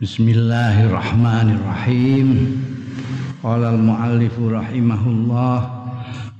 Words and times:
Bismillahirrahmanirrahim. 0.00 2.56
Qala 3.44 3.76
al-muallif 3.76 4.32
rahimahullah 4.32 5.58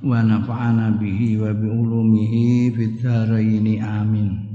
wa 0.01 0.17
nafa'ana 0.25 0.97
bihi 0.97 1.37
wa 1.37 1.53
bi 1.53 1.69
ulumihi 1.69 2.73
fid 2.73 3.05
dharain 3.05 3.61
amin. 3.85 4.49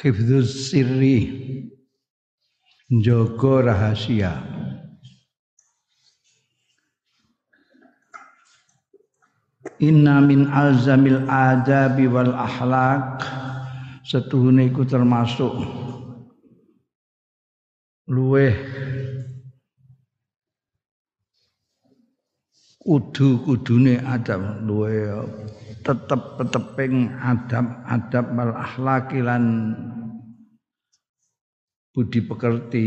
Hifdzus 0.00 0.72
sirri 0.72 1.28
Jogo 2.88 3.60
rahasia 3.60 4.32
Inna 9.84 10.24
min 10.24 10.48
alzamil 10.48 11.28
adabi 11.28 12.08
wal 12.08 12.32
akhlaq 12.32 13.20
setuhune 14.08 14.72
iku 14.72 14.88
termasuk 14.88 15.87
luweh 18.08 18.56
kudu-kudune 22.80 24.00
adab 24.00 24.64
luweh 24.64 25.12
tetep 25.84 26.40
teteping 26.40 27.12
adab-adab 27.20 28.26
wal 28.32 28.54
akhlaq 28.56 29.12
lan 29.20 29.44
budi 31.98 32.22
pekerti. 32.22 32.86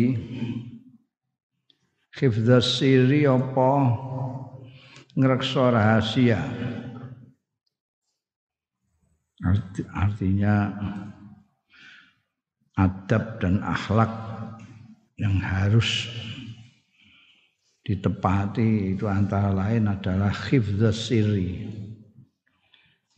Hifdzas 2.11 2.79
siri 2.79 3.27
apa? 3.27 3.71
Ngreksa 5.15 5.63
rahasia. 5.71 6.39
Arti, 9.41 9.81
artinya 9.89 10.69
adab 12.77 13.41
dan 13.41 13.59
akhlak 13.65 14.30
yang 15.21 15.37
harus 15.37 16.09
ditepati 17.85 18.97
itu 18.97 19.05
antara 19.05 19.53
lain 19.53 19.85
adalah 19.85 20.33
hifdzas 20.33 21.13
siri 21.13 21.69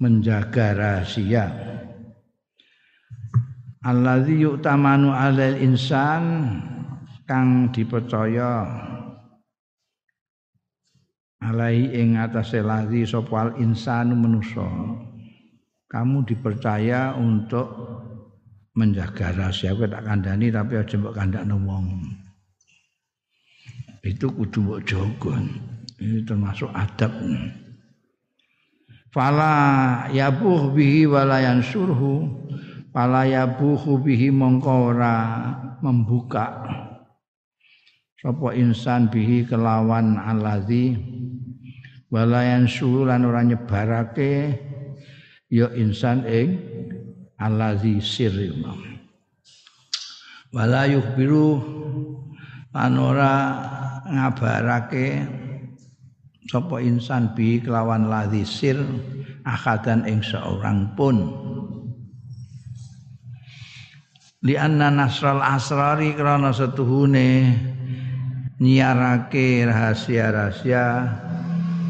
menjaga 0.04 0.76
rahasia. 0.76 1.48
Alladzi 3.84 4.44
yu'tamanu 4.44 5.16
'alal 5.16 5.60
insan 5.64 6.24
kang 7.24 7.72
dipercaya 7.72 8.68
alai 11.44 11.92
ing 11.92 12.20
atase 12.20 12.64
ladzi 12.64 13.04
sapa 13.08 13.48
al 13.48 13.52
insanu 13.60 14.16
manusa. 14.16 14.68
Kamu 15.92 16.24
dipercaya 16.24 17.16
untuk 17.16 17.68
menjaga 18.74 19.34
rahasia. 19.34 19.78
Kowe 19.78 19.88
tak 19.90 20.06
kandhani 20.06 20.50
tapi 20.50 20.74
aja 20.78 20.96
mbok 20.98 21.14
kandhakno 21.16 21.56
wong. 21.62 21.86
Itu 24.04 24.28
kudu 24.34 24.60
mbok 24.66 24.82
jaga 24.84 25.34
ini 26.02 26.26
termasuk 26.28 26.70
adab. 26.74 27.14
Fala 29.14 29.54
yabuh 30.10 30.74
bihi 30.74 31.06
wala 31.06 31.40
yansurhu. 31.40 32.44
Fala 32.94 33.26
yabuhu 33.26 34.02
bihi 34.02 34.30
mongko 34.30 34.94
ora 34.94 35.18
membuka. 35.82 36.66
Sapa 38.22 38.54
insan 38.58 39.10
bihi 39.10 39.46
kelawan 39.46 40.18
alladzi. 40.18 40.98
Walayan 42.14 42.70
sululan 42.70 43.26
ora 43.26 43.42
nyebarake. 43.42 44.58
Ya 45.50 45.70
insan 45.78 46.26
ing 46.26 46.73
allazi 47.44 48.00
sirri 48.00 48.56
wala 50.54 50.86
yukhbiru 50.86 51.60
lan 52.72 52.94
ora 52.96 53.36
ngabarake 54.06 55.26
sapa 56.46 56.78
insan 56.86 57.34
bi 57.34 57.58
kelawan 57.58 58.06
ladzi 58.06 58.46
sir 58.46 58.78
akadan 59.42 60.06
ing 60.06 60.22
seorang 60.22 60.94
pun. 60.94 61.18
Li 64.44 64.60
anna 64.60 64.92
nasral 64.92 65.40
asrari 65.40 66.14
krana 66.14 66.52
setuhune 66.52 67.56
nyiarake 68.60 69.64
rahasia-rahasia 69.64 70.88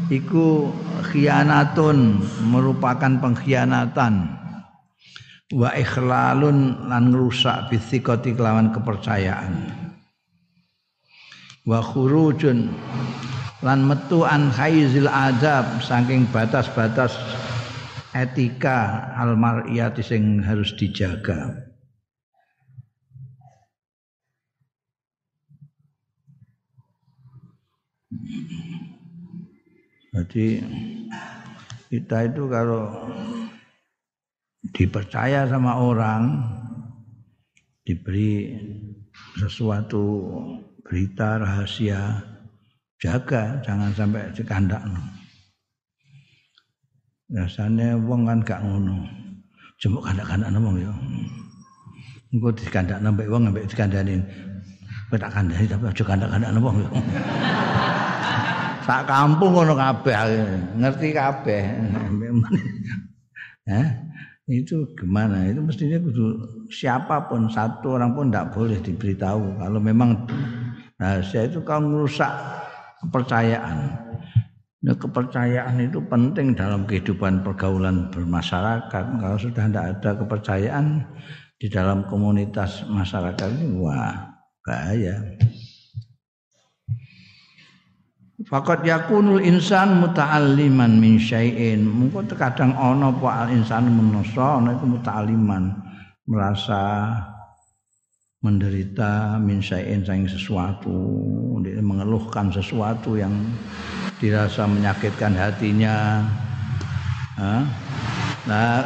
iku 0.06 0.70
khianatun 1.10 2.22
merupakan 2.46 3.18
pengkhianatan 3.18 4.43
wa 5.52 5.68
ikhlalun 5.76 6.88
lan 6.88 7.12
ngrusak 7.12 7.68
bithiqati 7.68 8.32
kelawan 8.32 8.72
kepercayaan. 8.72 9.68
Wa 11.68 11.84
khurujun 11.84 12.72
lan 13.60 13.84
metu 13.84 14.24
an 14.24 14.48
haizil 14.48 15.08
adab 15.08 15.80
saking 15.84 16.24
batas-batas 16.32 17.16
etika 18.16 19.12
almariyati 19.20 20.00
sing 20.00 20.40
harus 20.40 20.72
dijaga. 20.76 21.64
Jadi 30.14 30.62
kita 31.90 32.30
itu 32.30 32.46
kalau 32.46 33.10
dipercaya 34.74 35.46
sama 35.46 35.78
orang 35.78 36.42
diberi 37.86 38.58
sesuatu 39.38 40.26
berita 40.82 41.38
rahasia 41.38 42.18
jaga 42.98 43.62
jangan 43.62 43.94
sampai 43.94 44.34
dikandak 44.34 44.82
biasanya 47.34 47.98
wong 47.98 48.28
kan 48.28 48.38
gak 48.44 48.60
ngono. 48.62 49.02
Jemuk 49.82 50.06
kandak-kandak 50.06 50.54
wong 50.54 50.76
ya. 50.78 50.92
Engko 52.30 52.48
dikandak 52.54 53.02
mbek 53.02 53.26
wong 53.26 53.50
mbek 53.50 53.66
dikandani. 53.66 54.22
Kowe 55.10 55.18
tak 55.18 55.34
kandani 55.34 55.66
tapi 55.66 55.84
aja 55.90 56.04
kandak-kandak 56.06 56.50
wong 56.62 56.76
ya. 56.78 56.90
Sak 58.86 59.02
kampung 59.08 59.50
ngono 59.50 59.74
kabeh 59.74 60.14
ngerti 60.78 61.08
kabeh. 61.10 61.62
Eh 63.64 63.86
itu 64.44 64.84
gimana? 64.96 65.48
Itu 65.48 65.64
mestinya 65.64 65.96
kudu 65.96 66.24
siapa 66.68 67.28
pun 67.32 67.48
satu 67.48 67.96
orang 67.96 68.12
pun 68.12 68.28
tidak 68.28 68.52
boleh 68.52 68.78
diberitahu. 68.80 69.56
Kalau 69.56 69.80
memang 69.80 70.28
rahasia 71.00 71.48
itu 71.48 71.64
kau 71.64 71.80
merusak 71.80 72.28
kepercayaan. 73.00 74.04
Nah, 74.84 74.96
kepercayaan 75.00 75.80
itu 75.80 75.96
penting 76.12 76.52
dalam 76.52 76.84
kehidupan 76.84 77.40
pergaulan 77.40 78.12
bermasyarakat. 78.12 79.04
Kalau 79.16 79.38
sudah 79.40 79.64
tidak 79.64 79.86
ada 79.96 80.10
kepercayaan 80.20 80.86
di 81.56 81.72
dalam 81.72 82.04
komunitas 82.04 82.84
masyarakat 82.92 83.48
ini 83.56 83.80
wah 83.80 84.28
bahaya 84.60 85.16
Fakat 88.44 88.84
yakunul 88.84 89.40
insan 89.40 90.04
muta'alliman 90.04 91.00
min 91.00 91.16
syai'in. 91.16 91.80
Mungkin 91.80 92.28
terkadang 92.28 92.76
ana 92.76 93.08
apa 93.08 93.48
al 93.48 93.48
insan 93.56 93.88
manusa 93.88 94.60
ana 94.60 94.76
iku 94.76 94.84
muta'alliman 94.84 95.72
merasa 96.28 97.12
menderita 98.44 99.40
min 99.40 99.64
syai'in 99.64 100.04
sang 100.04 100.28
sesuatu, 100.28 100.92
dia 101.64 101.80
mengeluhkan 101.80 102.52
sesuatu 102.52 103.16
yang 103.16 103.32
dirasa 104.20 104.68
menyakitkan 104.68 105.32
hatinya. 105.32 106.20
Nah, 108.44 108.84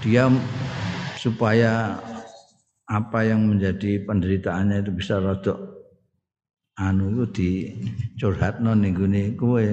dia 0.00 0.32
supaya 1.20 2.00
apa 2.88 3.28
yang 3.28 3.44
menjadi 3.44 4.00
penderitaannya 4.08 4.80
itu 4.80 4.92
bisa 4.96 5.20
rodok 5.20 5.71
anu 6.80 7.12
iku 7.12 7.24
dicurhatno 7.32 8.72
ning 8.72 8.96
gone 8.96 9.36
kowe. 9.36 9.64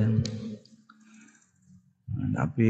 Tapi 2.36 2.70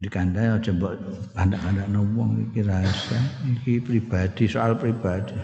dikandai 0.00 0.56
aja 0.56 0.72
mbok 0.72 0.96
kandak-kandakno 1.36 2.00
wong 2.16 2.30
iki 2.50 2.60
rahasia, 2.64 3.20
iki 3.48 3.80
pribadi, 3.80 4.44
soal 4.48 4.76
pribadi. 4.76 5.36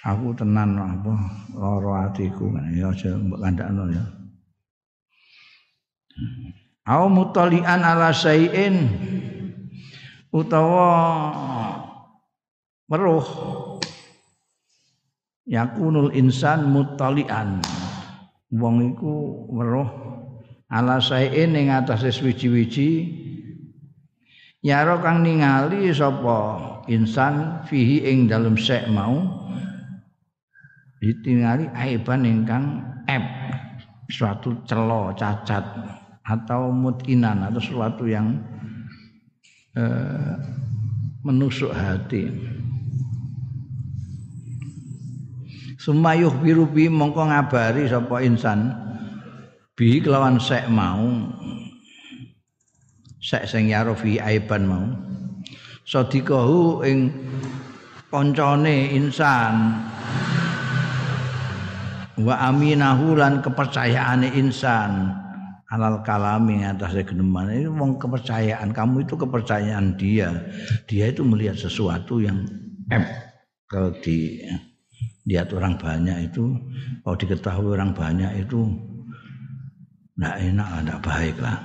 Aku 0.00 0.32
tenan 0.32 0.80
apa 0.80 1.12
lara 1.54 2.10
atiku 2.10 2.50
ya 2.74 2.90
aja 2.90 3.14
mbok 3.18 3.40
kandakno 3.42 3.84
ya. 3.90 4.04
Au 6.90 7.06
mutalian 7.06 7.86
ala 7.86 8.10
sayin 8.10 8.90
utawa 10.34 10.90
meruh 12.90 13.22
yakunul 15.50 16.14
insan 16.14 16.70
mutalian 16.70 17.58
wong 18.54 18.94
iku 18.94 19.46
weruh 19.50 19.90
ala 20.70 21.02
saein 21.02 21.58
ing 21.58 21.74
atase 21.74 22.14
wiji-wiji 22.22 23.10
yaro 24.62 25.02
kang 25.02 25.26
ningali 25.26 25.90
sapa 25.90 26.38
insan 26.86 27.66
fihi 27.66 28.06
ing 28.06 28.30
dalem 28.30 28.54
sek 28.54 28.86
mau 28.94 29.26
ditingali 31.02 31.66
aiban 31.74 32.22
ingkang 32.22 32.86
eb 33.10 33.24
suatu 34.06 34.54
celo 34.70 35.10
cacat 35.18 35.66
atau 36.22 36.70
mutinan 36.70 37.42
atau 37.42 37.58
sesuatu 37.58 38.06
yang 38.06 38.38
eh, 39.74 40.34
menusuk 41.26 41.74
hati. 41.74 42.30
Sumayuh 45.80 46.36
biru 46.44 46.68
bi 46.68 46.92
mongko 46.92 47.32
ngabari 47.32 47.88
sapa 47.88 48.20
insan. 48.20 48.68
Bi 49.72 49.96
kelawan 50.04 50.36
sek 50.36 50.68
mau. 50.68 51.08
Sek 53.16 53.48
sing 53.48 53.72
yarofi 53.72 54.20
aiban 54.20 54.68
mau. 54.68 54.84
Sadikahu 55.88 56.84
ing 56.84 57.08
koncone 58.12 58.92
insan. 58.92 59.80
Wa 62.20 62.52
aminahu 62.52 63.16
lan 63.16 63.40
kepercayaane 63.40 64.36
insan. 64.36 65.16
Alal 65.72 66.04
kalami 66.04 66.60
atas 66.60 66.92
geneman. 66.92 67.56
Ini 67.56 67.72
wong 67.72 67.96
kepercayaan. 67.96 68.76
Kamu 68.76 69.08
itu 69.08 69.16
kepercayaan 69.16 69.96
dia. 69.96 70.28
Dia 70.84 71.08
itu 71.08 71.24
melihat 71.24 71.56
sesuatu 71.56 72.20
yang 72.20 72.44
em 72.92 73.00
kalau 73.64 73.96
di 74.04 74.44
lihat 75.30 75.54
orang 75.54 75.78
banyak 75.78 76.26
itu 76.26 76.58
kalau 77.06 77.14
diketahui 77.14 77.70
orang 77.78 77.94
banyak 77.94 78.42
itu 78.42 78.66
tidak 80.18 80.34
enak 80.42 80.68
tidak 80.82 81.00
baik 81.06 81.36
lah. 81.38 81.58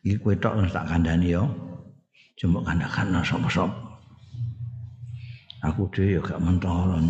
Ini 0.00 0.16
kue 0.16 0.32
tok 0.40 0.56
tak 0.72 0.88
kandani 0.88 1.36
yo 1.36 1.44
cuma 2.40 2.64
kandakan 2.64 3.20
sop-sop 3.20 3.68
aku 5.60 5.84
dhewe 5.92 6.16
yo 6.16 6.20
gak 6.24 6.40
mentolon 6.40 7.04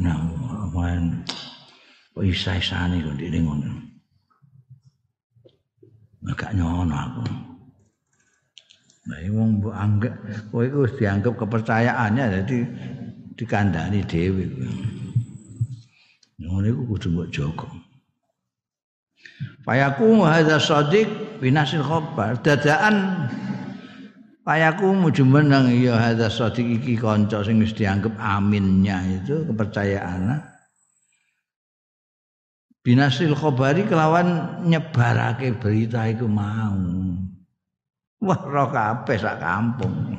nah 0.00 0.24
main 0.72 1.20
kok 2.16 2.24
isa-isane 2.24 3.04
kok 3.04 3.20
ndek 3.20 3.36
ngono. 3.44 3.68
Gak 6.32 6.56
nyono 6.56 6.96
aku. 6.96 7.22
Nah, 9.10 9.18
wong 9.34 9.58
mbok 9.58 9.74
anggap 9.74 10.14
kowe 10.52 10.62
iku 10.62 10.86
wis 10.86 10.94
dianggap 11.00 11.34
kepercayaannya 11.34 12.24
jadi 12.40 12.58
dikandani 13.40 14.04
dhewe. 14.04 14.44
Ngono 16.36 16.66
iku 16.68 16.82
kudu 16.92 17.08
mbok 17.08 17.28
jaga. 17.32 17.68
Fayaku 19.64 20.20
hadza 20.28 20.60
shadiq 20.60 21.08
binasil 21.40 21.80
khabar 21.80 22.36
dadaan 22.44 23.28
Payaku 24.40 24.96
mujumeneng 24.96 25.68
ya 25.84 26.00
hadza 26.00 26.32
shadiq 26.32 26.80
iki 26.80 26.96
kanca 26.96 27.44
sing 27.44 27.60
wis 27.60 27.76
dianggap 27.76 28.16
aminnya 28.16 29.04
itu 29.20 29.44
kepercayaan. 29.48 30.40
Binasil 32.80 33.36
khabari 33.36 33.84
kelawan 33.84 34.60
nyebarake 34.64 35.52
berita 35.60 36.08
iku 36.08 36.24
mau. 36.24 36.80
Wah, 38.24 38.40
roh 38.40 38.68
kabeh 38.72 39.16
sak 39.20 39.36
kampung. 39.44 40.16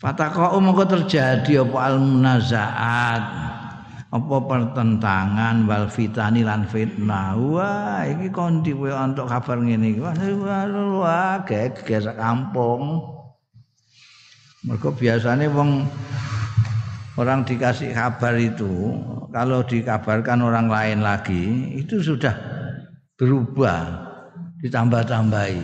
Fataqa'u 0.00 0.56
mongko 0.64 0.88
terjadi 0.88 1.60
apa 1.60 1.78
al 1.92 2.00
munazaat 2.00 3.22
apa 4.10 4.36
pertentangan 4.48 5.68
wal 5.68 5.92
fitani 5.92 6.40
lan 6.40 6.64
fitnah? 6.64 7.36
Wah 7.36 8.08
iki 8.08 8.32
kondi 8.32 8.72
kowe 8.72 8.88
untuk 8.96 9.28
kabar 9.28 9.60
ngene 9.60 9.92
iki? 9.92 10.00
Wah 10.00 11.44
geger 11.44 12.16
kampung. 12.16 13.04
Mergo 14.64 14.88
biasane 14.96 15.52
wong 15.52 15.84
orang 17.20 17.44
dikasih 17.44 17.92
kabar 17.92 18.40
itu 18.40 18.96
kalau 19.28 19.60
dikabarkan 19.68 20.40
orang 20.40 20.72
lain 20.72 21.04
lagi 21.04 21.76
itu 21.76 22.00
sudah 22.00 22.32
berubah 23.20 24.08
ditambah-tambahi. 24.64 25.60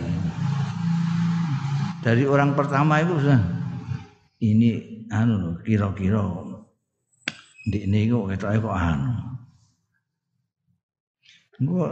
Dari 2.05 2.23
orang 2.29 2.53
pertama 2.53 3.01
itu 3.01 3.17
sudah 3.17 3.56
ini 4.43 5.03
anu 5.09 5.57
kira-kira 5.65 6.21
ini 7.67 8.07
kok 8.07 8.27
ketoke 8.31 8.57
kok 8.63 8.77
anu. 8.77 9.13
Gua 11.57 11.89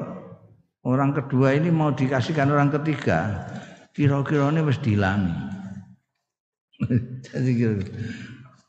orang 0.85 1.11
kedua 1.17 1.57
ini 1.57 1.73
mau 1.73 1.89
dikasihkan 1.89 2.53
orang 2.53 2.69
ketiga, 2.69 3.49
kira-kira 3.97 4.53
ini 4.53 4.61
mesti 4.61 4.83
dilangi. 4.85 5.35
Jadi 7.25 7.51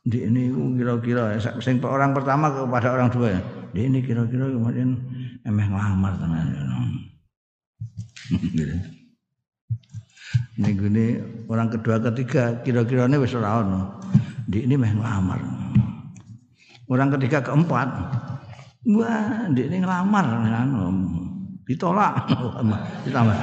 di 0.06 0.18
ini 0.22 0.42
kira-kira 0.78 1.36
sing 1.60 1.82
orang 1.84 2.16
pertama 2.16 2.48
kepada 2.48 2.94
orang 2.94 3.10
dua 3.10 3.36
di 3.74 3.90
ini 3.90 4.00
kira-kira 4.00 4.48
kemudian 4.48 4.96
emeh 5.44 5.66
ngelamar 5.68 6.16
tenan. 6.16 6.48
gitu. 8.56 8.95
Minggu 10.56 10.88
ini 10.88 11.06
orang 11.52 11.68
kedua 11.68 12.00
ketiga 12.00 12.64
kira-kira 12.64 13.04
ini 13.04 13.20
wis 13.20 13.36
ora 13.36 13.60
ono. 13.60 14.00
Di 14.48 14.64
ini 14.64 14.80
meh 14.80 14.88
ngelamar. 14.96 15.40
Orang 16.86 17.10
ketiga 17.18 17.42
keempat, 17.42 17.88
wah, 18.94 19.50
di 19.50 19.66
ini 19.66 19.82
ngelamar 19.82 20.22
anu, 20.62 20.86
ditolak, 21.66 22.30
ditambah, 23.04 23.36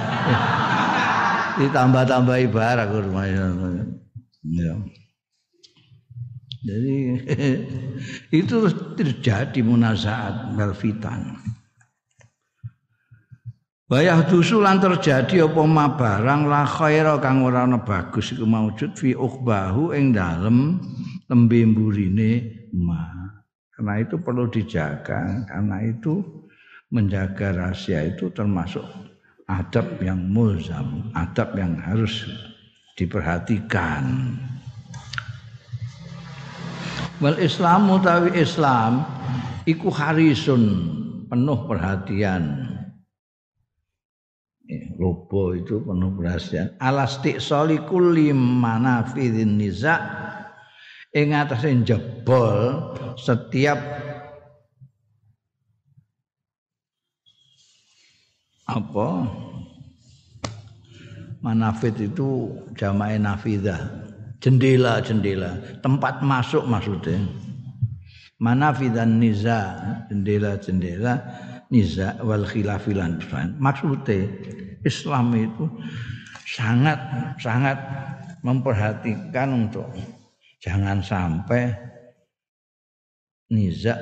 ditambah 1.60 2.04
tambah 2.08 2.38
ibarat 2.40 2.88
rumah 2.88 3.28
ya. 3.28 3.46
Jadi 6.64 6.96
itu 8.40 8.56
terjadi 8.96 9.60
munazaat 9.60 10.56
belfitan. 10.56 11.36
Bayah 13.94 14.26
dusulan 14.26 14.82
terjadi 14.82 15.46
apa 15.46 15.70
ma 15.70 15.86
barang 15.94 16.50
la 16.50 16.66
khaira 16.66 17.22
kang 17.22 17.46
ora 17.46 17.70
ana 17.70 17.78
bagus 17.78 18.34
iku 18.34 18.42
maujud 18.42 18.98
fi 18.98 19.14
ukhbahu 19.14 19.94
ing 19.94 20.18
dalem 20.18 20.82
lembe 21.30 21.62
mburine 21.62 22.58
ma. 22.74 23.06
Karena 23.70 24.02
itu 24.02 24.18
perlu 24.18 24.50
dijaga, 24.50 25.46
karena 25.46 25.78
itu 25.86 26.26
menjaga 26.90 27.54
rahasia 27.54 28.10
itu 28.10 28.34
termasuk 28.34 28.82
adab 29.46 29.86
yang 30.02 30.26
mulzam, 30.26 31.14
adab 31.14 31.54
yang 31.54 31.78
harus 31.78 32.26
diperhatikan. 32.98 34.34
Wal 37.22 37.38
Islam 37.38 37.94
utawi 37.94 38.42
Islam 38.42 39.06
iku 39.70 39.94
harisun 39.94 40.64
penuh 41.30 41.62
perhatian 41.70 42.74
Lobo 44.96 45.52
itu 45.52 45.84
penuh 45.84 46.16
perhatian. 46.16 46.72
Alastik 46.80 47.44
soli 47.44 47.84
kulli 47.84 48.32
manafidin 48.32 49.60
niza 49.60 50.00
ing 51.12 51.36
atase 51.36 51.76
jebol 51.84 52.96
setiap 53.20 53.76
apa? 58.64 59.08
Manafid 61.44 62.00
itu 62.00 62.56
jamae 62.80 63.20
nafidah. 63.20 63.84
Jendela-jendela. 64.40 65.80
Tempat 65.84 66.24
masuk 66.24 66.64
maksudnya. 66.64 67.20
Manafidan 68.40 69.20
niza 69.20 69.76
jendela-jendela 70.08 71.20
niza 71.74 72.22
wal 72.22 72.46
khilafilan 72.46 73.18
maksudnya 73.58 74.30
Islam 74.86 75.34
itu 75.34 75.66
sangat 76.46 77.00
sangat 77.42 77.82
memperhatikan 78.46 79.66
untuk 79.66 79.90
jangan 80.62 81.02
sampai 81.02 81.74
niza 83.50 83.98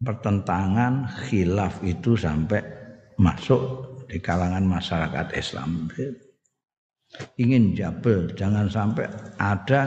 pertentangan 0.00 1.10
khilaf 1.28 1.82
itu 1.82 2.14
sampai 2.14 2.62
masuk 3.18 3.62
di 4.08 4.22
kalangan 4.22 4.64
masyarakat 4.64 5.34
Islam. 5.34 5.90
Ingin 7.36 7.74
jabel 7.74 8.30
jangan 8.38 8.70
sampai 8.70 9.10
ada 9.36 9.82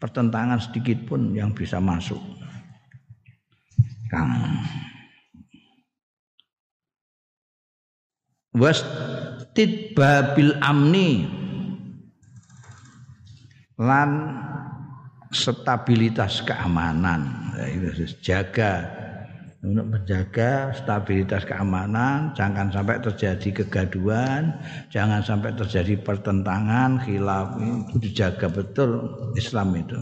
pertentangan 0.00 0.58
sedikit 0.58 1.04
pun 1.04 1.36
yang 1.36 1.52
bisa 1.52 1.78
masuk. 1.78 2.20
Kang 4.08 4.62
wastid 8.54 9.92
babil 9.98 10.54
amni. 10.62 11.26
Lan 13.74 14.10
stabilitas 15.34 16.40
keamanan. 16.46 17.50
Ya, 17.58 17.90
jaga. 18.22 18.72
Untuk 19.64 19.96
menjaga 19.96 20.76
stabilitas 20.76 21.48
keamanan 21.48 22.36
jangan 22.36 22.68
sampai 22.68 23.00
terjadi 23.00 23.64
kegaduan, 23.64 24.60
jangan 24.92 25.24
sampai 25.24 25.56
terjadi 25.56 26.04
pertentangan 26.04 27.00
khilaf. 27.00 27.56
Itu 27.88 27.96
dijaga 27.96 28.52
betul 28.52 29.08
Islam 29.32 29.72
itu. 29.80 29.96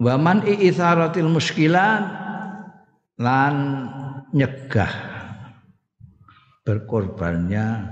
Waman 0.00 0.48
i'itharatil 0.48 1.28
muskilan 1.28 2.08
lan 3.20 3.54
nyegah 4.34 4.90
berkorbannya 6.66 7.86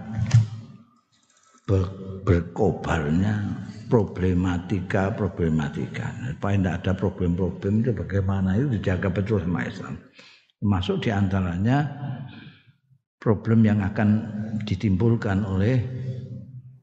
ber, 1.64 1.82
berkobarnya 2.26 3.34
problematika 3.86 5.12
problematika. 5.12 6.08
Supaya 6.32 6.56
tidak 6.56 6.74
ada 6.80 6.92
problem-problem 6.96 7.84
itu 7.84 7.92
bagaimana? 7.92 8.56
Itu 8.56 8.72
dijaga 8.80 9.12
betul 9.12 9.44
sama 9.44 9.68
Islam. 9.68 10.00
Termasuk 10.58 11.04
di 11.04 11.10
antaranya 11.12 11.78
problem 13.20 13.68
yang 13.68 13.84
akan 13.84 14.08
ditimbulkan 14.64 15.44
oleh 15.44 15.84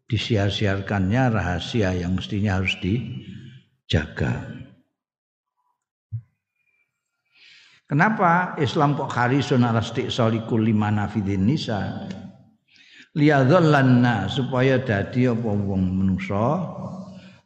disiar-siarkannya 0.05 1.33
rahasia 1.33 1.97
yang 1.97 2.13
mestinya 2.13 2.61
harus 2.61 2.77
dijaga. 2.81 4.58
Kenapa? 7.89 8.53
Islam 8.61 8.93
kok 8.93 9.09
harisun 9.09 9.65
ala 9.65 9.81
istiqsalikul 9.81 10.61
lima 10.61 10.93
nafidin 10.93 11.41
nisa? 11.41 12.05
Liyadhallanna 13.17 14.29
supaya 14.29 14.77
dadi 14.77 15.25
apa 15.25 15.49
wong 15.49 15.97
manusa 15.97 16.69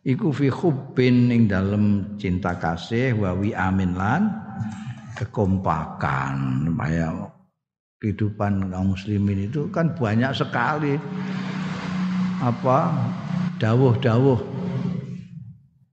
iku 0.03 0.35
fi 0.35 0.51
hubbin 0.51 1.31
ning 1.31 1.47
dalem 1.47 2.19
cinta 2.19 2.59
kasih 2.59 3.15
wa 3.15 3.31
wi 3.39 3.55
amin 3.55 3.95
lan 3.95 4.27
kekompakan. 5.15 6.67
Supaya 6.67 7.31
kehidupan 8.03 8.67
kaum 8.67 9.00
muslimin 9.00 9.47
itu 9.47 9.71
kan 9.71 9.95
banyak 9.95 10.35
sekali. 10.35 11.00
Apa? 12.43 12.91
Dawuh-dawuh 13.63 14.39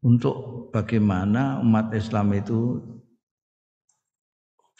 untuk 0.02 0.66
bagaimana 0.74 1.62
umat 1.62 1.94
Islam 1.94 2.34
itu 2.34 2.82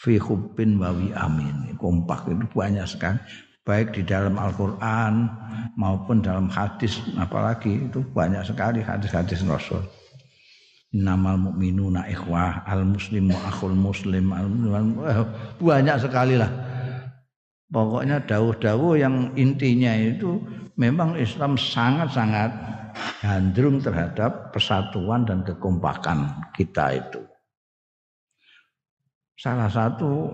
fi 0.01 0.17
hubbin 0.17 0.81
wa 0.81 0.89
amin. 1.21 1.77
Kompak 1.77 2.25
itu 2.29 2.45
banyak 2.49 2.85
sekali 2.89 3.21
baik 3.61 3.93
di 3.93 4.01
dalam 4.01 4.41
Al-Qur'an 4.41 5.29
maupun 5.77 6.25
dalam 6.25 6.49
hadis 6.49 6.97
apalagi 7.21 7.85
itu 7.85 8.01
banyak 8.13 8.41
sekali 8.41 8.81
hadis-hadis 8.81 9.45
Rasul. 9.45 9.85
Innamal 10.91 11.39
mu'minuna 11.39 12.03
ikhwah, 12.11 12.67
al 12.67 12.83
muslimu 12.83 13.31
akhul 13.47 13.77
muslim, 13.77 14.35
al 14.35 14.51
banyak 15.61 15.97
sekali 16.03 16.35
lah. 16.35 16.51
Pokoknya 17.71 18.19
dawuh-dawuh 18.27 18.99
yang 18.99 19.31
intinya 19.39 19.95
itu 19.95 20.43
memang 20.75 21.15
Islam 21.15 21.55
sangat-sangat 21.55 22.51
gandrung 23.23 23.79
terhadap 23.79 24.51
persatuan 24.51 25.23
dan 25.23 25.47
kekompakan 25.47 26.51
kita 26.51 26.99
itu 26.99 27.30
salah 29.41 29.73
satu 29.73 30.29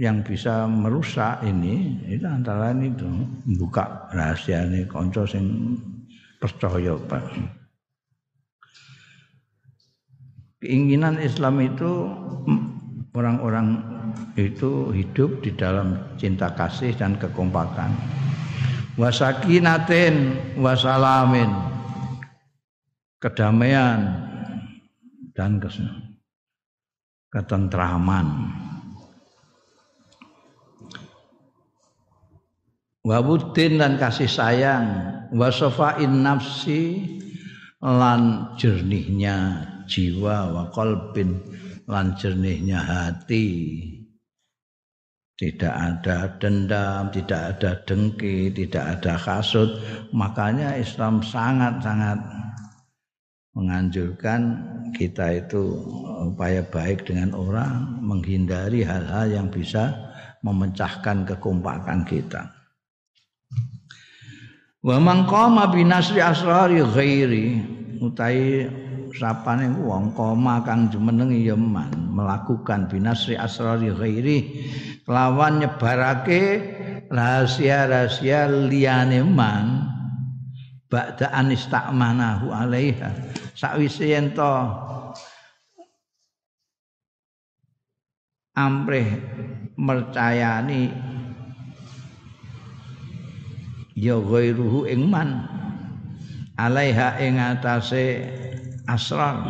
yang 0.00 0.24
bisa 0.24 0.64
merusak 0.64 1.44
ini 1.44 2.00
itu 2.08 2.24
antara 2.24 2.72
lain 2.72 2.96
itu 2.96 3.04
membuka 3.44 4.08
rahasia 4.08 4.64
ini 4.64 4.88
konco 4.88 5.28
sing 5.28 5.76
percaya 6.40 6.96
Pak. 6.96 7.24
Keinginan 10.64 11.20
Islam 11.20 11.60
itu 11.60 12.08
orang-orang 13.12 13.84
itu 14.40 14.88
hidup 14.96 15.44
di 15.44 15.52
dalam 15.52 15.98
cinta 16.16 16.48
kasih 16.56 16.96
dan 16.96 17.20
kekompakan. 17.20 17.92
Wasakinatin 18.96 20.34
wasalamin 20.58 21.52
kedamaian 23.22 24.18
dan 25.34 25.62
kesenangan 25.62 26.07
ketentraman. 27.32 28.52
Wabudin 33.04 33.80
dan 33.80 33.96
kasih 33.96 34.28
sayang, 34.28 34.86
wasofain 35.32 36.20
nafsi 36.20 37.08
lan 37.80 38.52
jernihnya 38.60 39.64
jiwa 39.88 40.52
wa 40.52 40.64
qalbin 40.74 41.40
lan 41.88 42.12
jernihnya 42.20 42.84
hati. 42.84 43.48
Tidak 45.38 45.70
ada 45.70 46.34
dendam, 46.42 47.14
tidak 47.14 47.56
ada 47.56 47.78
dengki, 47.86 48.50
tidak 48.50 48.98
ada 48.98 49.14
kasut. 49.14 49.70
Makanya 50.10 50.74
Islam 50.74 51.22
sangat-sangat 51.22 52.18
menganjurkan 53.58 54.40
kita 54.94 55.42
itu 55.42 55.82
upaya 56.30 56.62
baik 56.62 57.10
dengan 57.10 57.34
orang, 57.34 57.98
menghindari 57.98 58.86
hal-hal 58.86 59.26
yang 59.26 59.50
bisa 59.50 59.90
memecahkan 60.46 61.26
kekompakan 61.26 62.06
kita. 62.06 62.54
Wa 64.78 65.02
man 65.02 65.26
qama 65.26 65.74
binasri 65.74 66.22
asrari 66.22 66.78
ghairi 66.78 67.58
utai 67.98 68.70
sapane 69.18 69.66
wong 69.74 70.14
koma 70.14 70.62
kang 70.62 70.86
jumeneng 70.86 71.34
ya 71.34 71.58
man 71.58 71.90
melakukan 72.14 72.86
binasri 72.86 73.34
asrari 73.34 73.90
ghairi 73.90 74.38
kelawan 75.02 75.58
nyebarake 75.58 76.62
rahasia-rahasia 77.10 78.46
liyane 78.70 79.26
man 79.26 79.88
ba'da 80.86 81.34
anistamanahu 81.34 82.54
alaiha 82.54 83.10
sakwise 83.58 84.06
yen 84.06 84.30
to. 84.38 84.54
Amrih 88.54 89.18
mercayani 89.74 90.90
ya 93.98 94.18
ghairuhu 94.18 94.86
ing 94.86 95.06
man 95.10 95.46
alaiha 96.54 97.18
ing 97.22 97.38
atase 97.38 98.26
asrar. 98.86 99.42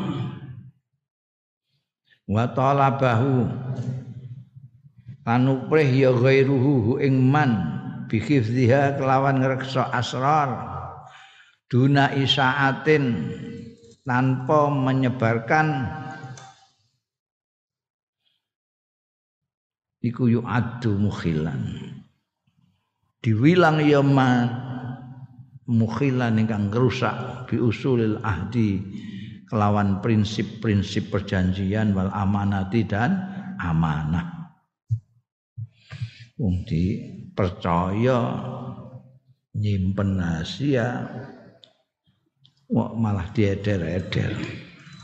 Wa 2.29 2.53
talabahu 2.53 3.49
tanuprih 5.25 5.89
ya 5.89 6.13
ghairuhu 6.13 7.01
ing 7.01 7.17
man 7.33 7.53
bihifdhiha 8.13 8.97
kelawan 9.01 9.41
ngreksa 9.41 9.89
asrar. 9.93 10.77
Duna 11.69 12.13
isaatin 12.17 13.05
tanpa 14.09 14.73
menyebarkan 14.73 15.85
iku 20.01 20.33
yu'addu 20.33 20.97
mukhilan. 20.97 21.77
Diwilang 23.21 23.85
ya 23.85 24.01
ma 24.01 24.49
mukhilan 25.69 26.41
ingkang 26.41 26.73
ngrusak 26.73 27.45
bi 27.53 27.61
usulil 27.61 28.17
ahdi 28.25 28.81
kelawan 29.45 30.01
prinsip-prinsip 30.01 31.13
perjanjian 31.13 31.93
wal 31.93 32.09
amanati 32.09 32.89
dan 32.89 33.13
amanah. 33.61 34.57
Wong 36.41 36.65
percaya 37.35 38.19
nyimpen 39.59 40.23
rahasia 40.23 40.87
Wah, 42.69 42.93
malah 42.93 43.33
dieder-eder 43.33 44.37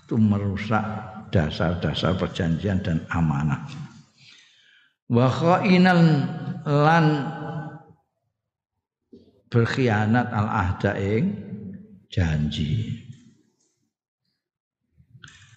itu 0.05 0.21
merusak 0.21 0.85
dasar-dasar 1.33 2.13
perjanjian 2.21 2.85
dan 2.85 3.09
amanah. 3.09 3.65
Wa 5.09 5.33
khainan 5.33 6.29
lan 6.69 7.07
berkhianat 9.49 10.29
al 10.29 10.49
ahda 10.53 10.93
ing 11.01 11.41
janji. 12.13 13.01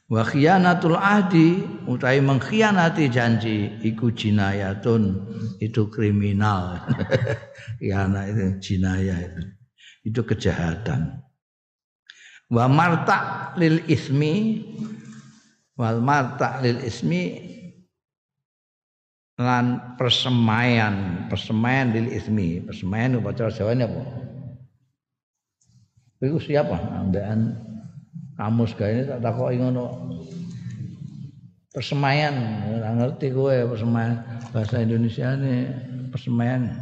Wa 0.08 0.24
khianatul 0.24 0.96
ahdi 0.96 1.60
utawi 1.92 2.24
mengkhianati 2.24 3.12
janji 3.12 3.84
iku 3.84 4.16
jinayatun 4.16 5.28
itu 5.60 5.92
kriminal. 5.92 6.80
Khianat 7.84 8.32
itu 8.32 8.44
jinayah 8.64 9.20
itu. 9.28 9.44
Itu 10.08 10.24
kejahatan 10.24 11.27
wa 12.48 12.66
marta 12.72 13.52
lil 13.60 13.84
ismi 13.92 14.64
wal 15.76 16.00
marta 16.00 16.64
lil 16.64 16.80
ismi 16.84 17.48
lan 19.38 19.96
persemaian 19.96 21.28
persemaian 21.30 21.94
lil 21.94 22.10
ismi. 22.10 22.66
Persemaian 22.66 23.22
bahasa 23.22 23.54
Jawa 23.54 23.78
ini 23.78 23.86
apa? 23.86 24.02
Iku 26.26 26.42
siapa? 26.42 26.74
Ambekan 26.98 27.54
kamus 28.34 28.74
gawe 28.74 29.06
tak 29.06 29.22
takoki 29.22 29.62
ngono. 29.62 30.10
Persemaian 31.70 32.34
ora 32.74 32.90
ngerti 32.98 33.30
kowe 33.30 33.54
persemaian 33.70 34.26
bahasa 34.50 34.82
Indonesia 34.82 35.38
ini 35.38 35.70
persemaian 36.10 36.74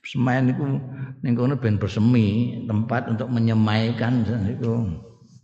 persemaian 0.00 0.48
itu 0.48 0.80
ning 1.20 1.36
kono 1.36 1.56
ben 1.60 1.76
bersemi 1.76 2.60
tempat 2.64 3.12
untuk 3.12 3.28
menyemaikan 3.28 4.24
itu 4.48 4.88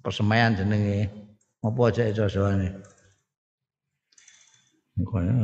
persemaian 0.00 0.56
jenenge 0.56 1.26
Apa 1.66 1.90
aja 1.90 2.14
cocoane? 2.14 2.68
Kaya 5.02 5.34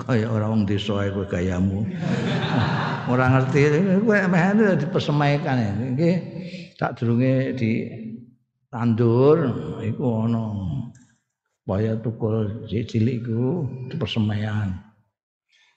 kaya 0.00 0.26
ora 0.26 0.50
wong 0.50 0.66
desa 0.66 1.06
kowe 1.12 1.24
gayamu. 1.28 1.86
Ora 3.06 3.30
ngerti 3.30 3.60
kowe 4.02 4.18
meh 4.26 4.74
di 4.74 4.86
pesemaikan 4.90 5.94
iki 5.94 6.10
tak 6.80 6.98
durunge 6.98 7.54
di 7.54 7.70
tandur 8.72 9.38
iku 9.86 10.26
ana 10.26 10.44
kaya 11.62 11.94
tukul 12.02 12.66
cilik 12.66 13.22
iku 13.22 13.70
di 13.86 13.94
persemaian. 13.94 14.82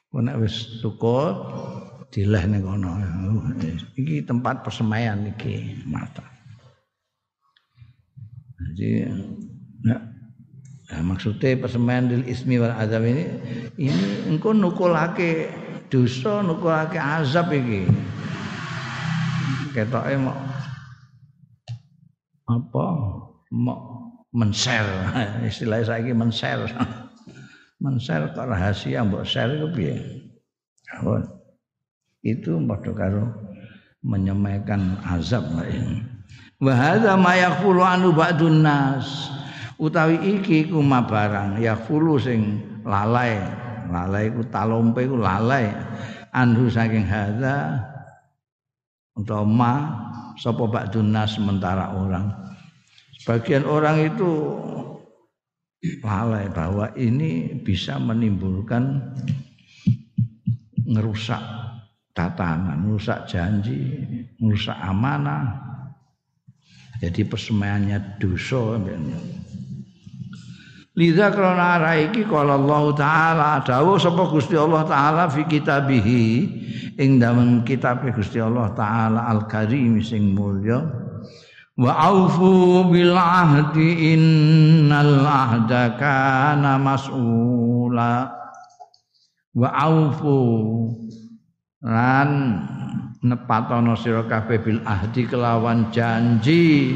Nek 0.10 0.40
wis 0.42 0.82
tukul 0.82 1.30
dileh 2.14 2.46
ning 2.46 2.62
kono. 2.62 2.94
Iki 3.98 4.30
tempat 4.30 4.62
persemaian 4.62 5.18
iki 5.26 5.82
mata. 5.90 6.22
Jadi 8.78 9.10
nah, 9.82 10.02
nah 10.94 11.02
maksudnya 11.02 11.58
persemaian 11.58 12.06
dil 12.06 12.24
ismi 12.30 12.62
wal 12.62 12.72
azab 12.78 13.04
ini 13.04 13.26
ini 13.82 14.30
engko 14.30 14.54
nukulake 14.54 15.50
dosa 15.90 16.46
nukulake 16.46 17.02
azab 17.02 17.50
iki. 17.50 17.90
Ketoke 19.74 20.14
mau 20.22 20.38
apa 22.46 22.86
mau 23.50 23.80
men-share 24.30 25.10
istilahnya 25.50 25.90
saiki 25.90 26.14
men-share. 26.14 26.70
men-share 27.84 28.30
kok 28.38 28.46
rahasia 28.46 29.02
mbok 29.02 29.26
share 29.26 29.58
iku 29.58 29.68
piye? 29.74 29.98
Itu 32.24 32.56
padha 32.64 32.96
karo 32.96 33.24
menyemaikan 34.00 35.04
azab 35.04 35.44
ini. 35.68 36.00
wa 36.64 36.72
hadza 36.72 37.20
ma 37.20 37.36
yaqulu 37.36 37.84
anu 37.84 38.16
ba'dun 38.16 38.64
nas. 38.64 39.28
Utawi 39.76 40.40
iki 40.40 40.72
ku 40.72 40.80
barang 40.80 41.60
yaqulu 41.60 42.16
sing 42.16 42.64
lalai. 42.88 43.44
Lalai 43.92 44.32
ku 44.32 44.48
talompe 44.48 45.04
ku 45.04 45.20
lalai. 45.20 45.68
Anhu 46.32 46.72
saking 46.72 47.04
hadza 47.04 47.84
utawa 49.20 49.44
ma 49.44 49.74
sapa 50.40 50.64
ba'dun 50.64 51.12
nas 51.12 51.36
sementara 51.36 51.92
orang. 51.92 52.32
Sebagian 53.20 53.68
orang 53.68 54.00
itu 54.08 54.32
lalai 56.00 56.48
bahwa 56.48 56.88
ini 56.96 57.60
bisa 57.60 58.00
menimbulkan 58.00 59.12
ngerusak 60.88 61.63
tatanan, 62.14 62.86
ngerusak 62.86 63.26
janji, 63.26 64.06
ngerusak 64.38 64.78
amanah, 64.78 65.74
jadi 67.04 67.28
persemaiannya 67.28 68.22
dosa 68.22 68.80
Liza 70.94 71.34
krana 71.34 71.82
arah 71.82 71.98
iki 71.98 72.22
kala 72.22 72.54
Allah 72.54 72.84
taala 72.94 73.50
dawuh 73.66 73.98
sapa 73.98 74.30
Gusti 74.30 74.54
Allah 74.54 74.86
taala 74.86 75.26
fi 75.26 75.42
kitabihi 75.42 76.26
ing 77.02 77.18
dalem 77.18 77.66
kitab 77.66 78.06
Gusti 78.14 78.38
Allah 78.38 78.70
taala 78.78 79.26
Al 79.26 79.50
Karim 79.50 79.98
sing 80.06 80.38
mulya 80.38 80.86
wa 81.82 81.92
aufu 81.98 82.86
bil 82.94 83.18
ahdi 83.18 84.14
innal 84.14 85.26
ahda 85.26 85.98
kana 85.98 86.78
mas'ula. 86.78 88.30
Wa 89.54 89.70
aufu 89.74 90.38
lan 91.84 92.30
nepatono 93.20 93.94
sira 94.00 94.24
kabeh 94.24 94.58
bil 94.64 94.80
ahdi 94.88 95.28
kelawan 95.28 95.92
janji. 95.92 96.96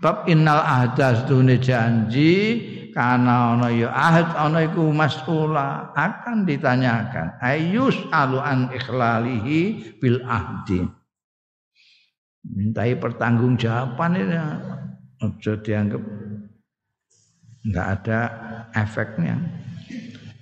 Bab 0.00 0.28
innal 0.28 0.60
ahda 0.60 1.24
sedune 1.24 1.56
janji 1.56 2.60
karena 2.92 3.56
ana 3.56 3.68
ya 3.72 3.88
ahad 3.90 4.28
ana 4.36 4.68
iku 4.68 4.92
mas'ula. 4.92 5.96
Akan 5.96 6.44
ditanyakan 6.44 7.40
ayus 7.40 7.96
alu 8.12 8.38
an 8.38 8.68
ikhlalihi 8.70 9.96
bil 9.98 10.20
ahdi. 10.28 10.84
Mintai 12.46 12.94
pertanggungjawaban 12.94 14.22
ini 14.22 14.36
aja 15.18 15.52
dianggap 15.64 15.98
enggak 17.66 17.86
ada 17.98 18.20
efeknya 18.70 19.34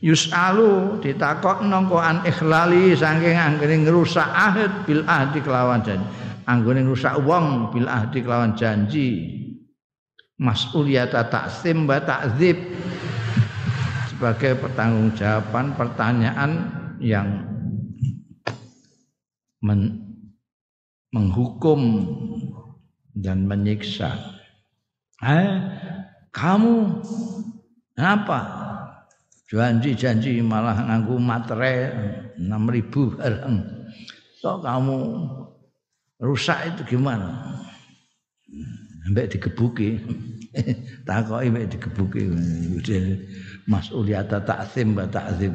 yusalu 0.04 1.00
ditakok 1.00 1.64
nangko 1.64 1.96
an 1.96 2.20
ikhlali 2.28 2.92
saking 2.92 3.40
anggene 3.40 3.88
ngrusak 3.88 4.28
ahad 4.28 4.84
bil 4.84 5.00
ahdi 5.08 5.40
kelawan 5.40 5.80
janji 5.80 6.04
anggone 6.44 6.84
ngrusak 6.84 7.16
wong 7.24 7.72
bil 7.72 7.88
ahdi 7.88 8.20
kelawan 8.20 8.52
janji 8.52 9.32
mas'uliyata 10.36 11.32
taksim 11.32 11.88
wa 11.88 11.96
takzib 12.04 12.60
sebagai 14.12 14.60
pertanggungjawaban 14.60 15.72
pertanyaan 15.72 16.52
yang 17.00 17.48
men, 19.64 20.04
menghukum 21.10 21.80
dan 23.16 23.48
menyiksa. 23.48 24.12
Eh, 25.24 25.50
kamu 26.34 27.00
apa? 27.96 28.40
Janji-janji 29.54 30.42
malah 30.42 30.74
nganggu 30.74 31.14
materai 31.14 31.94
6000 32.42 33.14
barang. 33.14 33.56
Kok 34.42 34.58
kamu 34.60 34.98
rusak 36.18 36.74
itu 36.74 36.98
gimana? 36.98 37.54
Mbak 39.14 39.30
digebuki. 39.30 40.02
Takoki 41.06 41.46
mbak 41.54 41.66
digebuki. 41.70 42.22
Mas'uliyata 43.70 44.42
ta'zim 44.42 44.98
wa 44.98 45.06
ta'zim. 45.06 45.54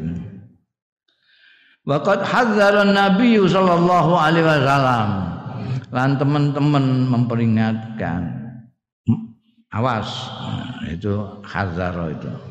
Waqad 1.85 2.23
hadzara 2.23 2.88
Nabi 2.88 3.38
sallallahu 3.38 4.12
alaihi 4.15 4.47
wasallam. 4.47 5.09
Lan 5.91 6.09
teman-teman 6.17 6.85
memperingatkan. 7.09 8.21
Awas. 9.69 10.09
Itu 10.89 11.43
hadzara 11.45 12.09
itu. 12.09 12.48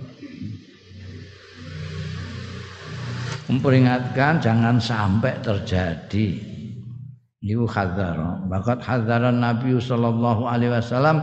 Memperingatkan 3.48 4.38
jangan 4.44 4.76
sampai 4.78 5.40
terjadi. 5.40 6.28
Niku 7.38 7.64
hadzar 7.70 8.44
bakat 8.50 8.82
hadzaran 8.82 9.40
Nabi 9.40 9.78
sallallahu 9.78 10.44
alaihi 10.44 10.74
wasallam 10.74 11.22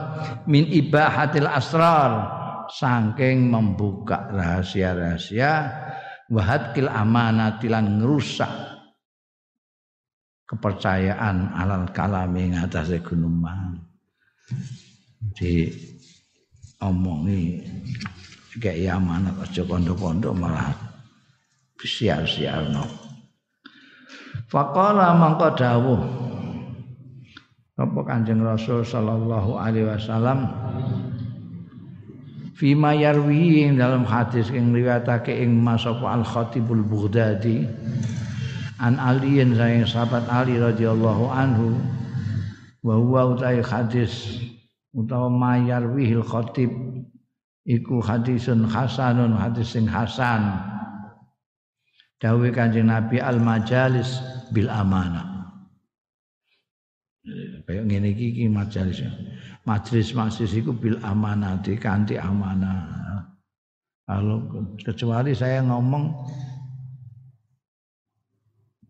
min 0.49 0.65
ibahatil 0.67 1.47
asrar. 1.47 2.43
Saking 2.65 3.53
membuka 3.53 4.25
rahasia-rahasia 4.33 5.69
wahadkil 6.33 6.89
amanati 6.89 7.69
lan 7.69 8.01
ngerusak 8.01 8.49
kepercayaan 10.49 11.53
alal 11.53 11.85
kalami 11.93 12.57
ngatasé 12.57 13.05
gunung 13.05 13.45
di 15.37 15.69
omongi 16.81 17.61
kayak 18.61 18.97
amanat 18.97 19.35
aja 19.41 19.61
kondo-kondo 19.65 20.33
malah 20.33 20.84
siar-siarno. 21.85 22.83
Faqala 24.49 25.13
mangko 25.15 25.53
dawuh. 25.53 26.01
Apa 27.75 27.99
Kanjeng 28.07 28.41
Rasul 28.41 28.81
sallallahu 28.87 29.59
alaihi 29.59 29.87
wasallam? 29.87 30.47
Fima 32.55 32.95
yarwi 32.95 33.67
dalam 33.75 34.07
hadis 34.07 34.47
yang 34.47 34.71
riwayatake 34.71 35.43
ing 35.43 35.59
Mas 35.59 35.83
Al 35.83 36.23
Khatibul 36.23 36.87
Baghdadi 36.87 37.67
an 38.79 38.95
aliyin 38.95 39.55
sayang 39.59 39.87
sahabat 39.87 40.23
Ali 40.31 40.55
radhiyallahu 40.59 41.31
anhu 41.31 41.75
wa 42.79 42.95
huwa 42.95 43.35
utai 43.35 43.59
hadis 43.59 44.39
utawa 44.95 45.27
mayarwihil 45.27 46.23
khatib 46.23 46.71
iku 47.67 47.99
hadisun 47.99 48.67
hasanun 48.67 49.35
hadis 49.35 49.75
sing 49.75 49.83
hasan 49.87 50.74
dawuh 52.19 52.51
Kanjeng 52.51 52.87
Nabi 52.87 53.19
al 53.19 53.39
majalis 53.39 54.19
bil 54.51 54.71
amanah. 54.71 55.35
Kaya 57.65 57.81
ngene 57.81 58.13
iki 58.13 58.37
iki 58.37 58.45
majalis 58.45 59.01
majelis 59.65 60.13
majelis 60.13 60.53
iku 60.53 60.71
bil 60.77 61.01
amanah 61.01 61.57
kanthi 61.81 62.21
amanah. 62.21 62.85
Kalau 64.05 64.45
kecuali 64.77 65.33
saya 65.33 65.65
ngomong 65.65 66.13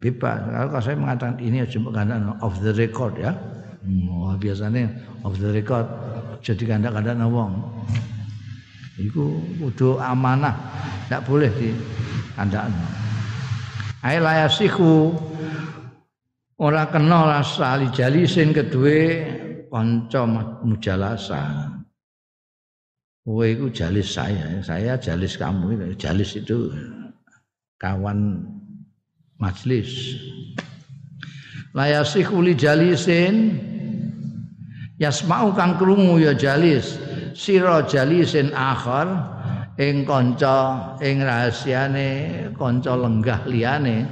bebas. 0.04 0.44
Kalau 0.44 0.82
saya 0.84 1.00
mengatakan 1.00 1.40
ini 1.40 1.64
cuma 1.72 1.96
mengatakan 1.96 2.36
off 2.44 2.60
the 2.60 2.76
record 2.76 3.16
ya. 3.16 3.32
Oh, 4.12 4.36
biasanya 4.36 4.92
off 5.24 5.40
the 5.40 5.56
record 5.56 5.88
jadi 6.46 6.78
kanda-kanda 6.78 7.18
nawong 7.18 7.58
itu 9.02 9.42
kudu 9.60 9.98
amanah 9.98 10.56
tidak 11.06 11.22
boleh 11.28 11.52
di 11.58 11.70
kandaan 12.38 12.72
ai 14.06 14.22
layasiku 14.22 15.18
ora 16.62 16.86
kena 16.94 17.42
rasali 17.42 17.90
jalisin 17.90 18.54
kedue 18.54 19.26
kanca 19.74 20.24
mujalasa. 20.64 21.74
Kowe 23.26 23.42
iku 23.42 23.74
jalis 23.74 24.14
saya, 24.14 24.62
saya 24.62 25.02
jalis 25.02 25.34
kamu, 25.34 25.98
jalis 25.98 26.38
itu 26.38 26.70
kawan 27.82 28.46
majlis. 29.42 30.14
Layasih 31.74 32.30
li 32.40 32.54
jalisin 32.54 33.36
yasma'u 35.02 35.52
kang 35.58 35.76
krungu 35.76 36.22
ya 36.22 36.32
jalis 36.32 37.02
sira 37.36 37.84
jalisin 37.84 38.56
akhar 38.56 39.35
ing 39.76 40.08
kanca 40.08 40.96
ing 41.04 41.20
rahasiane 41.20 42.08
kanca 42.56 42.96
lenggah 42.96 43.44
liyane 43.44 44.08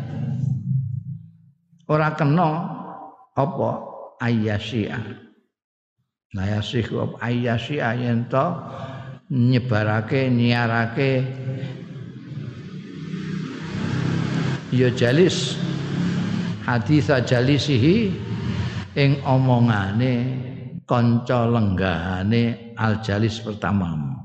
ora 1.88 2.12
kena 2.20 2.50
apa 3.32 3.70
ayyasya 4.20 5.00
la 6.36 6.44
yasihu 6.60 7.16
ayyasya 7.20 7.96
yen 7.96 8.28
to 8.28 8.44
nyebarake 9.32 10.28
nyiarake 10.28 11.24
ya 14.76 14.90
jalis 14.92 15.56
hadis 16.68 17.08
jalisihi 17.08 18.12
ing 19.00 19.12
omongane 19.24 20.14
kanca 20.84 21.48
lenggahane 21.48 22.76
aljalis 22.76 23.40
pertamamu 23.40 24.23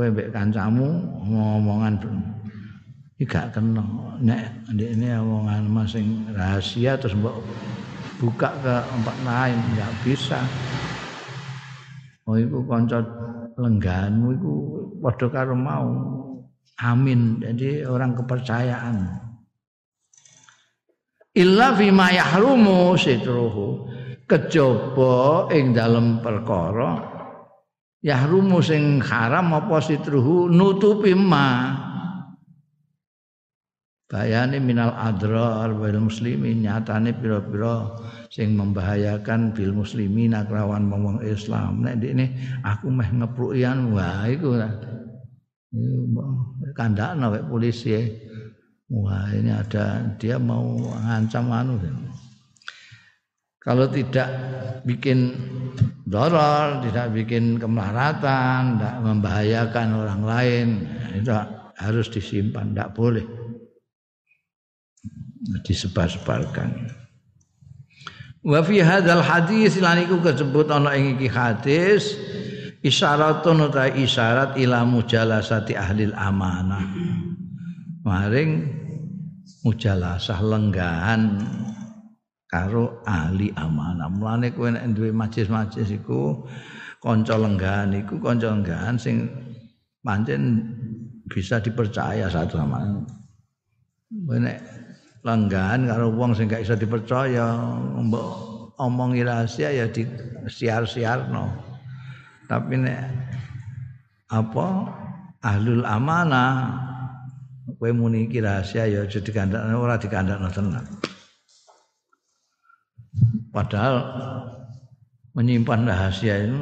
kowe 0.00 0.08
mbek 0.08 0.32
kancamu 0.32 0.88
ngomongan 1.28 2.00
iki 3.20 3.28
gak 3.28 3.52
kena. 3.52 3.84
Nek 4.24 4.64
ini 4.72 5.12
omongan 5.12 5.68
masing 5.68 6.24
rahasia 6.32 6.96
terus 6.96 7.12
mbok 7.20 7.36
buka 8.16 8.48
ke 8.64 8.74
tempat 8.80 9.16
lain 9.28 9.60
nggak 9.76 9.92
bisa. 10.00 10.40
Oh 12.24 12.32
iku 12.32 12.64
kanca 12.64 13.04
lenggahanmu 13.60 14.40
iku 14.40 14.52
padha 15.04 15.26
karo 15.28 15.52
mau. 15.52 15.92
Amin. 16.80 17.44
Jadi 17.44 17.84
orang 17.84 18.16
kepercayaan. 18.16 19.04
Illa 21.36 21.76
fima 21.76 22.08
yahrumu 22.08 22.96
sitruhu 22.96 23.84
kejaba 24.24 25.44
ing 25.52 25.76
dalem 25.76 26.24
perkara 26.24 27.19
yahrumu 28.00 28.60
sing 28.64 29.00
haram 29.04 29.52
apa 29.56 29.80
sitruhu? 29.80 30.48
Nutupi 30.48 31.12
ma. 31.16 31.76
Bayane 34.10 34.58
minal 34.58 34.90
adrar 34.98 35.70
bil 35.70 36.02
muslimin 36.02 36.66
nyatane 36.66 37.14
pira-pira 37.14 37.94
sing 38.26 38.58
membahayakan 38.58 39.54
bil 39.54 39.70
muslimin 39.70 40.34
kelawan 40.50 40.90
wong 40.90 41.22
Islam. 41.22 41.86
Nek 41.86 42.02
ini 42.02 42.26
aku 42.66 42.90
meh 42.90 43.06
ngeprukian 43.06 43.94
wah 43.94 44.26
iku 44.26 44.58
kandakno 46.74 47.30
wek 47.30 47.46
polisi 47.46 47.94
wah 48.90 49.30
ini 49.30 49.54
ada 49.54 50.02
dia 50.18 50.34
mau 50.42 50.82
ngancam 51.06 51.46
anu 51.54 51.78
kalau 53.60 53.86
tidak 53.92 54.28
bikin 54.88 55.36
doror, 56.08 56.80
tidak 56.88 57.12
bikin 57.12 57.60
kemelaratan, 57.60 58.80
tidak 58.80 58.96
membahayakan 59.04 59.88
orang 59.94 60.22
lain, 60.24 60.66
itu 61.12 61.30
harus 61.76 62.08
disimpan, 62.08 62.72
tidak 62.72 62.90
boleh 62.96 63.24
disebar-sebarkan. 65.64 66.90
Wa 68.40 68.64
fi 68.64 68.80
hadzal 68.80 69.20
hadis 69.20 69.76
lan 69.76 70.00
iku 70.00 70.16
kesebut 70.24 70.72
ana 70.72 70.96
ing 70.96 71.20
iki 71.20 71.28
hadis 71.28 72.16
isyaratun 72.80 73.68
uta 73.68 73.92
isyarat 73.92 74.56
ila 74.56 74.80
mujalasati 74.88 75.76
ahli 75.76 76.08
amanah. 76.08 76.88
Maring 78.00 78.50
mujalasah 79.60 80.40
lenggahan 80.40 81.36
karo 82.50 83.00
ahli 83.06 83.54
amanah. 83.54 84.10
Mulane 84.10 84.50
kowe 84.50 84.66
nek 84.74 84.90
duwe 84.92 85.14
majlis-majlis 85.14 85.94
iku 86.02 86.42
kanca 86.98 87.38
lenggahan 87.38 87.94
iku 87.94 88.18
kanca 88.18 88.50
sing 88.98 89.30
pancen 90.02 90.66
bisa 91.30 91.62
dipercaya 91.62 92.26
satu 92.26 92.58
sama 92.58 92.82
lain. 92.82 93.06
Nek 94.42 94.58
lenggahan 95.22 95.86
karo 95.86 96.10
wong 96.10 96.34
sing 96.34 96.50
gak 96.50 96.66
iso 96.66 96.74
dipercaya 96.74 97.54
mbok 98.02 98.50
omongi 98.80 99.20
rahasia 99.20 99.68
ya 99.70 99.86
di 99.92 100.08
siar-siarno 100.48 101.52
tapi 102.48 102.80
nek 102.80 103.04
apa 104.32 104.66
ahlul 105.44 105.84
amanah 105.84 106.80
kowe 107.76 107.92
muni 107.92 108.26
iki 108.26 108.40
rahasia 108.40 108.88
ya 108.88 109.04
aja 109.04 109.20
dikandakno 109.20 109.76
ora 109.76 110.00
dikandakno 110.00 110.48
tenan 110.48 110.84
padahal 113.50 113.94
menyimpan 115.34 115.86
rahasia 115.86 116.46
itu 116.46 116.60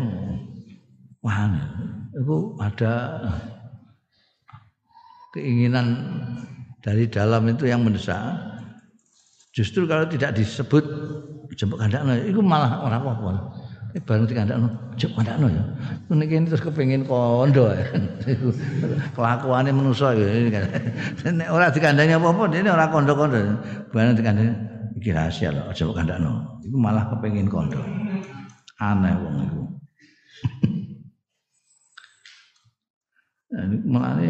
wah 1.24 1.48
itu 2.12 2.37
ada 2.61 2.92
keinginan 5.33 5.87
dari 6.83 7.07
dalam 7.09 7.44
itu 7.48 7.68
yang 7.68 7.85
mendesak. 7.85 8.18
Justru 9.53 9.88
kalau 9.90 10.07
tidak 10.07 10.38
disebut 10.38 10.85
jemput 11.59 11.79
kandakno 11.81 12.14
itu 12.22 12.38
malah 12.38 12.85
orang 12.87 13.03
apa 13.03 13.33
ini 13.88 13.98
baru 14.05 14.22
dikandakno 14.29 14.68
jemput 14.94 15.24
kandakno 15.24 15.46
ya. 15.51 15.62
Ini 16.12 16.46
terus 16.46 16.62
kepingin 16.62 17.03
kondo 17.09 17.72
ya. 17.74 17.87
Kelakuannya 19.16 19.72
manusia 19.74 20.14
ya 20.14 20.27
ini 20.29 21.44
orang 21.51 21.74
dikandani 21.74 22.12
apa-apa 22.14 22.42
ini 22.55 22.70
orang 22.70 22.90
kondo-kondo. 22.94 23.38
Barang 23.90 24.14
dikandani 24.14 24.78
iki 24.98 25.14
rahasia 25.14 25.54
loh 25.54 25.70
jemput 25.70 25.96
kandakno 25.96 26.58
itu 26.66 26.74
malah 26.74 27.06
kepingin 27.14 27.46
kondo 27.46 27.80
aneh 28.82 29.14
wong 29.14 29.37
itu 29.46 29.62
Malah 33.88 34.20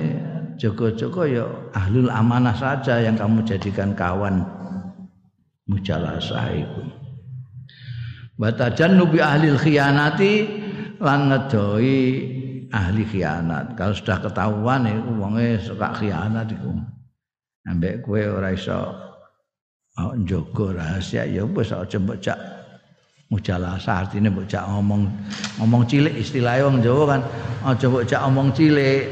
Joko-joko 0.58 1.22
ya 1.22 1.46
ahlul 1.70 2.10
amanah 2.10 2.54
saja 2.54 2.98
yang 2.98 3.14
kamu 3.14 3.46
jadikan 3.46 3.94
kawan 3.94 4.42
mujalasah 5.70 6.50
itu. 6.50 6.82
Batajan 8.34 8.98
nubi 8.98 9.22
ahli 9.22 9.54
khianati 9.54 10.32
lan 10.98 11.30
ahli 12.74 13.02
khianat. 13.06 13.78
Kalau 13.78 13.94
sudah 13.94 14.18
ketahuan 14.18 14.82
itu 14.90 15.10
wonge 15.14 15.62
suka 15.62 15.94
khianat 15.94 16.50
itu. 16.50 16.74
Ambek 17.70 18.02
kue 18.02 18.26
ora 18.26 18.50
iso 18.50 19.07
njogo 20.18 20.74
rahasia 20.74 21.26
ya 21.26 21.42
wis 21.42 21.74
aja 21.74 21.98
mbok 21.98 22.18
jak 22.22 22.38
mujalasah 23.28 24.06
artinya 24.06 24.30
mbok 24.30 24.46
jak 24.46 24.62
ngomong 24.66 25.10
ngomong 25.58 25.82
cilik 25.90 26.14
istilahnya 26.14 26.66
wong 26.70 26.78
Jawa 26.80 27.04
kan 27.16 27.20
aja 27.66 27.86
mbok 27.90 28.04
jak 28.06 28.20
ngomong 28.22 28.48
cilik 28.54 29.04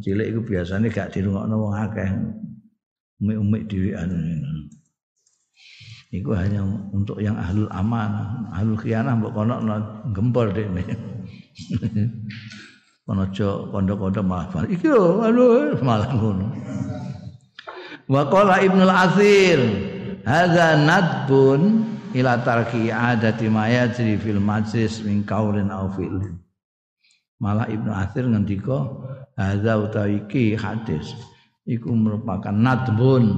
cilik 0.00 0.32
itu 0.32 0.40
biasanya 0.40 0.88
gak 0.88 1.12
dirungokno 1.14 1.54
wong 1.60 1.74
akeh. 1.76 2.10
Umik-umik 3.20 3.68
dhewean. 3.68 4.10
Iku 6.10 6.34
hanya 6.34 6.66
untuk 6.90 7.22
yang 7.22 7.38
ahlul 7.38 7.70
amanah, 7.70 8.50
ahlul 8.50 8.80
khianah 8.80 9.14
mbok 9.14 9.32
kono 9.36 9.54
gempol 10.10 10.50
dekne. 10.50 10.82
Kono 13.06 13.22
aja 13.28 13.48
kondo-kondo 13.70 14.20
malah 14.24 14.66
iki 14.66 14.88
lho 14.90 15.22
aduh 15.22 15.78
malah 15.84 16.10
ngono. 16.10 16.46
Wa 18.10 18.26
qala 18.26 18.58
Ibnu 18.58 18.82
al-Athir, 18.90 19.62
hadza 20.26 20.74
nadbun 20.82 21.86
ila 22.10 22.42
tarki 22.42 22.90
adati 22.90 23.46
ma 23.46 23.70
yajri 23.70 24.18
fil 24.18 24.42
majlis 24.42 25.06
min 25.06 25.22
qaulin 25.22 25.70
aw 25.70 25.86
fi'lin. 25.94 26.34
Malah 27.38 27.70
Ibnu 27.70 27.86
Athir 27.94 28.26
ngendika 28.26 28.90
hadza 29.38 29.78
utawi 29.78 30.26
iki 30.26 30.58
hadis 30.58 31.14
iku 31.70 31.94
merupakan 31.94 32.50
nadbun 32.50 33.30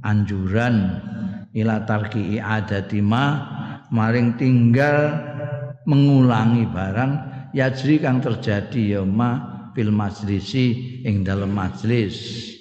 anjuran 0.00 1.04
ila 1.52 1.84
tarki 1.84 2.40
adati 2.40 3.04
ma 3.04 3.44
maring 3.92 4.40
tinggal 4.40 5.20
mengulangi 5.84 6.64
barang 6.64 7.12
yajri 7.52 8.00
kang 8.00 8.24
terjadi 8.24 8.96
ya 8.96 9.02
ma 9.04 9.36
fil 9.76 9.92
majlisi 9.92 10.96
ing 11.04 11.28
dalam 11.28 11.52
majlis 11.52 12.56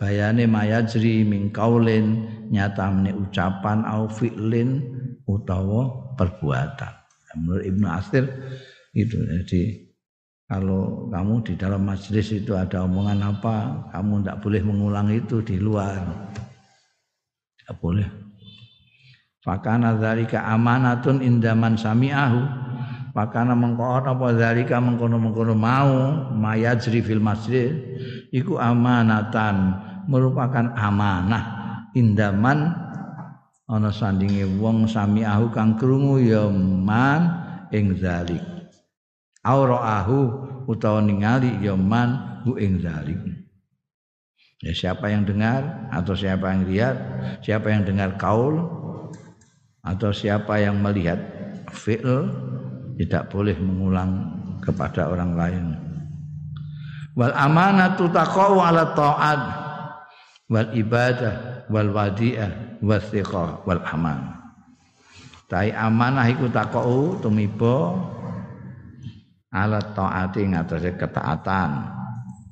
bayane 0.00 0.48
mayajri 0.48 1.28
min 1.28 1.52
kaulin 1.52 2.24
nyatamne 2.48 3.12
ucapan 3.12 3.84
au 3.84 4.08
fi'lin 4.08 4.80
utawa 5.28 6.16
perbuatan 6.16 6.96
menurut 7.36 7.64
Ibnu 7.68 7.86
Asir 7.86 8.24
itu 8.96 9.20
jadi 9.20 9.90
kalau 10.50 11.06
kamu 11.14 11.46
di 11.46 11.54
dalam 11.54 11.86
majelis 11.86 12.34
itu 12.34 12.58
ada 12.58 12.82
omongan 12.82 13.22
apa, 13.22 13.86
kamu 13.94 14.18
tidak 14.18 14.42
boleh 14.42 14.62
mengulang 14.66 15.06
itu 15.14 15.38
di 15.46 15.62
luar. 15.62 16.02
Tidak 17.54 17.78
boleh. 17.78 18.10
Fakana 19.46 19.94
dzalika 19.94 20.42
amanatun 20.50 21.22
indaman 21.22 21.78
sami'ahu. 21.78 22.42
Fakana 23.14 23.54
mengko 23.54 24.02
apa 24.02 24.34
dzalika 24.34 24.82
mengkono-mengkono 24.82 25.54
mau 25.54 26.18
mayajri 26.34 26.98
fil 26.98 27.22
masjid 27.22 27.70
iku 28.34 28.58
amanatan 28.58 29.78
merupakan 30.10 30.74
amanah 30.74 31.44
indaman 31.94 32.74
ana 33.70 33.90
sandinge 33.94 34.58
wong 34.58 34.90
sami'ahu 34.90 35.54
kang 35.54 35.78
krungu 35.78 36.18
ya 36.18 36.50
man 36.50 37.22
ing 37.70 37.94
zalik. 38.02 38.42
Auraahu 39.46 40.18
utawa 40.66 41.00
ningali 41.00 41.62
ya 41.62 41.78
man 41.78 42.42
hu 42.42 42.58
ing 42.58 42.82
zalik. 42.82 43.16
Ya, 44.60 44.76
siapa 44.76 45.08
yang 45.08 45.24
dengar 45.24 45.88
atau 45.88 46.12
siapa 46.12 46.52
yang 46.52 46.68
lihat, 46.68 46.96
siapa 47.40 47.72
yang 47.72 47.88
dengar 47.88 48.20
kaul 48.20 48.60
atau 49.80 50.12
siapa 50.12 50.60
yang 50.60 50.76
melihat 50.84 51.16
fi'l 51.72 52.28
tidak 53.00 53.32
boleh 53.32 53.56
mengulang 53.56 54.28
kepada 54.60 55.08
orang 55.08 55.32
lain. 55.32 55.64
Wal 57.16 57.32
amanatu 57.32 58.12
taqau 58.12 58.60
ala 58.60 58.92
ta'at 58.92 59.69
wal 60.50 60.68
ibadah 60.74 61.64
wal 61.70 61.94
wadi'ah 61.94 62.82
wal 62.82 62.98
thiqah 62.98 63.62
wal 63.62 63.82
aman. 63.94 64.34
Tai 65.46 65.70
amanah 65.70 66.26
iku 66.30 66.50
taqau 66.50 67.18
tumiba 67.22 67.94
ala 69.54 69.78
ta'ati 69.78 70.50
ngatasé 70.50 70.98
ketaatan. 70.98 71.70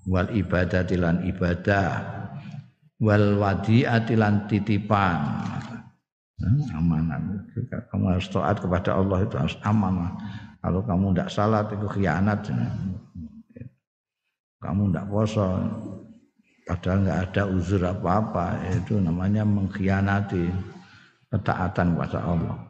Wal 0.08 0.32
ibadah 0.32 0.88
tilan 0.88 1.26
ibadah 1.26 2.00
wal 3.02 3.36
wadi'ati 3.38 4.14
lan 4.16 4.46
titipan. 4.48 5.18
Nah, 6.38 6.78
amanah. 6.78 7.18
Kamu 7.90 8.14
harus 8.14 8.30
taat 8.30 8.62
kepada 8.62 8.94
Allah 8.94 9.26
itu 9.26 9.34
harus 9.34 9.58
amanah. 9.66 10.14
Kalau 10.62 10.82
kamu 10.86 11.14
tidak 11.14 11.30
salat 11.34 11.66
itu 11.74 11.86
khianat. 11.86 12.46
Kamu 14.58 14.90
tidak 14.90 15.06
poso 15.06 15.46
padahal 16.68 17.08
nggak 17.08 17.20
ada 17.32 17.42
uzur 17.48 17.80
apa-apa 17.80 18.60
itu 18.68 19.00
namanya 19.00 19.48
mengkhianati 19.48 20.52
ketaatan 21.32 21.96
kepada 21.96 22.20
Allah 22.20 22.68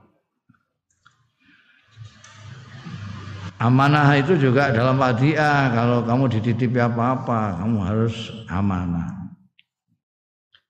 Amanah 3.59 4.15
itu 4.15 4.39
juga 4.39 4.71
dalam 4.71 5.03
wadiah 5.03 5.75
kalau 5.75 6.07
kamu 6.07 6.31
dititipi 6.39 6.79
apa-apa 6.79 7.59
kamu 7.59 7.79
harus 7.83 8.31
amanah. 8.47 9.35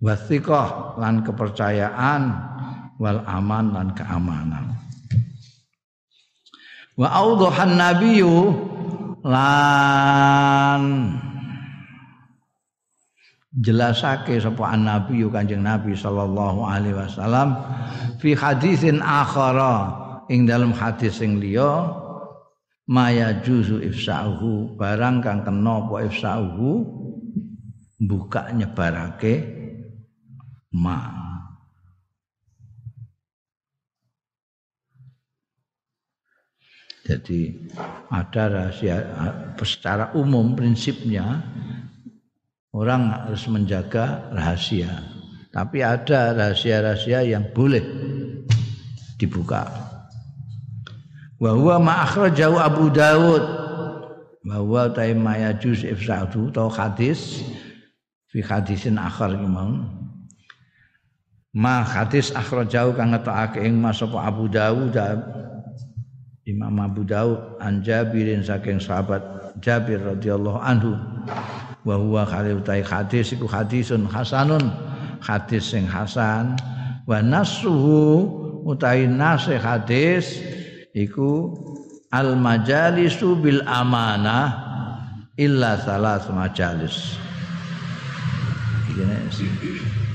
Wasiqah 0.00 0.96
lan 0.96 1.20
kepercayaan 1.20 2.32
wal 2.96 3.20
aman 3.28 3.76
lan 3.76 3.88
keamanan. 3.92 4.72
Wa 6.96 7.12
audhan 7.12 7.76
nabiyyu 7.76 8.56
lan 9.20 10.82
jelasake 13.58 14.38
sapa 14.38 14.74
an-nabi 14.74 15.26
Kanjeng 15.26 15.66
Nabi 15.66 15.98
sallallahu 15.98 16.62
alaihi 16.62 16.94
wasallam 16.94 17.58
fi 18.22 18.38
hadisin 18.38 19.02
akhara 19.02 19.94
ing 20.30 20.46
dalam 20.46 20.70
hadis 20.70 21.18
sing 21.18 21.42
liya 21.42 21.90
maya 22.88 23.36
juzu 23.42 23.82
ifsa'uhu 23.82 24.78
barang 24.78 25.20
kang 25.20 25.42
kena 25.42 25.84
apa 25.84 26.06
ifsa'uhu 26.08 26.70
buka 27.98 28.54
nyebarake 28.54 29.34
ma. 30.78 31.26
Jadi 37.08 37.56
ada 38.12 38.42
rahasia 38.52 39.00
secara 39.64 40.12
umum 40.12 40.52
prinsipnya 40.52 41.40
orang 42.72 43.12
harus 43.12 43.44
menjaga 43.48 44.28
rahasia. 44.32 45.04
Tapi 45.52 45.80
ada 45.80 46.36
rahasia-rahasia 46.36 47.24
yang 47.24 47.48
boleh 47.52 47.82
dibuka. 49.16 49.64
Wa 51.38 51.54
huwa 51.54 51.76
ma 51.80 51.94
akhrajahu 52.04 52.56
Abu 52.58 52.84
Dawud. 52.92 53.44
Bahwa 54.48 54.88
ta 54.94 55.04
maya 55.12 55.52
juz 55.56 55.84
ifsadu 55.84 56.48
atau 56.54 56.72
hadis. 56.72 57.44
Fi 58.28 58.44
hadisin 58.44 59.00
akhar 59.00 59.32
imam 59.32 59.98
ma 61.58 61.80
hadis 61.82 62.30
akhrajahu 62.36 62.92
kang 62.94 63.10
ngetokake 63.16 63.64
ing 63.64 63.80
mas 63.80 63.98
Abu 64.04 64.46
Dawud 64.52 64.94
Imam 66.48 66.74
Abu 66.80 67.04
Dawud 67.04 67.60
an 67.60 67.80
Jabirin 67.84 68.40
saking 68.44 68.80
sahabat 68.80 69.20
Jabir 69.60 70.00
radhiyallahu 70.00 70.60
anhu 70.60 70.94
wa 71.88 71.96
huwa 71.96 72.28
khalil 72.28 72.60
tai 72.60 72.84
hadis 72.84 73.32
iku 73.32 73.48
hadisun 73.48 74.04
hasanun. 74.04 74.68
Hadis 75.24 75.72
sing 75.72 75.88
hasan. 75.88 76.52
Wa 77.08 77.24
nasuhu 77.24 78.28
utai 78.68 79.08
nase 79.08 79.56
hadis 79.56 80.44
iku 80.92 81.56
al 82.12 82.36
majalisu 82.36 83.40
bil 83.40 83.64
amanah 83.64 84.52
illa 85.40 85.80
salah 85.80 86.20
majalis. 86.28 87.16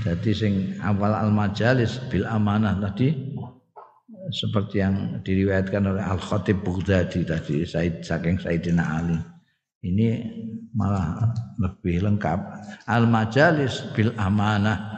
Jadi 0.03 0.31
sing 0.35 0.53
awal 0.85 1.17
al 1.17 1.33
majalis 1.33 1.97
bil 2.13 2.29
amanah 2.29 2.77
tadi 2.77 3.33
seperti 4.31 4.79
yang 4.79 5.19
diriwayatkan 5.19 5.83
oleh 5.83 6.03
Al 6.03 6.15
Khatib 6.15 6.63
Baghdadi 6.63 7.27
tadi 7.27 7.67
Said 7.67 8.07
saking 8.07 8.39
Sayyidina 8.39 8.83
Ali 8.83 9.32
ini 9.83 10.23
malah 10.71 11.35
lebih 11.59 12.07
lengkap. 12.07 12.39
Al 12.87 13.05
majalis 13.05 13.83
bil 13.91 14.15
amanah. 14.15 14.91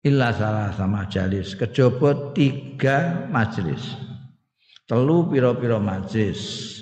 Illa 0.00 0.32
salah 0.32 0.72
sama 0.72 1.04
majalis. 1.04 1.56
Kejaba 1.56 2.32
tiga 2.32 3.28
majelis 3.28 4.10
telu 4.90 5.30
pira-pira 5.30 5.78
majlis 5.78 6.74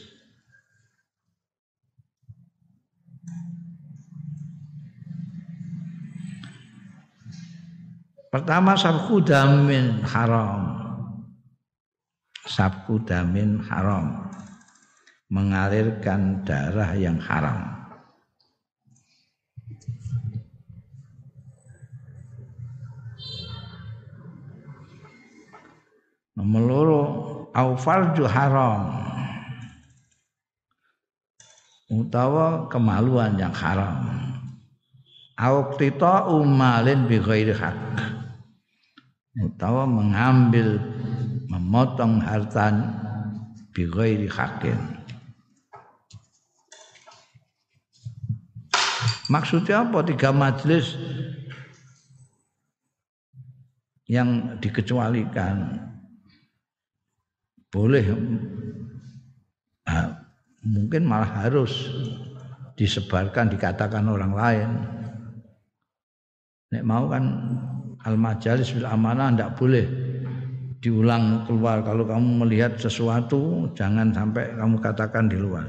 Pertama 8.28 8.76
sabku 8.76 9.24
damin 9.24 10.04
haram. 10.04 10.76
Sabku 12.44 13.00
damin 13.00 13.56
haram. 13.64 14.28
Mengalirkan 15.28 16.42
darah 16.42 16.96
yang 16.96 17.20
haram. 17.20 17.76
Nomor 26.32 26.88
au 27.52 27.70
farju 27.76 28.24
haram. 28.24 28.88
Utawa 31.92 32.68
kemaluan 32.72 33.36
yang 33.36 33.52
haram. 33.52 34.08
Au 35.38 35.70
qita 35.78 36.26
umalin 36.26 37.06
bi 37.06 37.22
ghairi 37.22 37.54
hak 37.54 37.78
utawa 39.38 39.86
mengambil 39.86 40.82
memotong 41.46 42.18
harta 42.18 42.74
bi 43.70 43.86
ghairi 43.86 44.26
hakin 44.26 44.97
Maksudnya 49.28 49.84
apa? 49.84 50.00
Tiga 50.04 50.32
majelis 50.32 50.96
yang 54.08 54.56
dikecualikan. 54.56 55.84
Boleh 57.68 58.08
mungkin 60.64 61.04
malah 61.04 61.44
harus 61.44 61.92
disebarkan 62.80 63.52
dikatakan 63.52 64.08
orang 64.08 64.32
lain. 64.32 64.70
Nek 66.72 66.84
mau 66.84 67.08
kan 67.12 67.24
al 68.04 68.16
majalis 68.16 68.72
bil 68.72 68.88
amanah 68.88 69.32
tidak 69.32 69.52
boleh 69.60 69.86
diulang 70.80 71.44
keluar. 71.44 71.84
Kalau 71.84 72.08
kamu 72.08 72.44
melihat 72.44 72.80
sesuatu 72.80 73.68
jangan 73.76 74.08
sampai 74.16 74.56
kamu 74.56 74.76
katakan 74.80 75.28
di 75.28 75.36
luar. 75.36 75.68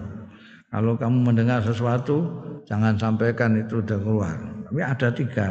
Kalau 0.69 0.95
kamu 0.95 1.34
mendengar 1.34 1.60
sesuatu 1.65 2.24
jangan 2.69 2.93
sampaikan 3.01 3.58
itu 3.58 3.82
udah 3.82 3.97
keluar. 3.97 4.38
Tapi 4.69 4.82
ada 4.86 5.10
tiga 5.10 5.47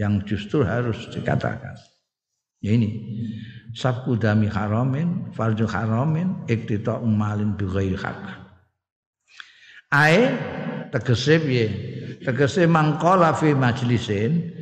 yang 0.00 0.24
justru 0.24 0.64
harus 0.64 0.96
dikatakan. 1.12 1.76
Ya 2.64 2.72
ini 2.72 2.96
sabku 3.76 4.16
dami 4.16 4.48
haramin 4.48 5.28
farju 5.36 5.68
haramin 5.68 6.32
iktita 6.48 6.96
umalin 6.96 7.52
bi 7.60 7.68
hak 7.92 8.44
ae 9.92 10.32
tegese 10.88 11.36
piye? 11.44 11.68
Tegese 12.24 12.64
mangkola 12.64 13.36
fi 13.36 13.52
majlisin. 13.52 14.56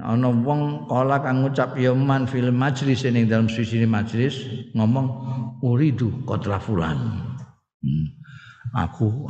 Ana 0.00 0.32
wong 0.32 0.88
kala 0.88 1.20
kang 1.20 1.44
ngucap 1.44 1.76
ya 1.76 1.92
man 1.92 2.24
fil 2.24 2.50
majlis 2.50 3.04
ning 3.06 3.28
dalam 3.28 3.46
sisi 3.46 3.84
majlis 3.84 4.48
ngomong 4.74 5.06
uridu 5.62 6.24
qatla 6.24 6.56
fulan. 6.56 6.98
Hmm. 7.84 8.19
Aku 8.74 9.26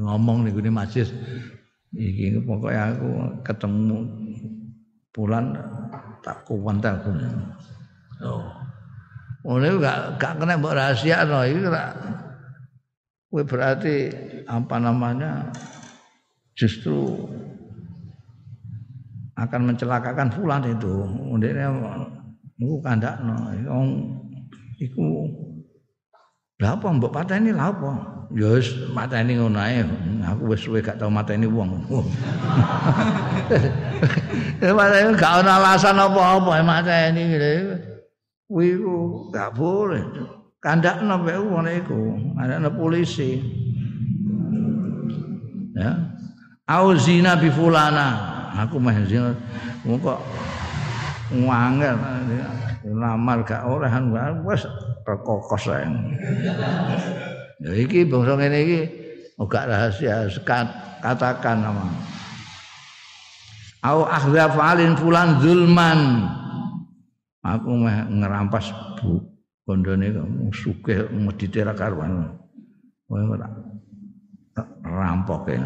ngomong 0.00 0.44
ning 0.46 0.52
gone 0.56 0.70
majlis 0.72 1.12
iki 1.92 2.40
pokoknya 2.44 2.96
aku 2.96 3.08
ketemu 3.44 3.98
fulan 5.10 5.52
tak 6.24 6.44
kuwantel 6.46 6.96
oh 8.24 8.60
Oh, 9.40 9.56
ini 9.56 9.72
gak, 9.80 10.20
gak 10.20 10.36
kena 10.36 10.60
mbok 10.60 10.76
rahasia 10.76 11.24
no. 11.24 11.40
Ini 11.40 11.64
kena, 11.64 11.96
berarti 13.32 14.12
apa 14.44 14.76
namanya 14.76 15.48
justru 16.52 17.24
akan 19.40 19.72
mencelakakan 19.72 20.28
fulan 20.28 20.60
itu. 20.68 20.92
Ndekne 21.40 21.72
niku 22.60 22.76
kandakno. 22.84 23.48
Iku 24.76 25.04
lha 26.60 26.76
apa 26.76 26.86
mbok 26.92 27.12
pateni 27.12 27.50
lha 27.56 27.72
apa? 27.72 27.92
Ya 28.30 28.54
wis 28.54 28.70
mateni 28.94 29.40
ngono 29.40 29.58
ae. 29.58 29.82
Aku 30.22 30.54
wis 30.54 30.62
suwe 30.62 30.78
gak 30.84 31.00
tau 31.00 31.10
mateni 31.10 31.48
wong. 31.48 31.82
Ya 34.62 34.70
mateni 34.78 35.10
gak 35.16 35.42
ana 35.42 35.58
alasan 35.58 35.98
apa-apa 35.98 36.60
mateni 36.62 37.22
ngene. 37.26 37.52
Kuwi 38.46 38.78
gak 39.34 39.56
boleh. 39.56 40.04
Kandakno 40.60 41.16
mek 41.24 41.40
wong 41.40 41.64
iku, 41.66 42.00
ana 42.36 42.68
polisi. 42.68 43.40
Ya. 45.72 45.96
Au 46.68 46.92
zina 46.94 47.34
bi 47.34 47.50
fulana 47.50 48.30
aku 48.54 48.76
mah 48.76 48.96
zina 49.08 49.32
kok 49.82 50.20
ngangel 51.30 51.96
lamar 52.90 53.38
gak 53.46 53.62
ora 53.64 53.86
kan 53.88 54.10
wis 54.44 54.66
rekokos 55.06 55.68
ae. 55.70 55.86
Ya 57.60 57.72
iki 57.76 58.08
bangsa 58.08 58.40
ngene 58.40 58.58
iki 58.64 58.80
gak 59.36 59.68
rahasia 59.68 60.28
sekat 60.32 60.68
katakan 61.04 61.60
nama. 61.64 61.84
Au 63.80 64.04
akhdha 64.04 64.52
falin 64.52 64.96
fulan 64.96 65.40
zulman. 65.40 66.00
Aku 67.40 67.72
mah 67.72 68.04
ngerampas 68.12 68.68
bu 69.00 69.24
kondone 69.64 70.12
sugih 70.52 71.08
medite 71.08 71.64
ra 71.64 71.72
karuan. 71.72 72.36
Rampok 74.84 75.48
ya. 75.48 75.60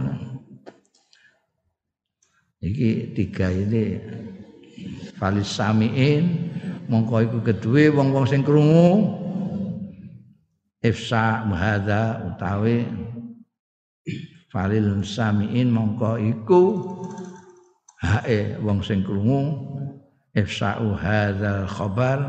Iki 2.62 2.90
tiga 3.18 3.50
ini. 3.50 3.98
Falis 5.14 5.54
samiin 5.54 6.50
mongko 6.90 7.22
iku 7.22 7.38
kedue 7.40 7.88
wong-wong 7.94 8.26
sing 8.26 8.42
krungu 8.42 9.23
ifsa 10.84 11.48
hadza 11.48 12.20
utawi 12.28 12.84
falil 14.52 15.00
samiin 15.00 15.72
mongko 15.72 16.20
iku 16.20 16.62
hae 18.04 18.60
wong 18.60 18.84
sing 18.84 19.00
krungu 19.00 19.56
ifsa 20.36 20.76
hadza 20.76 21.64
khabar 21.64 22.20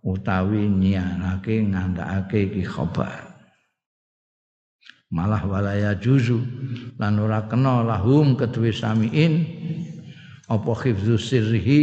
utawi 0.00 0.64
nyiarake 0.64 1.64
ngandhakake 1.68 2.48
iki 2.48 2.64
khabar. 2.64 3.36
Malah 5.14 5.44
walaya 5.46 5.94
juzu 5.94 6.42
lan 6.98 7.20
ora 7.20 7.46
kena 7.46 7.84
lahum 7.86 8.34
kedue 8.34 8.74
samiin 8.74 9.46
apa 10.50 10.72
khifzu 10.74 11.16
sirrihi 11.20 11.82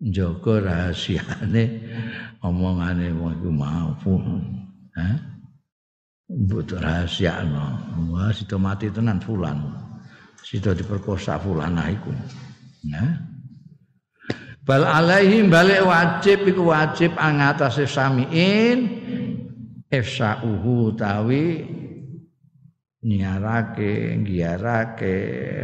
njaga 0.00 0.54
rahasiane 0.60 1.64
omongane 2.44 3.08
wong 3.16 3.32
iku 3.40 3.50
mau 3.50 3.96
ha 4.96 5.08
mbok 6.26 6.76
rahasiano 6.76 7.64
wah 8.12 8.28
sida 8.34 8.58
mati 8.58 8.90
tenan 8.90 9.22
fulan. 9.22 9.62
Sida 10.46 10.74
diperkosa 10.74 11.38
fulan 11.42 11.78
iku. 11.90 12.12
Ya 12.86 13.18
bal 14.66 14.82
alaihim 14.82 15.46
balik 15.46 15.86
wajib 15.86 16.44
iku 16.44 16.70
wajib 16.74 17.14
angatase 17.16 17.86
samiin. 17.86 19.06
Ifsa'uhu 19.86 20.98
tawi 20.98 21.62
nyiarake 23.06 24.18
ngiarake 24.18 25.14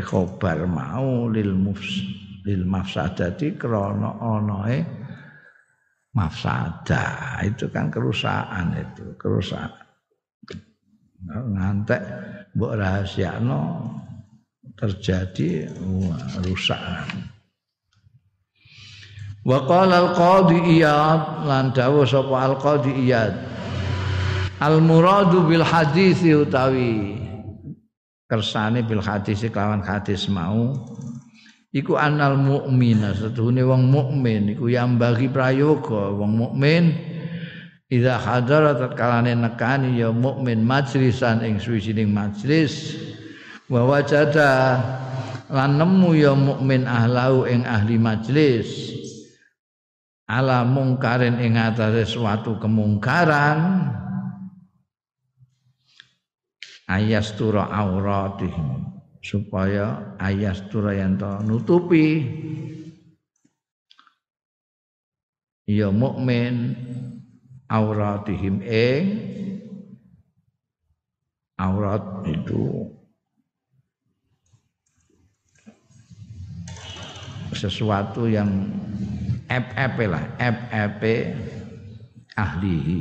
khobar 0.07 0.63
mau 0.71 1.27
lil 1.27 1.59
mufs 1.59 2.22
lil 2.43 2.67
mafsadati 2.67 3.55
krana 3.55 4.19
anae 4.19 4.83
mafsadah 6.13 7.41
itu 7.47 7.71
kan 7.73 7.89
kerusakan 7.89 8.77
itu 8.77 9.17
kerusakan. 9.17 9.87
Ngantek 11.23 12.03
mbok 12.59 12.73
rahasiakno 12.77 13.61
terjadi 14.75 15.71
rusak. 16.43 16.83
Wa 19.43 19.59
qala 19.67 19.95
al 20.07 20.11
qadi 20.15 20.59
iyad 20.79 21.47
lan 21.47 21.71
dawuh 21.75 22.07
sapa 22.07 22.37
al 22.51 22.57
qadi 22.59 22.93
iyad. 23.07 23.35
Al 24.63 24.79
muradu 24.79 25.47
bil 25.47 25.67
hadis 25.67 26.23
utawi 26.23 27.19
kersane 28.31 28.87
bil 28.87 29.03
hadis 29.03 29.43
kawan 29.51 29.83
hadis 29.83 30.31
mau 30.31 30.75
iku 31.73 31.97
anal 31.97 32.37
mukmina 32.37 33.17
setuhune 33.17 33.65
wong 33.65 33.89
mukmin 33.89 34.53
iku 34.53 34.69
yang 34.69 35.01
bagi 35.01 35.27
prayoga. 35.33 36.13
Wong 36.13 36.33
mukmin 36.37 37.13
Idza 37.93 38.17
hadara 38.17 38.73
tatkalane 38.73 39.37
nekani 39.37 40.01
ya 40.01 40.09
mukmin 40.09 40.65
majlisan 40.65 41.45
ing 41.45 41.61
suwijining 41.61 42.09
majlis. 42.09 42.97
Wa 43.69 43.85
wajada 43.85 44.81
lan 45.53 45.77
nemu 45.77 46.17
ya 46.17 46.33
mukmin 46.33 46.89
ahlau 46.89 47.45
ing 47.45 47.69
ahli 47.69 48.01
majlis. 48.01 48.97
Ala 50.25 50.65
mungkarin 50.65 51.37
ing 51.37 51.61
atase 51.61 52.09
suatu 52.09 52.57
kemungkaran. 52.57 53.93
Ayastura 56.89 57.69
auratihim 57.69 58.92
supaya 59.23 60.19
ayastura 60.19 60.99
yang 60.99 61.15
nutupi. 61.47 62.27
Ya 65.63 65.95
mukmin 65.95 66.75
auratihim 67.71 68.61
ing 68.67 69.05
aurat 71.55 72.03
itu. 72.27 72.91
Sesuatu 77.55 78.27
yang 78.27 78.51
FFP 79.47 79.99
lah 80.11 80.25
FFP 80.35 81.03
ahlihi. 82.35 83.01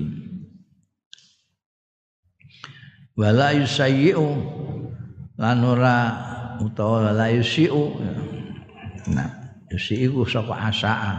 Wala 3.17 3.57
yusayyi'u 3.57 4.60
lan 5.41 5.57
ora 5.65 5.97
utawa 6.61 7.09
la 7.09 7.27
yusi'u. 7.33 7.97
Nah 9.09 9.29
yusi'u 9.73 10.21
saka 10.29 10.69
asaa. 10.69 11.13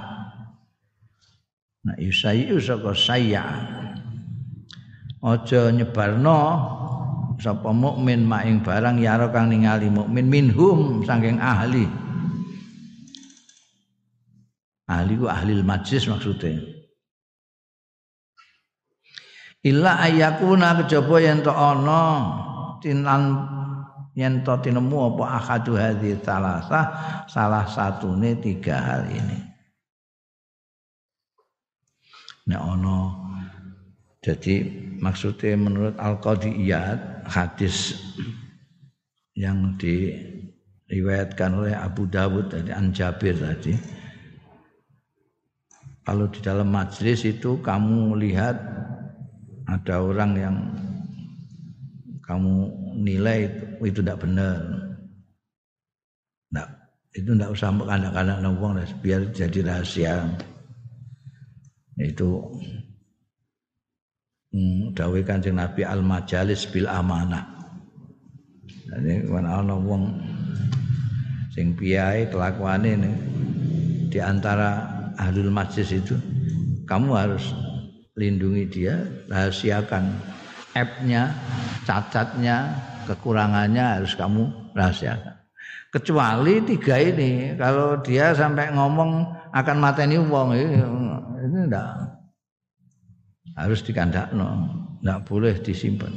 Nah 1.83 1.99
yusayyi'u 1.99 2.63
saka 2.63 2.95
sayya 2.95 3.43
aja 5.19 5.75
nyebarno 5.75 6.39
sapa 7.43 7.75
mukmin 7.75 8.23
maing 8.23 8.63
barang 8.63 9.03
yaro 9.03 9.35
kang 9.35 9.51
ningali 9.51 9.91
mukmin 9.91 10.31
minhum 10.31 11.03
saking 11.03 11.43
ahli. 11.43 11.91
Ahli 14.87 15.19
ku 15.19 15.27
ahli 15.27 15.59
majlis 15.67 16.07
maksudnya 16.07 16.63
illa 19.63 19.95
ayakuna 20.03 20.75
kejaba 20.83 21.23
yen 21.23 21.39
to 21.41 21.55
ana 21.55 22.03
tinan 22.83 23.47
yen 24.13 24.45
to 24.45 24.53
tinemu 24.61 25.17
apa 25.17 25.25
ahadu 25.41 25.77
hadhi 25.77 26.17
salasa 26.21 26.81
salah 27.29 27.65
satune 27.65 28.37
tiga 28.37 28.77
hal 28.77 29.09
ini. 29.09 29.39
Nek 32.49 32.61
ana 32.61 32.99
jadi 34.23 34.55
maksudnya 35.03 35.59
menurut 35.59 35.95
al-qadiyat 35.99 37.27
hadis 37.27 37.99
yang 39.35 39.75
diriwayatkan 39.81 41.51
oleh 41.59 41.75
Abu 41.75 42.07
Dawud 42.07 42.53
dari 42.53 42.71
An 42.71 42.95
Jabir 42.95 43.35
tadi 43.35 43.75
kalau 46.03 46.27
di 46.27 46.43
dalam 46.43 46.71
majlis 46.71 47.23
itu 47.23 47.63
kamu 47.63 48.19
lihat 48.19 48.59
ada 49.71 50.03
orang 50.03 50.33
yang 50.35 50.57
kamu 52.27 52.82
nilai 52.97 53.49
itu 53.81 54.01
tidak 54.01 54.25
benar. 54.25 54.61
Nah, 56.53 56.67
itu 57.13 57.33
ndak 57.33 57.53
usah 57.53 57.73
kanak-kanak 57.73 58.39
wong 58.61 58.81
biar 59.01 59.29
jadi 59.33 59.59
rahasia. 59.65 60.29
Itu 62.01 62.53
hmm, 64.53 64.97
dawe 64.97 65.19
kanjeng 65.25 65.61
Nabi 65.61 65.85
al 65.85 66.01
majalis 66.01 66.65
bil 66.69 66.89
amanah. 66.89 67.49
Ini 68.93 69.25
kan 69.29 69.49
ana 69.49 69.77
wong 69.77 70.13
sing 71.53 71.73
piyae 71.77 72.29
kelakuane 72.29 72.97
ini 72.97 73.13
di 74.13 74.21
antara 74.21 74.85
ahlul 75.17 75.49
majlis 75.49 75.93
itu 75.93 76.17
kamu 76.85 77.11
harus 77.17 77.57
lindungi 78.17 78.69
dia 78.69 79.01
rahasiakan 79.33 80.13
app-nya 80.73 81.33
cacatnya 81.85 82.73
kekurangannya 83.09 84.01
harus 84.01 84.13
kamu 84.17 84.73
rahasiakan. 84.73 85.37
Kecuali 85.93 86.65
tiga 86.65 86.97
ini 86.97 87.53
kalau 87.61 88.01
dia 88.01 88.33
sampai 88.33 88.73
ngomong 88.73 89.29
akan 89.53 89.77
mateni 89.77 90.17
wong 90.17 90.57
ini, 90.57 90.81
ini 91.45 91.59
enggak 91.69 91.93
harus 93.53 93.85
dikandakno 93.85 94.49
enggak 95.05 95.21
boleh 95.29 95.55
disimpan. 95.61 96.13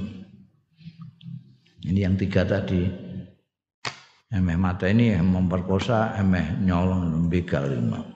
Ini 1.85 1.99
yang 2.07 2.15
tiga 2.15 2.47
tadi. 2.47 3.03
Emeh 4.25 4.57
mata 4.57 4.89
ini 4.89 5.15
memperkosa 5.21 6.17
emeh 6.17 6.59
nyolong 6.65 7.29
begal 7.29 7.71
lima 7.71 8.14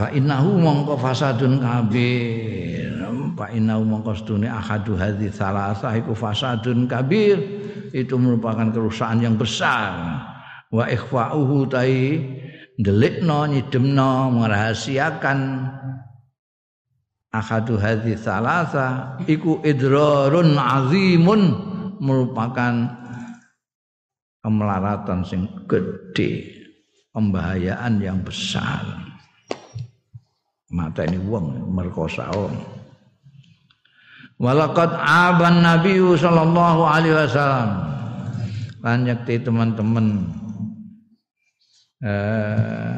Fa 0.00 0.08
innahu 0.16 0.56
mongko 0.56 0.96
fasadun 0.96 1.60
kabir. 1.60 2.88
Fa 3.36 3.52
innahu 3.52 3.84
mongko 3.84 4.16
stune 4.16 4.48
ahadu 4.48 4.96
hadhi 4.96 5.28
salasa 5.28 5.92
iku 5.92 6.16
fasadun 6.16 6.88
kabir. 6.88 7.36
Itu 7.92 8.16
merupakan 8.16 8.72
kerusakan 8.72 9.20
yang 9.20 9.36
besar. 9.36 10.24
Wa 10.72 10.88
ikhfa'uhu 10.88 11.68
tai 11.68 12.16
delikno 12.80 13.44
nyidemno 13.44 14.40
merahasiakan 14.40 15.68
ahadu 17.36 17.76
hadhi 17.76 18.16
salasa 18.16 19.20
iku 19.28 19.60
idrarun 19.60 20.56
azimun 20.56 21.42
merupakan 22.00 22.88
kemelaratan 24.40 25.28
sing 25.28 25.44
gede 25.68 26.56
pembahayaan 27.12 28.00
yang 28.00 28.24
besar 28.24 28.99
mata 30.70 31.02
ini 31.04 31.18
wong 31.18 31.74
merkosa 31.74 32.30
wong 32.32 32.80
Walaqad 34.40 34.96
aban 34.96 35.60
Nabi 35.60 36.00
sallallahu 36.00 36.80
alaihi 36.88 37.12
wasallam. 37.12 37.92
Banyak 38.80 39.28
teman-teman 39.28 40.24
eh, 42.00 42.96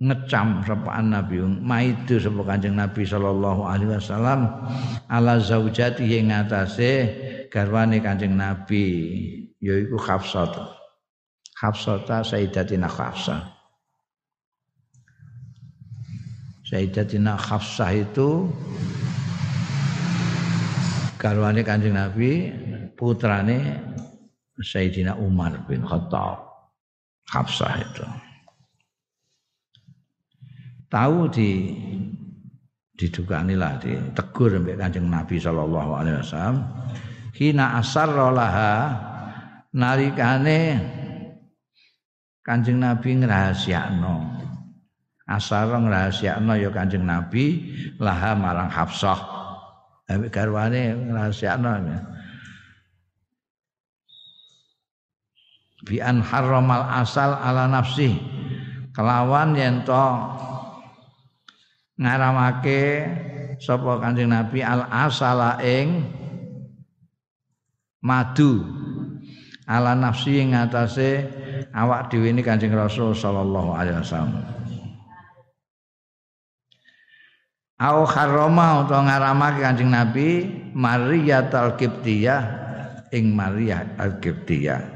ngecam 0.00 0.64
sapaan 0.64 1.12
Nabi 1.12 1.44
maidu 1.44 2.16
sapa 2.16 2.40
Kanjeng 2.40 2.72
Nabi 2.72 3.04
sallallahu 3.04 3.68
alaihi 3.68 4.00
wasallam 4.00 4.64
ala 5.12 5.36
zaujati 5.44 6.08
ing 6.08 6.32
atase 6.32 7.12
garwane 7.52 8.00
Kanjeng 8.00 8.32
Nabi 8.32 8.84
yaiku 9.60 10.00
Hafsah. 10.00 10.83
Hafsata 11.64 12.20
Sayyidatina 12.20 12.92
Hafsah. 12.92 13.40
Sayyidatina 16.68 17.40
Hafsah 17.40 17.88
itu 17.96 18.52
garwane 21.16 21.64
Kanjeng 21.64 21.96
Nabi 21.96 22.52
putrane 22.92 23.80
Sayyidina 24.60 25.16
Umar 25.16 25.64
bin 25.64 25.80
Khattab. 25.88 26.44
Hafsah 27.32 27.80
itu. 27.80 28.04
Tahu 30.92 31.32
di 31.32 31.50
didukani 32.94 33.56
lah 33.56 33.80
ditegur 33.80 34.54
mbek 34.60 34.76
Kanjeng 34.78 35.08
Nabi 35.08 35.40
sallallahu 35.40 35.90
alaihi 35.96 36.20
wasallam 36.20 36.56
hina 37.34 37.80
asarra 37.80 38.30
laha 38.30 38.74
nalikane 39.74 40.78
Kanjeng 42.44 42.76
Nabi 42.76 43.24
ngrahasiakno. 43.24 44.44
Asar 45.24 45.72
ngrahasiakno 45.72 46.52
ya 46.60 46.68
Kanjeng 46.68 47.08
Nabi 47.08 47.72
laha 47.96 48.36
marang 48.36 48.68
Hafsah. 48.68 49.16
Ambek 50.04 50.28
garwane 50.28 50.92
ngrahasiakno. 50.92 51.68
Ya. 51.88 52.00
Bi 55.88 55.96
an 56.04 56.20
asal 56.20 57.32
ala 57.40 57.64
nafsi. 57.64 58.12
Kelawan 58.92 59.56
yen 59.56 59.80
to 59.88 60.06
ngaramake 61.96 63.08
sapa 63.56 64.04
Kanjeng 64.04 64.28
Nabi 64.28 64.60
al 64.60 64.84
asala 64.92 65.64
ing 65.64 66.12
madu 68.04 68.68
ala 69.64 69.96
nafsi 69.96 70.44
ing 70.44 70.52
atase 70.52 71.43
awak 71.72 72.12
dhewe 72.12 72.28
ini 72.28 72.44
Kanjeng 72.44 72.74
Rasul 72.74 73.16
sallallahu 73.16 73.72
alaihi 73.72 74.02
wasallam. 74.02 74.44
Au 77.80 78.06
harrama 78.06 78.86
utawa 78.86 79.08
ngaramake 79.08 79.60
Kanjeng 79.64 79.90
Nabi 79.90 80.28
Maria 80.74 81.42
al-Qibtiyah 81.46 82.42
ing 83.14 83.32
Maria 83.32 83.82
al-Qibtiyah. 83.96 84.94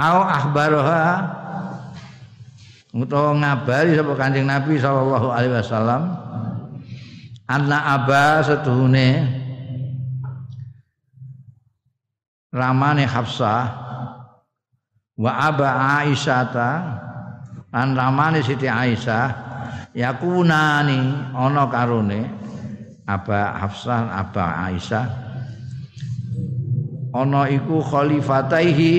Au 0.00 0.24
akhbaroha 0.24 1.04
utawa 2.90 3.38
ngabari 3.38 3.94
sapa 3.94 4.12
Kanjeng 4.18 4.48
Nabi 4.50 4.80
sallallahu 4.80 5.30
alaihi 5.30 5.54
wasallam 5.54 6.02
Anak 7.50 7.82
aba 7.82 8.46
setuhune. 8.46 9.26
Ramane 12.54 13.02
Hafsah. 13.10 13.66
Wa 15.18 15.50
aba 15.50 15.98
Aisyata. 15.98 16.70
Lan 17.74 17.98
ramane 17.98 18.46
Siti 18.46 18.70
Aisyah. 18.70 19.50
Yakunani 19.98 21.34
ana 21.34 21.66
karone 21.66 22.30
aba 23.10 23.58
Hafsah 23.58 24.14
aba 24.14 24.70
Aisyah. 24.70 25.06
Ana 27.10 27.50
iku 27.50 27.82
khalifataihi 27.82 28.94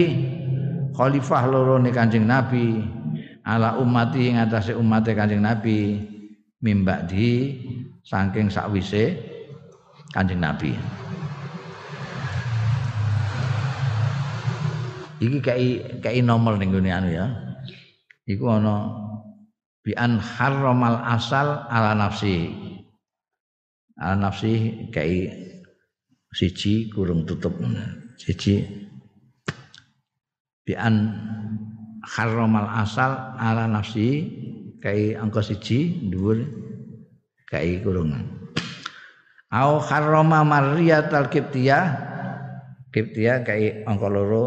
khalifah 0.91 1.47
loro 1.47 1.79
ne 1.79 1.95
Kanjeng 1.95 2.27
Nabi. 2.27 2.83
Ala 3.47 3.79
umati 3.79 4.27
ing 4.27 4.43
atase 4.43 4.75
umate 4.75 5.15
Kanjeng 5.15 5.39
Nabi. 5.39 6.11
Mimbadi 6.59 7.57
saking 8.05 8.49
sakwise 8.49 9.17
Kanjeng 10.11 10.43
Nabi. 10.43 10.75
Iki 15.21 15.39
kai 15.39 15.65
kai 16.03 16.19
nomor 16.19 16.59
ning 16.59 16.75
gone 16.75 16.91
anu 16.91 17.09
ya. 17.15 17.31
Iku 18.27 18.43
ana 18.51 18.91
bi 19.85 19.95
an 19.95 20.19
harramal 20.19 20.99
asal 20.99 21.63
ala 21.71 21.95
nafsi. 21.95 22.51
Ala 23.95 24.19
nafsi 24.19 24.51
kai 24.91 25.31
siji 26.35 26.91
kurung 26.91 27.23
tutup 27.23 27.55
siji 28.19 28.65
bi 30.67 30.73
an 30.75 30.95
harramal 32.03 32.67
asal 32.67 33.37
ala 33.39 33.69
nafsi 33.69 34.27
kai 34.83 35.15
angka 35.15 35.39
siji 35.39 36.09
dhuwur 36.11 36.39
kai 37.51 37.83
kurungan. 37.83 38.23
Au 39.51 39.83
harrama 39.83 40.47
marriyatal 40.47 41.27
qibtiyah 41.27 41.85
qibtiyah 42.95 43.43
kai 43.43 43.83
angka 43.83 44.07
loro 44.07 44.43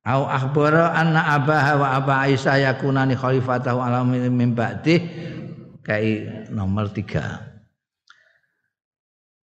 au 0.00 0.22
akhbara 0.24 0.96
anna 0.96 1.36
abaha 1.36 1.72
wa 1.76 1.88
aba 2.00 2.14
aisyah 2.24 2.72
yakunani 2.72 3.12
khalifatahu 3.12 3.76
ala 3.84 4.00
min 4.08 4.56
ba'di. 4.56 4.96
Kai 5.84 6.24
nomor 6.48 6.88
tiga. 6.88 7.52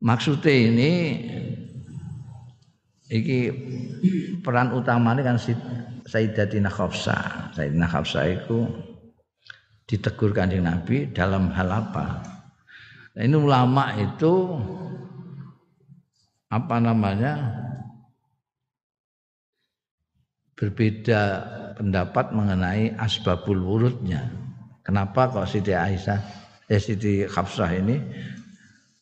Maksudnya 0.00 0.52
ini 0.52 0.92
iki 3.09 3.38
peran 4.44 4.72
utamanya 4.76 5.24
kan 5.24 5.36
Sayyidatina 6.07 6.70
Khafsah 6.70 7.50
Sayyidatina 7.57 7.88
Khafsah 7.88 8.24
itu 8.28 8.68
ditegur 9.87 10.34
kanjeng 10.34 10.66
Nabi 10.66 11.14
dalam 11.14 11.55
hal 11.55 11.70
apa? 11.70 12.20
Nah, 13.16 13.22
ini 13.22 13.37
ulama 13.39 13.95
itu 13.97 14.59
apa 16.51 16.76
namanya 16.82 17.32
berbeda 20.59 21.22
pendapat 21.78 22.34
mengenai 22.34 22.99
asbabul 22.99 23.62
wurudnya. 23.62 24.26
Kenapa 24.82 25.30
kok 25.30 25.47
Siti 25.51 25.74
Aisyah, 25.74 26.20
eh 26.66 26.82
Siti 26.82 27.22
Hafsah 27.26 27.70
ini 27.78 27.97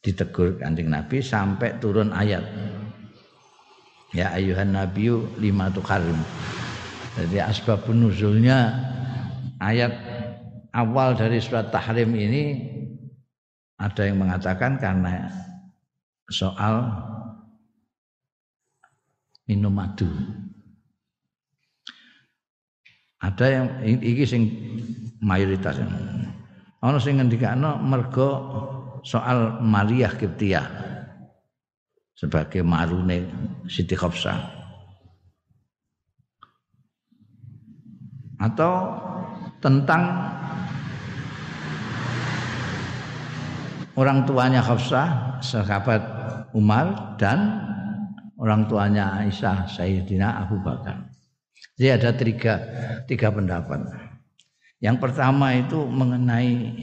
ditegur 0.05 0.61
kanjeng 0.61 0.93
Nabi 0.93 1.25
sampai 1.25 1.81
turun 1.81 2.13
ayat. 2.13 2.45
Ya 4.13 4.31
ayuhan 4.37 4.77
nabiyu 4.77 5.27
lima 5.41 5.73
tukarim. 5.73 6.21
Jadi 7.19 7.41
asbabun 7.41 8.07
nuzulnya 8.07 8.75
ayat 9.59 9.91
awal 10.75 11.15
dari 11.15 11.39
surat 11.39 11.71
tahrim 11.71 12.11
ini 12.19 12.45
ada 13.79 14.03
yang 14.03 14.19
mengatakan 14.19 14.77
karena 14.83 15.31
soal 16.27 16.91
minum 19.47 19.71
madu. 19.71 20.11
Ada 23.23 23.47
yang 23.49 23.67
iki 24.05 24.25
sing 24.29 24.43
mayoritas. 25.23 25.81
Ana 26.85 27.01
sing 27.01 27.17
ngendikane 27.17 27.81
mergo 27.81 28.29
soal 29.01 29.65
Maria 29.65 30.13
Kiptiah 30.13 30.69
sebagai 32.13 32.61
marune 32.61 33.25
Siti 33.65 33.97
Khafsah. 33.97 34.53
Atau 38.45 38.73
tentang 39.65 40.05
orang 43.97 44.29
tuanya 44.29 44.61
Khafsah, 44.61 45.41
sahabat 45.41 46.05
Umar 46.53 47.17
dan 47.17 47.65
orang 48.37 48.69
tuanya 48.69 49.17
Aisyah, 49.25 49.65
Sayyidina 49.65 50.45
Abu 50.45 50.61
Bakar. 50.61 51.09
Jadi 51.81 51.89
ada 51.89 52.11
tiga, 52.13 52.55
tiga 53.09 53.33
pendapat. 53.33 53.89
Yang 54.85 54.97
pertama 55.01 55.57
itu 55.57 55.81
mengenai 55.89 56.77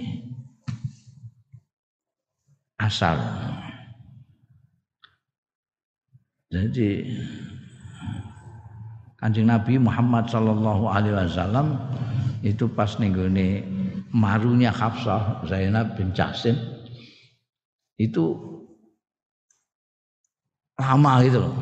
asal. 2.82 3.22
Jadi 6.50 7.14
Kanjeng 9.22 9.48
Nabi 9.54 9.78
Muhammad 9.78 10.26
sallallahu 10.34 10.90
alaihi 10.90 11.14
wasallam 11.14 11.78
itu 12.42 12.66
pas 12.74 12.98
nenggone 12.98 13.62
marunya 14.10 14.74
Hafsah 14.74 15.46
Zainab 15.46 15.94
bin 15.96 16.10
Jasim 16.12 16.58
itu 18.02 18.34
lama 20.82 21.22
gitu 21.22 21.38
loh. 21.46 21.54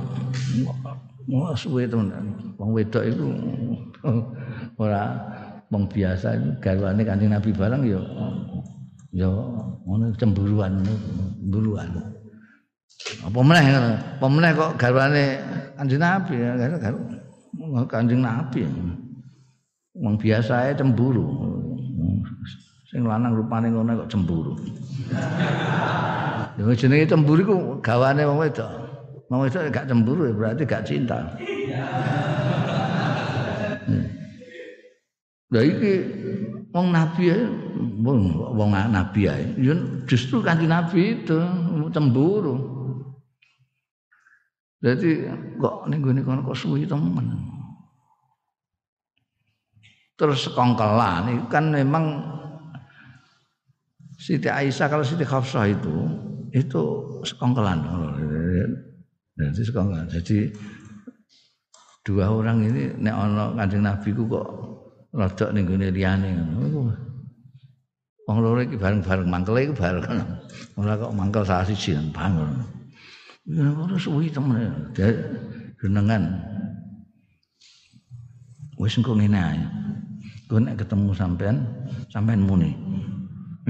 Wah 1.30 1.54
suwe 1.54 1.84
teman. 1.84 2.10
Wong 2.56 2.72
wedok 2.72 3.04
itu 3.04 3.28
ora 4.82 5.04
wong 5.70 5.86
biasa 5.92 6.58
garwane 6.64 7.04
Kanjeng 7.04 7.36
Nabi 7.36 7.52
barang 7.52 7.84
ya 7.86 8.02
ya 9.14 9.30
ngono 9.84 10.16
cemburuan 10.16 10.80
cemburuan. 11.44 11.90
Apa 13.28 13.40
meneh 13.44 13.66
apa 13.76 14.28
meneh 14.32 14.52
kok 14.56 14.72
garwane 14.80 15.24
Kanjeng 15.76 16.02
Nabi 16.02 16.34
ya 16.40 16.52
Kanjeng 17.92 18.24
Nabi. 18.24 18.64
Wong 20.00 20.16
ae 20.24 20.72
cemburu. 20.80 21.28
Sing 22.89 23.06
lanang 23.06 23.36
rupane 23.36 23.70
ngono 23.70 24.02
kok 24.02 24.10
cemburu. 24.16 24.56
Ya 26.58 26.64
jenenge 26.74 27.06
cemburu 27.06 27.39
iku 27.43 27.56
gawane 27.84 28.24
wong 28.26 28.39
wedok. 28.41 28.72
Mau 29.30 29.45
itu 29.45 29.62
gak 29.70 29.86
cemburu 29.86 30.26
ya 30.26 30.34
berarti 30.34 30.64
gak 30.66 30.89
cinta. 30.89 31.22
Lah 35.54 35.64
iki 35.66 35.93
wong 36.74 36.89
nabi 36.89 37.30
ya 37.30 37.38
wong 38.02 38.34
wong 38.58 38.70
nabi 38.74 39.30
ya. 39.30 39.38
Justru 40.10 40.41
kan 40.41 40.58
nabi 40.64 41.20
itu 41.22 41.38
cemburu. 41.93 42.56
Jadi 44.80 45.28
kok 45.60 45.91
ning 45.91 46.00
gone 46.02 46.39
kok 46.41 46.58
suwi 46.58 46.88
temen. 46.88 47.59
Terus 50.20 50.52
kongkelan 50.52 51.32
itu 51.32 51.48
kan 51.48 51.72
memang 51.72 52.20
Siti 54.20 54.52
Aisyah 54.52 54.92
kalau 54.92 55.00
Siti 55.08 55.24
Khafsah 55.24 55.64
itu 55.72 55.96
itu 56.52 56.82
sekongkelan. 57.24 57.80
Jadi 59.40 59.62
sekarang 59.64 60.12
jadi 60.12 60.52
dua 62.04 62.28
orang 62.28 62.68
ini 62.68 62.92
nek 63.00 63.16
ana 63.16 63.56
Kanjeng 63.56 63.88
Nabi 63.88 64.12
ku 64.12 64.28
kok 64.28 64.48
rodok 65.16 65.56
ning 65.56 65.64
gone 65.64 65.88
liyane 65.88 66.36
ngono. 66.36 66.92
Wong 68.28 68.38
loro 68.44 68.60
iki 68.60 68.76
bareng-bareng 68.76 69.26
mangkel 69.32 69.56
iki 69.64 69.72
bareng. 69.72 70.20
Ora 70.76 71.00
kok 71.00 71.16
mangkel 71.16 71.48
salah 71.48 71.64
siji 71.64 71.96
bangun. 72.12 72.60
Ya 73.48 73.72
ora 73.72 73.96
suwi 73.96 74.28
temen. 74.28 74.92
Jenengan 75.80 76.44
wis 78.76 79.00
engko 79.00 79.16
ngene 79.16 79.40
ae. 79.40 79.64
Gue 80.50 80.58
nek 80.58 80.82
ketemu 80.82 81.14
sampean, 81.14 81.62
sampean 82.10 82.41
muni. 82.41 82.74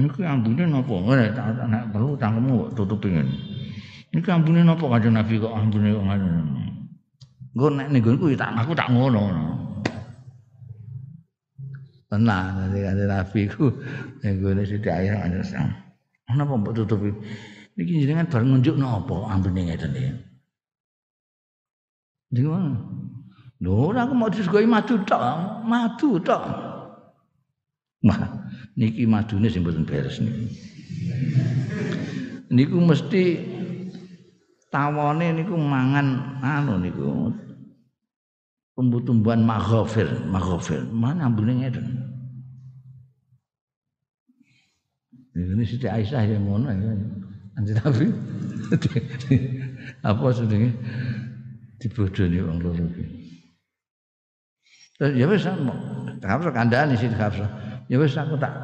Ini 0.00 0.08
ambune 0.24 0.64
napa? 0.64 0.96
Nek 0.96 1.36
tak 1.36 1.92
perlu 1.92 2.16
cangkemmu 2.16 2.72
tutupi 2.72 3.12
ngene. 3.12 3.34
Ini 4.16 4.24
ampune 4.32 4.64
napa 4.64 4.88
kanjeng 4.88 5.12
Nabi 5.12 5.36
kok 5.36 5.52
ampune 5.52 5.92
kok 5.92 6.02
ngono. 6.02 6.28
Engko 7.52 7.66
nek 7.76 7.88
ning 7.92 8.00
kuwi 8.00 8.32
tak 8.32 8.56
aku 8.56 8.72
tak 8.72 8.88
ngono. 8.88 9.28
Tenang 12.08 12.64
nanti 12.64 12.78
kanjeng 12.80 13.10
Nabi 13.12 13.40
ku 13.52 13.68
ning 14.24 14.32
gone 14.40 14.62
Siti 14.64 14.88
Aisyah 14.88 15.20
anjir. 15.28 15.44
Napa 16.32 16.52
mbok 16.56 16.74
tutupi? 16.80 17.12
Niki 17.76 18.08
jenengan 18.08 18.24
bar 18.26 18.40
ngunjuk 18.40 18.80
napa 18.80 19.14
ampune 19.28 19.68
ngeten 19.68 19.92
iki. 19.92 20.12
Mana? 22.48 22.72
Lho, 23.60 23.92
aku 23.92 24.16
mau 24.16 24.32
disugoi 24.32 24.64
madu 24.64 24.96
tok, 25.04 25.20
madu 25.68 26.16
tok. 26.24 26.69
Wah, 28.00 28.48
niki 28.80 29.04
madune 29.04 29.52
sing 29.52 29.60
mboten 29.60 29.84
beres 29.84 30.16
niki. 30.24 30.48
Niku 32.48 32.80
mesti 32.80 33.22
tawone 34.72 35.36
niku 35.36 35.54
mangan 35.54 36.40
anu 36.40 36.80
niku 36.80 37.28
tumbuh-tumbuhan 38.72 39.44
maghofir, 39.44 40.08
maghofir. 40.32 40.80
Mana 40.88 41.28
ambune 41.28 41.60
ngeten. 41.60 41.86
Ini 45.36 45.64
Siti 45.68 45.86
Aisyah 45.86 46.24
yang 46.24 46.48
ngono 46.48 46.72
ya. 46.72 46.92
Anjir 47.60 47.76
Nabi. 47.78 48.08
Apa 50.00 50.32
sedenge 50.32 50.72
dibodoni 51.78 52.40
wong 52.40 52.58
loro 52.64 52.80
iki. 52.80 53.04
Ya 55.00 55.28
wis 55.28 55.44
Hafsah 55.44 56.52
kandhane 56.52 56.96
Siti 56.96 57.14
Hafsah. 57.14 57.69
Ya 57.90 57.98
wis 57.98 58.14
aku 58.14 58.38
tak 58.38 58.54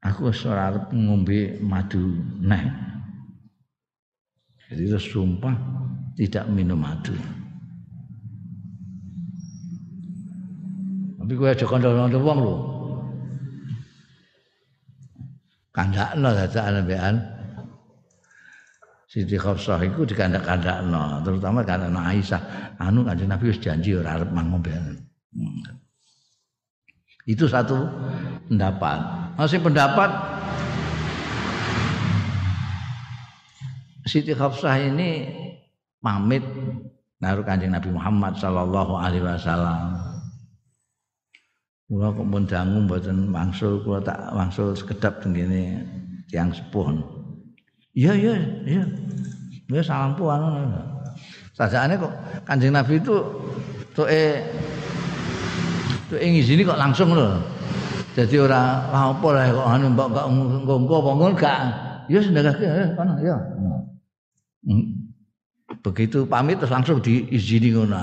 aku 0.00 0.32
wis 0.32 0.40
ora 0.48 0.72
arep 0.72 0.88
ngombe 0.96 1.60
madu 1.60 2.24
neh. 2.40 2.64
Jadi 4.68 4.88
terus 4.88 5.04
sumpah 5.12 5.52
tidak 6.16 6.48
minum 6.48 6.80
madu. 6.80 7.12
Tapi 11.20 11.32
gue 11.36 11.48
aja 11.52 11.68
kandang-kandang 11.68 12.24
wong 12.24 12.38
lho. 12.40 12.56
Kandakno 15.76 16.28
dadaan 16.32 16.80
mbekan. 16.88 17.16
Siti 19.08 19.40
Khafsah 19.40 19.84
iku 19.88 20.04
dikandak-kandakno, 20.04 21.24
terutama 21.24 21.64
karena 21.64 21.92
Aisyah. 22.12 22.76
Anu 22.80 23.04
Kanjeng 23.04 23.32
Nabi 23.32 23.52
wis 23.52 23.60
janji 23.60 23.96
ora 23.96 24.20
arep 24.20 24.32
mangombe. 24.32 24.72
Itu 27.28 27.44
satu 27.44 27.76
pendapat. 28.48 28.98
Masih 29.36 29.60
pendapat 29.60 30.08
Siti 34.08 34.32
Khafsah 34.32 34.80
ini 34.80 35.28
pamit 36.00 36.40
naruh 37.20 37.44
kanjeng 37.44 37.76
Nabi 37.76 37.92
Muhammad 37.92 38.40
sallallahu 38.40 38.96
alaihi 38.96 39.20
wasallam. 39.20 40.00
Kula 41.84 42.16
kok 42.16 42.24
pun 42.24 42.44
dangu 42.48 42.88
mboten 42.88 43.28
wangsul 43.28 43.84
kula 43.84 44.00
tak 44.00 44.32
wangsul 44.32 44.72
sekedap 44.72 45.20
tengene 45.20 45.84
tiang 46.32 46.48
sepuh. 46.48 46.96
Iya 47.92 48.12
iya 48.16 48.34
iya. 48.64 48.84
Ya 49.68 49.84
salam 49.84 50.16
puan. 50.16 50.72
Sajane 51.52 52.00
kok 52.00 52.12
Kanjeng 52.48 52.72
Nabi 52.72 52.96
itu 52.96 53.20
tuke 53.92 54.40
tu 56.08 56.16
ingin 56.16 56.42
sini 56.44 56.62
kok 56.64 56.80
langsung 56.80 57.12
loh, 57.12 57.38
Jadi 58.18 58.34
orang 58.40 58.90
apa 58.90 59.28
lah 59.30 59.44
kok 59.54 59.68
anu 59.68 59.86
mbok 59.94 60.08
kok 60.10 60.26
nggo 60.26 60.94
apa 60.98 61.10
ngono 61.14 61.34
gak. 61.38 61.60
Ya 62.08 62.18
sendagake 62.24 62.64
ya, 62.64 62.86
kono 62.96 63.14
ya. 63.20 63.36
Hmm. 64.66 65.12
Begitu 65.84 66.24
pamit 66.26 66.58
terus 66.58 66.72
langsung 66.72 66.98
diizini 66.98 67.70
ngono. 67.76 68.00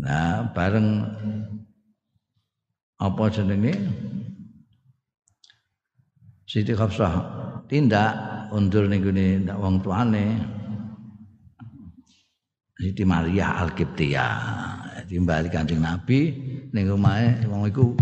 Nah, 0.00 0.48
bareng 0.56 1.04
apa 2.98 3.22
jenenge? 3.28 3.76
Siti 6.48 6.72
Hafsah 6.72 7.14
tindak 7.68 8.48
undur 8.50 8.88
ning 8.88 9.04
gone 9.04 9.28
wong 9.60 9.84
tuane. 9.84 10.40
Siti 12.74 13.06
Maria 13.06 13.62
Al-Qibtiyah. 13.62 14.34
Timbali 15.04 15.52
Kanjeng 15.52 15.84
Nabi 15.84 16.32
ning 16.72 16.90
omahe 16.90 17.44
wong 17.46 17.68
iku 17.70 17.92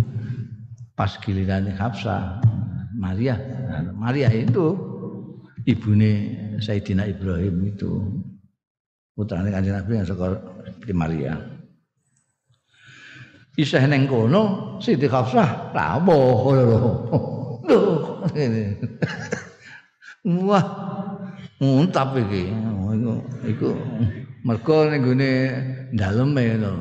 pas 0.97 1.12
gilirane 1.20 1.75
Hafsah. 1.77 2.41
Maria. 2.97 3.35
Nah, 3.35 3.91
Maria 3.99 4.31
itu 4.31 4.79
ibune 5.66 6.12
Sayyidina 6.62 7.11
Ibrahim 7.11 7.68
itu. 7.68 7.91
Putrane 9.12 9.53
Kanjeng 9.53 9.77
Nabi 9.77 9.91
yang 9.99 10.09
saka 10.09 10.41
Siti 10.79 10.95
Maria. 10.95 11.35
Isih 13.59 13.85
ning 13.85 14.09
kono 14.09 14.77
Siti 14.81 15.05
Hafsah 15.11 15.75
rawuh 15.75 16.41
lho. 16.57 16.93
Lho 17.66 17.79
ngene. 18.33 18.79
Wah, 20.47 20.64
muntap 21.59 22.14
iki. 22.14 22.47
Iku 22.93 23.12
iku 23.51 23.68
mergo 24.43 24.90
ning 24.90 25.03
gone 25.07 25.32
daleme 25.95 26.47
lho. 26.59 26.74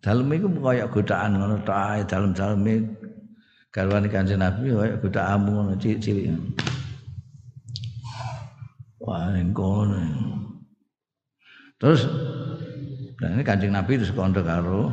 Daleme 0.00 0.32
iku 0.40 0.48
kaya 0.60 0.84
godaan 0.88 1.36
ngono 1.36 1.56
tok 1.66 1.76
ae 1.76 2.00
dalem-daleme 2.08 2.74
garwane 3.74 4.08
Kanjeng 4.08 4.40
Nabi 4.40 4.72
kaya 4.72 4.94
godaanmu 5.00 5.50
ngono 5.52 5.72
cilik-cilik. 5.76 6.32
Wah, 9.04 9.30
ning 9.30 9.52
kono. 9.52 10.00
Terus 11.76 12.08
dan 13.20 13.36
ini 13.36 13.42
Kanjeng 13.44 13.72
Nabi 13.76 14.00
itu 14.00 14.08
sekondo 14.08 14.40
karo 14.40 14.88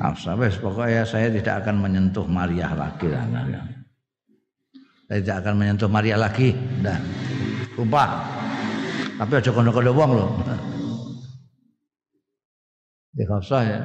Hafsah 0.00 0.38
wes 0.38 0.56
pokoknya 0.56 1.02
saya 1.04 1.28
tidak 1.28 1.66
akan 1.66 1.82
menyentuh 1.82 2.24
Maria 2.24 2.72
lagi 2.72 3.10
lah. 3.10 3.26
Saya 5.10 5.18
tidak 5.20 5.36
akan 5.44 5.54
menyentuh 5.60 5.90
Maria 5.90 6.16
lagi. 6.16 6.56
Dah. 6.80 6.96
Sumpah. 7.74 8.08
Tapi 9.20 9.32
aja 9.36 9.50
kondo-kondo 9.52 9.92
wong 9.92 10.10
loh. 10.16 10.30
Di 13.10 13.26
Hafsah 13.26 13.62
ya 13.66 13.80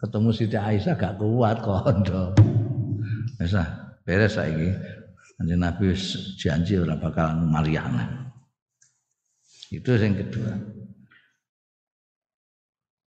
ketemu 0.00 0.28
Siti 0.32 0.56
Aisyah 0.56 0.94
gak 0.96 1.20
kuat 1.20 1.60
kondo. 1.60 2.32
Bisa 3.38 3.64
beres 4.04 4.36
saiki. 4.36 4.72
Kanjeng 5.34 5.60
Nabi 5.60 5.90
janji 6.38 6.78
ora 6.78 6.94
bakal 6.94 7.34
Maria. 7.42 7.82
Itu 9.68 9.98
yang 9.98 10.14
kedua. 10.14 10.54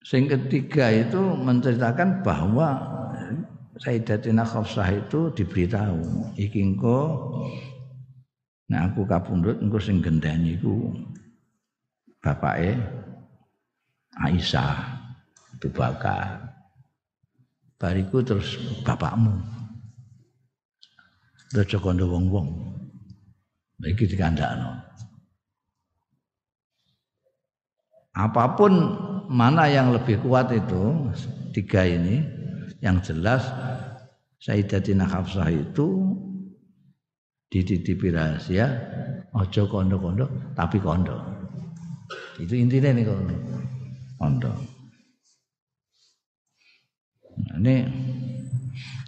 Sing 0.03 0.27
ketiga 0.27 0.91
itu 0.91 1.19
menceritakan 1.19 2.27
bahwa 2.27 2.97
Sayyidatina 3.77 4.41
Khafsah 4.41 4.89
itu 5.05 5.29
diberitahu 5.37 6.33
iki 6.41 6.65
engko 6.65 7.29
nah 8.67 8.89
aku 8.89 9.07
kapundhut 9.07 9.61
engko 9.61 9.79
sing 9.79 10.01
gendani 10.01 10.57
iku 10.57 10.91
bapake 12.25 12.75
Aisyah 14.17 14.97
Abu 15.57 15.73
Bakar. 15.73 16.53
Bariku 17.81 18.21
terus 18.21 18.61
bapakmu. 18.85 19.41
Raja 21.57 21.81
kondo 21.81 22.05
wong-wong. 22.13 22.77
Iki 23.81 24.05
dikandakno. 24.13 24.85
Apa 28.17 28.57
pun 28.57 28.73
mana 29.33 29.69
yang 29.69 29.97
lebih 29.97 30.21
kuat 30.25 30.53
itu 30.53 31.13
tiga 31.57 31.85
ini 31.89 32.21
yang 32.85 33.01
jelas 33.01 33.45
Sayyidatina 34.41 35.09
Hafsah 35.09 35.49
itu 35.53 36.17
dititipi 37.49 38.13
rahasia 38.13 38.69
ojo 39.33 39.63
kondo-kondo 39.69 40.29
tapi 40.53 40.81
kondo. 40.81 41.17
Itu 42.41 42.53
intinya 42.57 42.93
nih 42.93 43.05
kondo. 43.09 43.37
Kondo 44.17 44.76
ini 47.57 47.89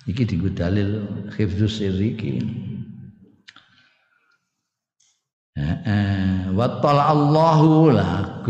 iki 0.08 0.24
digu 0.24 0.48
dalil 0.52 1.04
hifdzus 1.36 1.80
sirriki 1.80 2.40
eh, 5.56 5.76
eh, 5.84 6.38
wa 6.52 6.66
Allahu 6.84 7.92
lah 7.92 8.44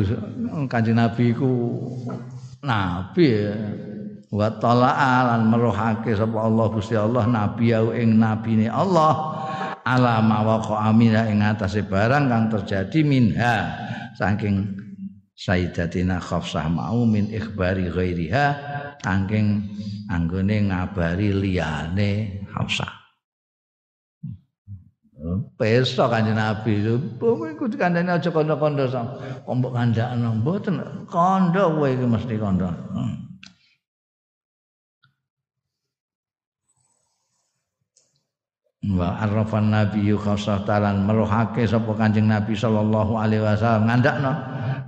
kanjeng 0.67 0.99
Nabi 0.99 1.35
ku 1.35 1.51
nabi 2.63 3.27
ya. 3.27 3.55
wa 4.29 4.49
tala'a 4.61 5.15
lan 5.35 5.49
merohake 5.49 6.13
sapa 6.13 6.37
Allah 6.37 6.67
Gusti 6.69 6.93
Allah 6.93 7.25
nabi 7.25 7.73
ya 7.73 7.81
ing 7.97 8.21
nabine 8.21 8.69
Allah. 8.69 9.41
Ala 9.89 10.21
mawaqa 10.21 10.85
amina 10.85 11.25
ing 11.33 11.41
atase 11.41 11.81
barang 11.81 12.29
kang 12.29 12.53
terjadi 12.53 13.01
minha. 13.09 13.73
Saking 14.21 14.88
Sayyidatina 15.39 16.19
Khafsah 16.19 16.67
mau 16.67 17.07
min 17.07 17.31
ikhbari 17.31 17.87
ghairiha 17.95 18.47
saking 18.99 19.71
anggone 20.11 20.67
ngabari 20.67 21.31
liyane 21.31 22.43
Hafsah 22.51 22.99
Pesta 25.59 26.07
kanjeng 26.07 26.39
Nabi 26.39 26.79
itu, 26.79 26.95
iku 27.19 27.67
dikandani 27.67 28.07
aja 28.07 28.31
kandha-kandha 28.31 28.87
sang. 28.87 29.19
Kompok 29.43 29.75
kandhakno 29.75 30.39
mboten 30.39 30.79
kandha 31.11 31.67
kowe 31.75 31.91
iki 31.91 32.07
mesti 32.07 32.39
kandha. 32.39 32.71
Hmm. 32.95 33.28
Wa 38.79 39.19
arrafan 39.19 39.75
Nabi 39.75 40.15
khasah 40.15 40.63
talan 40.63 41.03
merohake 41.03 41.67
sapa 41.67 41.99
Kanjeng 41.99 42.31
Nabi 42.31 42.55
sallallahu 42.55 43.19
alaihi 43.19 43.43
wasallam 43.43 43.91
ngandakno. 43.91 44.33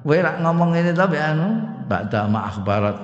Kowe 0.07 0.15
rak 0.15 0.39
ngomong 0.41 0.79
ini 0.79 0.95
tapi 0.95 1.19
anu 1.19 1.59
ba'da 1.91 2.31
ma 2.31 2.47
akhbarat. 2.47 2.97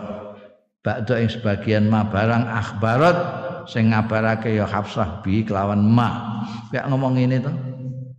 Ba'da 0.87 1.15
ing 1.19 1.27
sebagian 1.27 1.91
ma 1.91 2.07
barang 2.07 2.47
akhbarat 2.47 3.19
sing 3.67 3.91
ngabarake 3.91 4.55
ya 4.55 4.63
Hafsah 4.63 5.27
bi 5.27 5.43
kelawan 5.43 5.83
ma. 5.83 6.39
Kayak 6.71 6.87
ngomong 6.95 7.19
ini 7.19 7.43
to. 7.43 7.51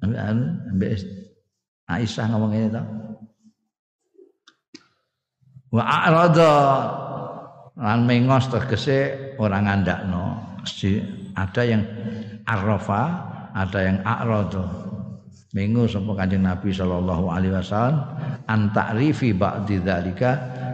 Ambek 0.03 1.07
Aisyah 1.87 2.25
ngomong 2.35 2.51
ini 2.51 2.67
to. 2.67 2.83
Wa 5.71 5.83
a'rada 5.87 6.53
lan 7.79 8.03
mengos 8.03 8.51
tegese 8.51 9.31
ora 9.39 9.63
ngandakno. 9.63 10.59
Ada 11.37 11.61
yang 11.63 11.79
arrafa, 12.47 13.03
ada 13.51 13.79
yang 13.83 13.99
a'rada. 14.07 14.65
Mengu 15.55 15.87
sapa 15.87 16.11
Kanjeng 16.23 16.43
Nabi 16.43 16.75
sallallahu 16.75 17.31
alaihi 17.31 17.55
wasallam 17.55 17.95
an 18.47 18.71
ta'rifi 18.75 19.31
ba'di 19.31 19.79
dzalika 19.79 20.31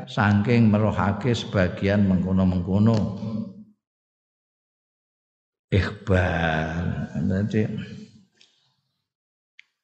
saking 0.10 0.68
merohake 0.70 1.32
sebagian 1.32 2.10
mengkono-mengkono 2.10 2.98
ikhbar. 5.70 7.10
Jadi 7.16 7.70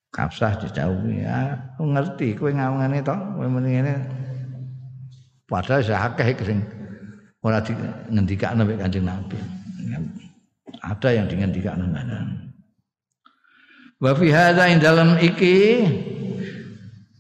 kapsah 0.10 0.58
dijauhi 0.58 1.24
ya, 1.24 1.54
aku 1.78 1.86
ngerti 1.86 2.28
kowe 2.36 2.52
ngawangane 2.52 3.00
to, 3.06 3.16
kowe 3.16 3.48
ngene. 3.48 3.94
Padahal 5.50 5.82
saya 5.82 6.12
akeh 6.12 6.34
sing 6.46 6.60
ora 7.42 7.58
di 7.64 7.74
ngendikane 8.14 8.62
mek 8.66 8.78
Kanjeng 8.84 9.06
Nabi. 9.06 9.38
Ada 10.78 11.10
yang 11.18 11.26
dingendikane 11.26 11.90
ngono. 11.90 12.20
Wa 14.00 14.16
fi 14.16 14.32
hadza 14.32 14.72
dalam 14.80 15.20
iki 15.20 15.84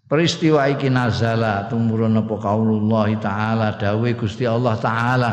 peristiwa 0.09 0.65
iki 0.73 0.89
nazala 0.89 1.69
tumurun 1.69 2.17
apa 2.17 2.35
kaulullah 2.41 3.13
taala 3.21 3.77
dawe 3.77 4.09
Gusti 4.17 4.49
Allah 4.49 4.73
taala 4.81 5.31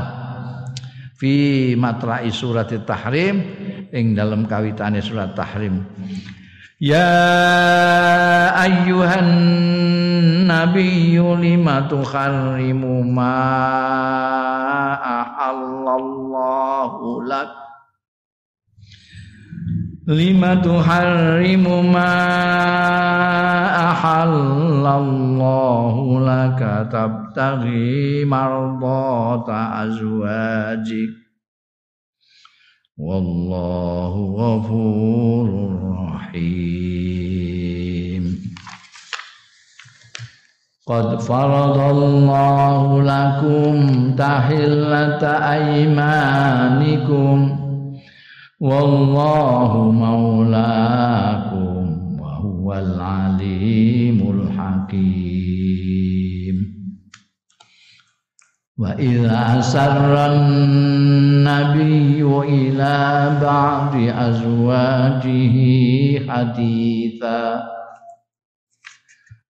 fi 1.16 1.72
matra'i 1.72 2.28
surat 2.28 2.68
tahrim 2.84 3.40
ing 3.88 4.12
dalam 4.12 4.44
kawitane 4.44 5.00
surat 5.00 5.32
tahrim 5.32 5.80
ya 6.76 7.08
ayyuhan 8.52 9.28
nabiyyu 10.44 11.40
lima 11.40 11.88
tukharrimu 11.88 13.00
ma 13.08 13.40
ahallallahu 15.24 17.24
lak 17.24 17.65
لم 20.06 20.54
تحرم 20.62 21.92
ما 21.92 22.14
أحل 23.90 24.86
الله 24.86 26.20
لك 26.20 26.88
تبتغي 26.92 28.24
مرضات 28.24 29.48
أزواجك. 29.48 31.08
والله 32.98 34.14
غفور 34.38 35.48
رحيم. 36.08 37.26
قد 40.86 41.20
فرض 41.20 41.78
الله 41.78 43.02
لكم 43.02 44.10
تحلة 44.14 45.26
أيمانكم. 45.52 46.36
والله 48.60 49.90
مولاكم 49.92 51.76
وهو 52.20 52.74
العليم 52.74 54.30
الحكيم. 54.30 55.36
وإذا 58.78 59.58
أسر 59.58 60.26
النبي 60.32 62.22
إلى 62.22 63.38
بعض 63.42 63.96
أزواجه 63.96 65.56
حديثا 66.28 67.62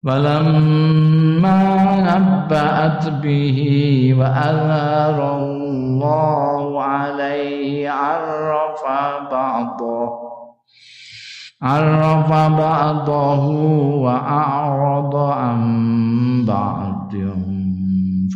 فلما 0.05 1.61
نبأت 2.01 3.09
به 3.09 3.59
وأظهر 4.19 5.37
الله 5.37 6.83
عليه 6.83 7.91
عرف 7.91 8.83
بعضه 9.33 10.11
عرف 11.63 12.31
بعضه 12.33 13.45
وأعرض 14.05 15.17
عن 15.17 15.61
بعض 16.47 17.13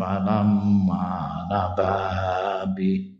فلما 0.00 1.08
نبأ 1.52 2.64
به 2.76 3.19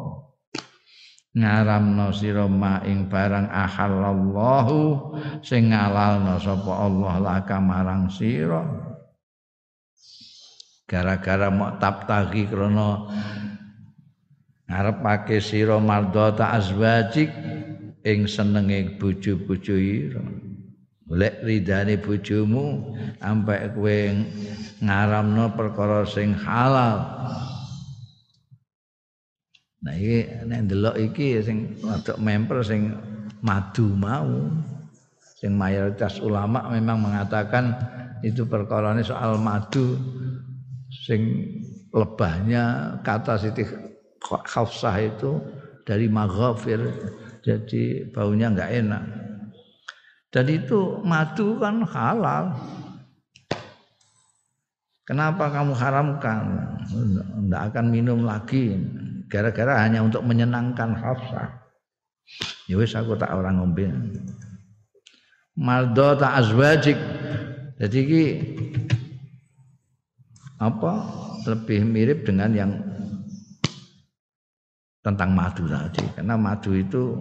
ngaramno 1.31 2.11
sira 2.11 2.43
ing 2.83 3.07
barang 3.07 3.47
ahallallahu 3.47 4.79
sing 5.39 5.71
ngalalno 5.71 6.35
sapa 6.39 6.71
Allah 6.75 7.13
laka 7.23 7.57
marang 7.63 8.11
sira. 8.11 8.63
Gara-gara 10.91 11.47
mau 11.47 11.79
tabtagi 11.79 12.51
krana 12.51 13.07
ngarepake 14.67 15.39
sira 15.39 15.79
mardata 15.79 16.51
azwajik 16.51 17.31
ing 18.03 18.27
senenge 18.27 18.99
bojo-bojo 18.99 19.75
ira. 19.79 20.19
Golek 21.11 21.43
ridane 21.43 21.99
bojomu 21.99 22.95
sampai 23.19 23.67
kowe 23.75 23.99
ngaramno 24.79 25.51
perkara 25.59 26.07
sing 26.07 26.31
halal 26.31 27.03
Nah 29.81 29.93
iki 29.97 30.45
nek 30.45 30.69
ndelok 30.69 30.95
iki 31.01 31.41
sing 31.41 31.81
rodok 31.81 32.17
memper 32.21 32.61
sing 32.61 32.93
madu 33.41 33.89
mau. 33.97 34.49
Sing 35.41 35.57
mayoritas 35.57 36.21
ulama 36.21 36.69
memang 36.69 37.01
mengatakan 37.01 37.73
itu 38.21 38.45
perkara 38.45 38.93
soal 39.01 39.41
madu 39.41 39.97
sing 40.93 41.49
lebahnya 41.89 42.95
kata 43.01 43.41
Siti 43.41 43.65
Khafsah 44.21 45.01
itu 45.01 45.41
dari 45.81 46.05
maghafir 46.05 46.77
jadi 47.41 48.05
baunya 48.13 48.53
enggak 48.53 48.85
enak. 48.85 49.03
Dan 50.29 50.45
itu 50.45 51.01
madu 51.01 51.57
kan 51.57 51.81
halal. 51.89 52.53
Kenapa 55.09 55.49
kamu 55.49 55.73
haramkan? 55.73 56.39
Tidak 56.87 57.61
akan 57.73 57.85
minum 57.89 58.23
lagi 58.23 58.77
gara-gara 59.31 59.87
hanya 59.87 60.03
untuk 60.03 60.27
menyenangkan 60.27 60.91
Hafsah. 60.91 61.63
Ya 62.67 62.75
wis 62.75 62.91
aku 62.91 63.15
tak 63.15 63.31
orang 63.31 63.63
ngombe. 63.63 63.87
Maldo 65.55 66.19
tak 66.19 66.43
azwajik. 66.43 66.99
Jadi 67.79 67.99
ki 68.05 68.25
apa 70.61 70.93
lebih 71.49 71.81
mirip 71.81 72.21
dengan 72.21 72.51
yang 72.53 72.71
tentang 75.01 75.33
madu 75.33 75.65
tadi 75.65 76.05
karena 76.13 76.37
madu 76.37 76.77
itu 76.77 77.17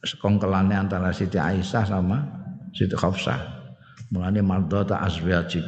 sekongkelannya 0.00 0.88
antara 0.88 1.12
Siti 1.12 1.36
Aisyah 1.36 1.84
sama 1.84 2.24
Siti 2.72 2.96
Khafsah 2.96 3.36
mulanya 4.08 4.40
tak 4.88 5.00
azwajik 5.04 5.60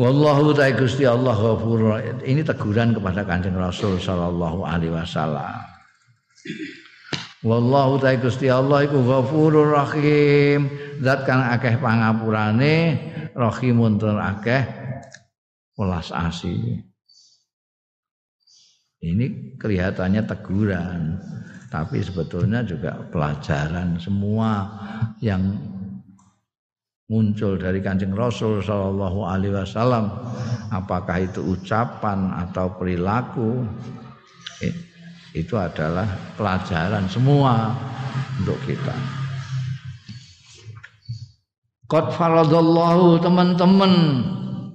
Wallahu 0.00 0.56
ta'ala 0.56 0.72
Gusti 0.72 1.04
Allah 1.04 1.36
ghafur. 1.36 2.00
Ini 2.24 2.40
teguran 2.40 2.96
kepada 2.96 3.28
Kanjeng 3.28 3.60
Rasul 3.60 4.00
sallallahu 4.00 4.64
alaihi 4.64 4.96
wasallam. 4.96 5.68
Wallahu 7.44 8.00
ta'ala 8.00 8.16
Gusti 8.22 8.48
Allah 8.48 8.88
iku 8.88 9.04
ghafurur 9.04 9.76
rahim. 9.76 10.72
Zat 11.02 11.28
kang 11.28 11.44
akeh 11.44 11.76
pangapurane, 11.76 12.76
rahimun 13.36 14.00
tur 14.00 14.16
akeh 14.16 14.64
welas 15.76 16.08
asih. 16.08 16.80
Ini 19.02 19.58
kelihatannya 19.58 20.22
teguran, 20.30 21.18
tapi 21.68 21.98
sebetulnya 22.00 22.62
juga 22.62 23.02
pelajaran 23.10 23.98
semua 23.98 24.78
yang 25.18 25.58
muncul 27.10 27.58
dari 27.58 27.82
Kanjeng 27.82 28.14
Rasul 28.14 28.62
Shallallahu 28.62 29.26
alaihi 29.26 29.54
wasallam. 29.56 30.12
Apakah 30.70 31.26
itu 31.26 31.42
ucapan 31.42 32.30
atau 32.48 32.72
perilaku? 32.76 33.66
Itu 35.32 35.56
adalah 35.56 36.04
pelajaran 36.36 37.08
semua 37.08 37.72
untuk 38.40 38.60
kita. 38.68 38.92
Qad 41.88 42.12
faradallahu 42.16 43.20
teman-teman 43.20 43.92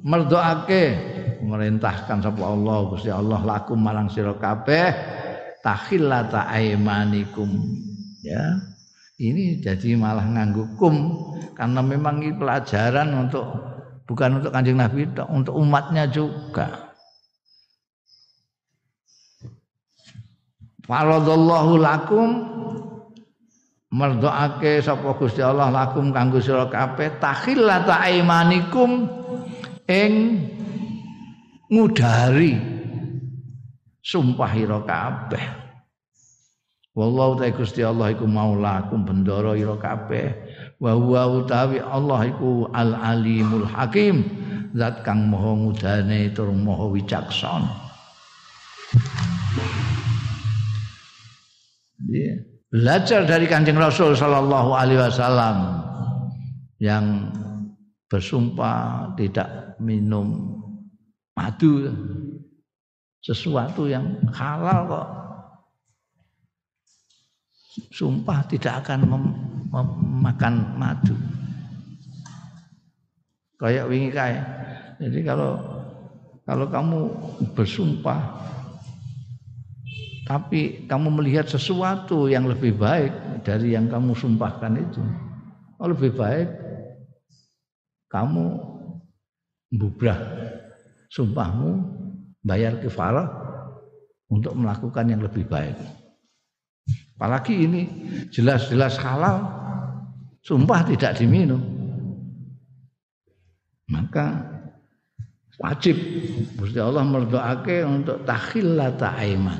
merdoake 0.05 0.97
merintahkan 1.41 2.21
sapa 2.21 2.43
Allah 2.45 2.77
Gusti 2.93 3.09
Allah 3.09 3.41
lakum 3.41 3.81
marang 3.81 4.09
sira 4.09 4.37
kabeh 4.37 4.93
takhillata 5.65 6.45
aimanikum 6.51 7.49
ya 8.21 8.59
ini 9.17 9.57
jadi 9.57 9.97
malah 9.97 10.29
nganggu 10.29 10.77
kum 10.77 10.95
karena 11.57 11.81
memang 11.81 12.21
ini 12.21 12.37
pelajaran 12.37 13.09
untuk 13.17 13.49
bukan 14.05 14.37
untuk 14.41 14.53
kanjeng 14.53 14.77
Nabi 14.77 15.09
untuk 15.33 15.57
umatnya 15.57 16.05
juga. 16.05 16.93
Faradallahu 20.85 21.81
lakum 21.81 22.29
merdoake 23.91 24.79
sapa 24.79 25.17
Gusti 25.19 25.43
Allah 25.43 25.67
lakum 25.67 26.15
kanggo 26.15 26.39
sira 26.39 26.69
kabeh 26.71 27.19
takhillata 27.19 27.99
aimanikum 28.05 29.09
ing 29.89 30.13
ngudari 31.67 32.55
sumpah 33.99 34.51
kabeh. 34.87 35.66
Wallahu 36.97 37.37
ta'ala 37.37 37.53
Gusti 37.53 37.85
Allah 37.85 38.09
iku 38.09 38.25
maulakum 38.25 39.05
bendoro 39.05 39.53
ira 39.53 39.77
kabeh. 39.77 40.33
Wa 40.81 40.97
huwa 40.97 41.29
utawi 41.29 41.77
Allah 41.77 42.25
iku 42.25 42.65
Al 42.73 42.97
Alimul 42.97 43.69
Hakim, 43.69 44.25
zat 44.73 45.05
kang 45.05 45.29
maha 45.29 45.53
mudane 45.53 46.33
tur 46.33 46.49
maha 46.49 46.89
wicaksana. 46.89 47.69
Yeah. 52.09 52.41
Belajar 52.73 53.29
dari 53.29 53.45
Kanjeng 53.45 53.77
Rasul 53.77 54.17
sallallahu 54.17 54.73
alaihi 54.73 54.99
wasallam 54.99 55.85
yang 56.81 57.29
bersumpah 58.09 59.13
tidak 59.13 59.77
minum 59.77 60.57
madu 61.37 61.93
sesuatu 63.21 63.85
yang 63.85 64.17
halal 64.33 64.83
kok 64.89 65.26
sumpah 67.91 68.45
tidak 68.49 68.85
akan 68.85 68.99
mem, 69.05 69.23
memakan 69.71 70.53
madu. 70.77 71.15
Kayak 73.57 73.89
wingi 73.89 74.09
kae. 74.13 74.37
Jadi 75.01 75.19
kalau 75.25 75.57
kalau 76.45 76.65
kamu 76.69 76.99
bersumpah 77.57 78.21
tapi 80.27 80.83
kamu 80.85 81.07
melihat 81.23 81.47
sesuatu 81.47 82.27
yang 82.27 82.45
lebih 82.51 82.75
baik 82.75 83.41
dari 83.47 83.73
yang 83.73 83.87
kamu 83.87 84.11
sumpahkan 84.11 84.75
itu, 84.75 84.99
oh 85.79 85.87
lebih 85.87 86.11
baik 86.11 86.49
kamu 88.11 88.59
bubrah 89.71 90.19
sumpahmu 91.11 91.71
bayar 92.43 92.79
kifarah 92.79 93.27
untuk 94.27 94.55
melakukan 94.55 95.07
yang 95.07 95.23
lebih 95.23 95.47
baik. 95.47 95.75
Apalagi 97.17 97.65
ini 97.65 97.81
jelas-jelas 98.29 99.01
halal, 99.01 99.41
sumpah 100.45 100.85
tidak 100.85 101.17
diminum. 101.17 101.57
Maka 103.89 104.45
wajib 105.57 105.97
Gusti 106.61 106.77
Allah 106.77 107.01
merdoake 107.01 107.81
untuk 107.81 108.21
takhillata 108.21 109.17
aiman. 109.17 109.57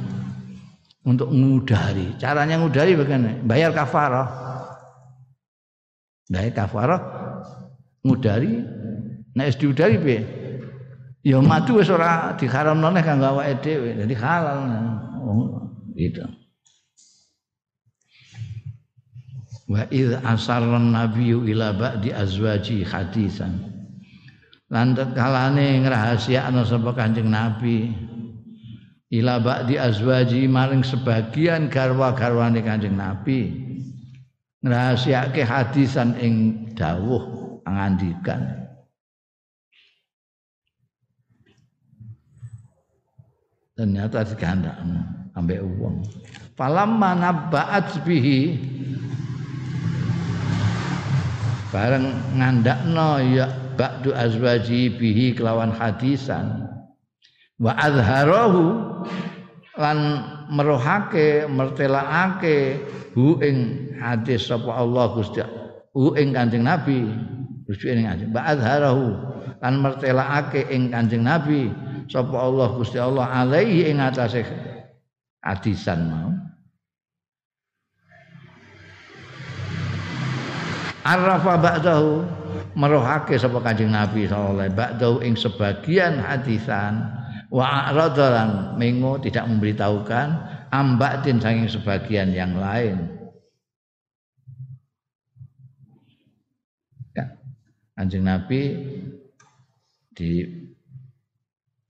Untuk 1.02 1.34
ngudari. 1.34 2.14
Caranya 2.22 2.62
ngudari 2.62 2.94
bagaimana? 2.94 3.42
Bayar 3.42 3.74
kafarah. 3.74 4.30
Bayar 6.30 6.54
kafarah 6.54 7.02
ngudari 8.06 8.62
nek 9.34 9.58
diudari 9.58 9.98
piye? 9.98 10.22
Ya 11.26 11.42
madu 11.42 11.82
wis 11.82 11.90
ora 11.90 12.38
diharamno 12.38 12.94
nek 12.94 13.02
kanggo 13.02 13.34
awake. 13.34 13.98
Dadi 13.98 14.14
halal. 14.14 14.62
Oh, 15.26 15.74
gitu. 15.98 16.37
Wa 19.68 19.84
id 19.92 20.16
asarran 20.24 20.96
nabiyyu 20.96 21.44
ila 21.52 21.76
ba'di 21.76 22.16
azwaji 22.16 22.88
hadisan 22.88 23.68
lan 24.72 24.96
kalane 24.96 25.84
ngrahasiakno 25.84 26.64
sapa 26.64 26.96
Kanjeng 26.96 27.28
Nabi 27.28 27.92
ila 29.12 29.40
ba'di 29.40 29.76
azwaji 29.76 30.48
maring 30.48 30.84
sebagian 30.84 31.68
garwa-garwane 31.68 32.64
Kanjeng 32.64 32.96
Nabi 32.96 33.68
ngrahasiake 34.64 35.44
hadisan 35.44 36.16
ing 36.20 36.34
dawuh 36.76 37.24
pangandikan. 37.64 38.68
Ternyata 43.78 44.26
digandakno 44.26 45.06
ambek 45.38 45.62
wong. 45.62 46.02
Falamma 46.58 47.14
nabba'at 47.14 48.02
bihi 48.02 48.58
bareng 51.78 52.10
ngandakno 52.34 53.22
ya 53.22 53.46
ba'du 53.78 54.10
azwaji 54.10 54.98
bihi 54.98 55.38
kelawan 55.38 55.70
hadisan. 55.70 56.66
Wa 57.62 57.78
azharahu 57.78 58.66
lan 59.78 59.98
merohake 60.50 61.46
mertelaake 61.46 62.82
hu 63.14 63.38
ing 63.46 63.90
hadis 64.02 64.50
sapa 64.50 64.74
Allah 64.74 65.14
Gusti 65.14 65.42
hu 65.94 66.18
ing 66.18 66.34
Kanjeng 66.34 66.66
Nabi 66.66 67.06
Gusti 67.70 67.94
ing 67.94 68.10
Kanjeng 68.10 68.34
wa 68.34 68.42
azharahu 68.46 69.08
lan 69.62 69.74
mertelaake 69.82 70.66
ing 70.74 70.90
Kanjeng 70.90 71.26
Nabi 71.26 71.70
sapa 72.10 72.38
Allah 72.38 72.74
Gusti 72.74 72.98
Allah 72.98 73.26
alaihi 73.26 73.90
ing 73.90 74.02
atase 74.02 74.46
hadisan 75.46 76.10
mau 76.10 76.30
Arafa 81.08 81.56
ba'dahu 81.56 82.28
merohake 82.76 83.40
sapa 83.40 83.64
Kanjeng 83.64 83.96
Nabi 83.96 84.28
sallallahu 84.28 84.60
alaihi 84.60 84.76
ba'dahu 84.76 85.16
ing 85.24 85.40
sebagian 85.40 86.20
hadisan 86.20 87.00
wa 87.48 87.64
a'radalan 87.64 88.76
mengo 88.76 89.16
tidak 89.24 89.48
memberitahukan 89.48 90.28
ambatin 90.68 91.40
saking 91.40 91.72
sebagian 91.72 92.36
yang 92.36 92.60
lain. 92.60 93.08
Ya. 97.16 97.40
Kanjeng 97.96 98.28
Nabi 98.28 98.62
di 100.12 100.44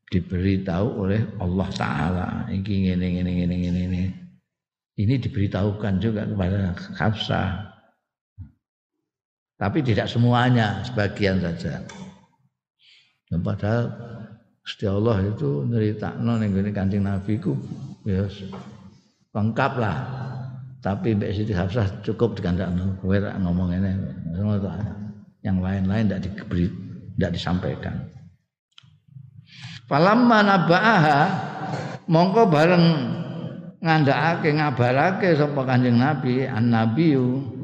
diberitahu 0.07 0.87
oleh 1.03 1.21
Allah 1.41 1.67
taala 1.75 2.27
iki 2.47 2.87
ngene 2.87 3.17
ngene 3.17 3.31
ngene 3.43 3.55
ngene 3.59 4.03
ini 4.97 5.13
diberitahukan 5.19 5.99
juga 5.99 6.23
kepada 6.23 6.71
Hafsah 6.95 7.66
tapi 9.57 9.81
tidak 9.81 10.05
semuanya, 10.05 10.85
sebagian 10.85 11.41
saja. 11.41 11.81
Dan 13.25 13.41
padahal 13.41 13.89
Gusti 14.61 14.85
Allah 14.85 15.17
itu 15.25 15.65
nyeritakno 15.65 16.37
ning 16.37 16.53
ngene 16.53 16.69
Kanjeng 16.69 17.03
Nabi 17.09 17.41
ku 17.41 17.57
ya 18.05 18.29
lengkap 19.33 19.73
lah. 19.81 19.97
Tapi 20.77 21.17
Mbak 21.17 21.33
Siti 21.33 21.57
Hafsah 21.57 21.89
cukup 22.05 22.37
dikandakno 22.37 23.01
kowe 23.01 23.17
ngomong 23.17 23.73
ini. 23.73 23.91
Yang 25.41 25.57
lain-lain 25.57 26.05
tidak 26.05 26.21
diberi 26.21 26.69
tidak 27.17 27.31
disampaikan. 27.33 27.95
Falamma 29.89 30.39
naba'aha 30.45 31.21
mongko 32.05 32.45
bareng 32.45 32.85
ngandhakake 33.81 34.53
ngabarake 34.53 35.33
sapa 35.33 35.61
Kanjeng 35.65 35.97
Nabi 35.97 36.45
an-nabiyyu 36.45 37.56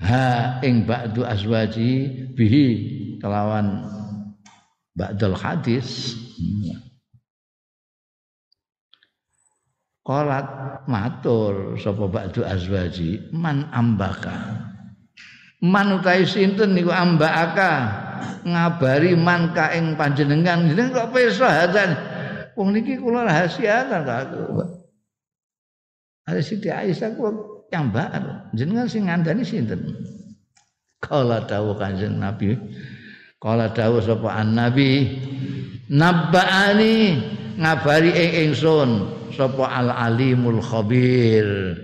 ha 0.00 0.60
ing 0.60 0.84
ba'du 0.84 1.24
azwaji 1.24 1.92
bihi 2.36 2.66
kelawan 3.20 3.84
ba'dal 4.96 5.36
hadis. 5.36 6.16
Qalat 10.06 10.46
matur 10.86 11.74
sapa 11.82 12.06
ba'du 12.06 12.46
azwaji 12.46 13.34
man 13.34 13.66
ambaka. 13.74 14.62
Man 15.64 15.98
utai 15.98 16.28
sinten 16.28 16.76
niku 16.76 16.92
ambaka? 16.92 18.04
Ngabari 18.46 19.18
man 19.18 19.50
ka 19.50 19.74
ing 19.74 19.98
panjenengan. 19.98 20.70
Jeneng 20.70 20.94
kok 20.94 21.10
pirsa 21.10 21.48
hadan 21.50 21.90
wong 22.54 22.72
niki 22.72 22.96
kula 22.96 23.26
rahasiatan 23.26 24.00
kok 24.06 24.64
Ada 26.26 26.42
Siti 26.42 26.70
Aisyah 26.70 27.14
kok 27.14 27.55
yang 27.72 27.90
baru. 27.90 28.50
Jenengan 28.54 28.86
sing 28.86 29.06
ngandani 29.10 29.42
sinten? 29.42 29.94
Kala 31.02 31.44
dawuh 31.44 31.76
kanjeng 31.76 32.18
nabi 32.18 32.56
kala 33.36 33.70
dawuh 33.70 34.00
sapa 34.00 34.42
nabi 34.42 35.12
nabbaani 35.92 37.20
ngabari 37.60 38.10
ing 38.10 38.30
ingsun 38.50 38.90
sapa 39.36 39.70
al 39.70 39.92
alimul 39.92 40.58
khabir. 40.58 41.76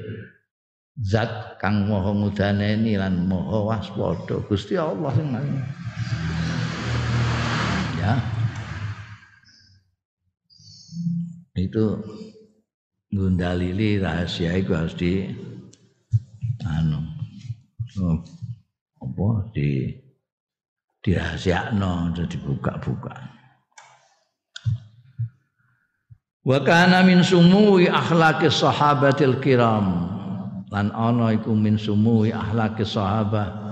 Zat 1.03 1.57
kang 1.57 1.89
maha 1.89 2.13
ngudaneni 2.13 3.01
lan 3.01 3.25
maha 3.25 3.75
waspada. 3.75 4.45
Gusti 4.45 4.77
Allah 4.77 5.11
sing 5.17 5.29
ya. 7.97 8.15
Itu 11.57 12.01
ngundalili 13.13 14.01
rahasia 14.01 14.57
itu 14.57 14.73
harus 14.73 14.97
di 14.97 15.29
anu 16.65 17.01
apa 19.03 19.29
di 19.53 19.91
dirahasiakno 21.03 22.15
terus 22.15 22.31
dibuka-buka. 22.31 23.15
Wa 26.43 26.59
kana 26.63 27.03
min 27.03 27.23
sumui 27.23 27.91
akhlaqi 27.91 28.51
sahabatil 28.51 29.43
kiram. 29.43 30.11
Lan 30.71 30.89
ana 30.95 31.35
iku 31.35 31.53
min 31.53 31.77
sumui 31.77 32.31
akhlaqi 32.31 32.87
sahabah 32.87 33.63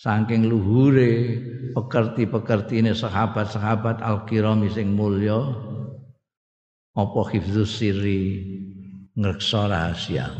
saking 0.00 0.48
luhure 0.48 1.36
pekerti-pekertine 1.76 2.96
sahabat-sahabat 2.96 4.00
al-kiram 4.00 4.64
sing 4.72 4.96
mulya 4.96 5.44
apa 6.96 7.20
hifdzus 7.28 7.78
sirri 7.78 8.42
ngreksa 9.12 9.68
rahasia 9.68 10.32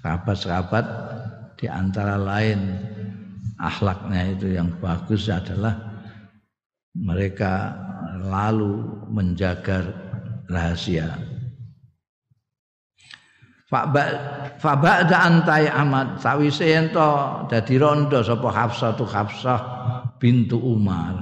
sahabat-sahabat 0.00 0.86
di 1.60 1.68
antara 1.68 2.16
lain 2.16 2.58
akhlaknya 3.60 4.32
itu 4.32 4.56
yang 4.56 4.72
bagus 4.80 5.28
adalah 5.28 5.76
mereka 6.96 7.76
lalu 8.24 9.04
menjaga 9.12 9.84
rahasia. 10.48 11.14
Faba'da 13.70 15.16
antai 15.30 15.70
amat 15.70 16.18
sawise 16.18 16.74
ento 16.74 17.46
dadi 17.46 17.78
rondo 17.78 18.18
sapa 18.18 18.50
Hafsah 18.50 18.98
tu 18.98 19.06
Hafsah 19.06 19.60
bintu 20.18 20.58
Umar. 20.58 21.14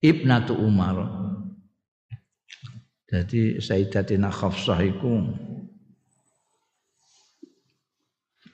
Ibnatu 0.00 0.56
Umar. 0.56 1.04
Jadi 3.04 3.60
Sayyidatina 3.60 4.32
Hafsah 4.32 4.80
iku 4.80 5.20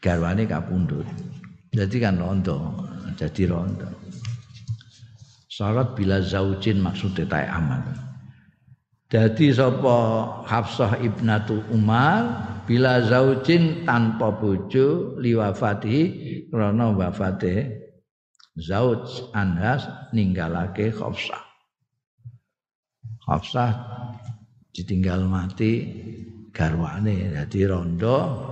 garwane 0.00 0.48
kapundhut. 0.48 1.06
Jadi 1.70 1.96
kan 2.02 2.18
rondo, 2.18 2.56
jadi 3.14 3.46
rondo. 3.46 3.86
Syarat 5.46 5.94
bila 5.94 6.24
zaujin 6.24 6.80
maksudnya 6.80 7.28
tay 7.28 7.46
aman. 7.46 7.84
Jadi 9.10 9.50
sapa 9.50 9.98
Hafsah 10.46 10.98
ibnatu 11.02 11.60
Umar 11.74 12.22
bila 12.64 13.02
zaujin 13.02 13.82
tanpa 13.82 14.30
bojo 14.34 15.18
liwafati 15.18 15.98
krana 16.48 16.94
wafate 16.94 17.82
zauj 18.54 19.34
anhas 19.34 19.84
ninggalake 20.14 20.94
Hafsah. 20.94 21.42
Hafsah 23.26 23.70
ditinggal 24.70 25.26
mati 25.26 25.86
garwane 26.54 27.34
jadi 27.34 27.74
rondo 27.74 28.49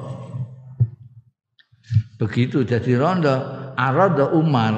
begitu 2.18 2.66
jadi 2.66 2.92
rondo 2.98 3.34
arada 3.78 4.34
Umar. 4.34 4.74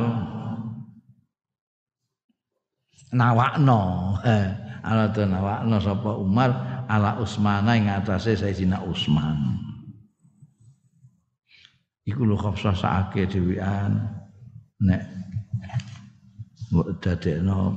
Nawakno. 3.11 3.81
Eh, 4.21 4.49
arada 4.85 5.25
nawakno 5.25 5.81
sapa 5.81 6.13
Umar? 6.21 6.85
Ala 6.85 7.17
Utsman 7.17 7.65
ing 7.73 7.89
atase 7.89 8.37
Sayyidina 8.37 8.85
Utsman 8.85 9.61
iku 12.11 12.27
lho 12.27 12.37
Hafsah 12.37 12.75
sakake 12.75 13.31
dhewean. 13.31 14.03
Nek 14.83 15.03
mbok 16.75 16.99
dadekno 16.99 17.77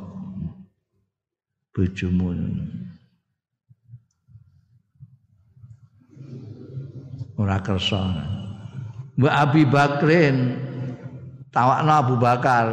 bojomu. 1.76 2.34
Ora 7.38 7.58
kersa 7.66 8.02
Mbak 9.14 9.34
Abi 9.34 9.64
Bakrin 9.70 10.38
tawakno 11.54 11.92
Abu 11.94 12.16
Bakar. 12.18 12.66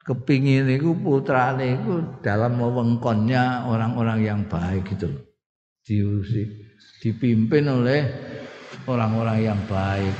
Kepingin 0.00 0.66
itu 0.66 0.96
putrane 0.96 1.76
itu 1.76 2.02
dalam 2.24 2.58
wewengkonnya 2.58 3.68
orang-orang 3.68 4.18
yang 4.26 4.40
baik 4.48 4.96
gitu 4.96 5.06
diusi 5.86 6.50
dipimpin 7.04 7.68
oleh 7.68 8.10
orang-orang 8.90 9.38
yang 9.44 9.60
baik. 9.70 10.10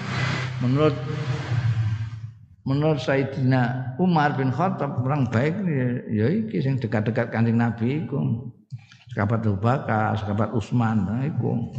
Menurut 0.63 0.95
menurut 2.63 3.01
Sayyidina 3.03 3.97
Umar 3.99 4.37
bin 4.37 4.53
Khattab 4.53 5.01
orang 5.03 5.27
baik 5.27 5.59
ya 6.13 6.29
iki 6.29 6.61
sing 6.61 6.79
dekat-dekat 6.79 7.33
Kanjeng 7.35 7.59
Nabi 7.59 8.05
iku. 8.07 8.53
Sahabat 9.11 9.43
Abu 9.43 9.59
Bakar, 9.59 10.15
sahabat 10.23 10.55
Utsman 10.55 11.03
nah 11.03 11.27
iku 11.27 11.75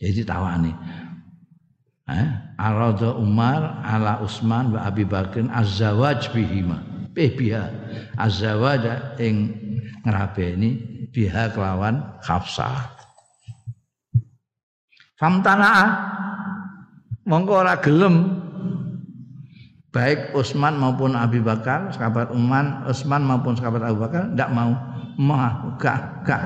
jadi 0.00 0.24
tawani 0.24 0.72
eh 2.10 2.28
arada 2.58 3.14
Umar 3.16 3.84
ala 3.86 4.20
Utsman 4.20 4.74
wa 4.74 4.84
Abi 4.84 5.06
Bakrin 5.06 5.48
azwaj 5.48 6.28
bihima. 6.34 6.84
Eh 7.16 7.32
biha. 7.32 7.68
Azwaj 8.16 8.86
ing 9.18 9.56
ngrabeni 10.06 10.70
biha 11.10 11.50
kelawan 11.52 12.00
Hafsah 12.22 13.00
Famtana'ah 15.20 15.90
mongko 17.28 17.52
ora 17.60 17.76
gelem. 17.80 18.40
Baik 19.90 20.32
Utsman 20.38 20.78
maupun 20.78 21.18
Abi 21.18 21.42
Bakar, 21.42 21.90
sahabat 21.90 22.30
Uman, 22.30 22.86
Utsman 22.86 23.26
maupun 23.26 23.58
sahabat 23.58 23.82
Abu 23.82 24.06
Bakar 24.06 24.30
tidak 24.30 24.50
mau. 24.54 24.72
Mau 25.18 25.76
gak 25.76 26.24
gak. 26.24 26.40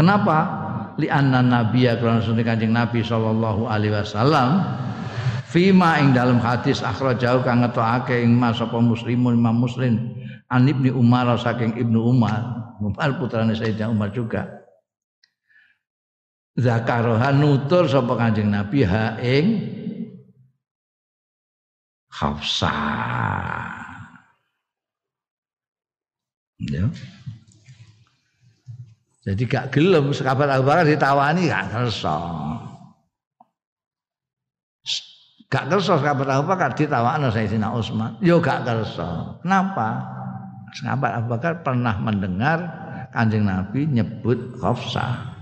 Kenapa? 0.00 0.48
Li 0.96 1.12
anna 1.12 1.44
nabiyya 1.44 2.00
karena 2.00 2.24
sunni 2.24 2.40
Kanjeng 2.40 2.72
Nabi 2.72 3.04
sallallahu 3.04 3.68
alaihi 3.68 3.92
wasallam 4.00 4.64
fima 5.44 6.00
ing 6.00 6.16
dalam 6.16 6.40
hadis 6.40 6.80
akhrajahu 6.80 7.44
kang 7.44 7.60
ngetokake 7.60 8.24
ing 8.24 8.32
mas 8.32 8.56
sapa 8.56 8.80
muslimun 8.80 9.36
Imam 9.36 9.60
Muslim 9.60 10.08
an 10.48 10.64
Ibnu 10.64 10.96
Umar 10.96 11.36
saking 11.36 11.76
Ibnu 11.76 12.00
Umar, 12.16 12.40
Umar 12.80 13.12
putrane 13.20 13.52
Sayyidina 13.52 13.92
Umar 13.92 14.08
juga 14.08 14.48
zakaroha 16.56 17.36
nutur 17.36 17.84
sapa 17.84 18.16
Kanjeng 18.16 18.48
Nabi 18.48 18.80
ha 18.88 19.20
ing 19.20 19.46
Hafsah. 22.08 23.76
Ya. 26.60 26.88
Jadi 29.20 29.42
gak 29.44 29.76
gelem 29.76 30.16
sekabat 30.16 30.48
Abu 30.48 30.64
Bakar 30.64 30.88
ditawani 30.88 31.52
gak 31.52 31.68
kersa. 31.68 32.16
Gak 35.52 35.68
kersa 35.68 36.00
sekabat 36.00 36.24
Abu 36.24 36.44
Bakar 36.48 36.72
ditawani 36.72 37.28
Sayyidina 37.28 37.68
Utsman. 37.76 38.16
Yo 38.24 38.40
gak 38.40 38.64
kersa. 38.64 39.36
Kenapa? 39.44 40.08
Sekabat 40.72 41.20
Abu 41.20 41.26
Bakar 41.36 41.60
pernah 41.60 42.00
mendengar 42.00 42.58
Kanjeng 43.12 43.44
Nabi 43.44 43.84
nyebut 43.92 44.56
Hafsah. 44.64 45.36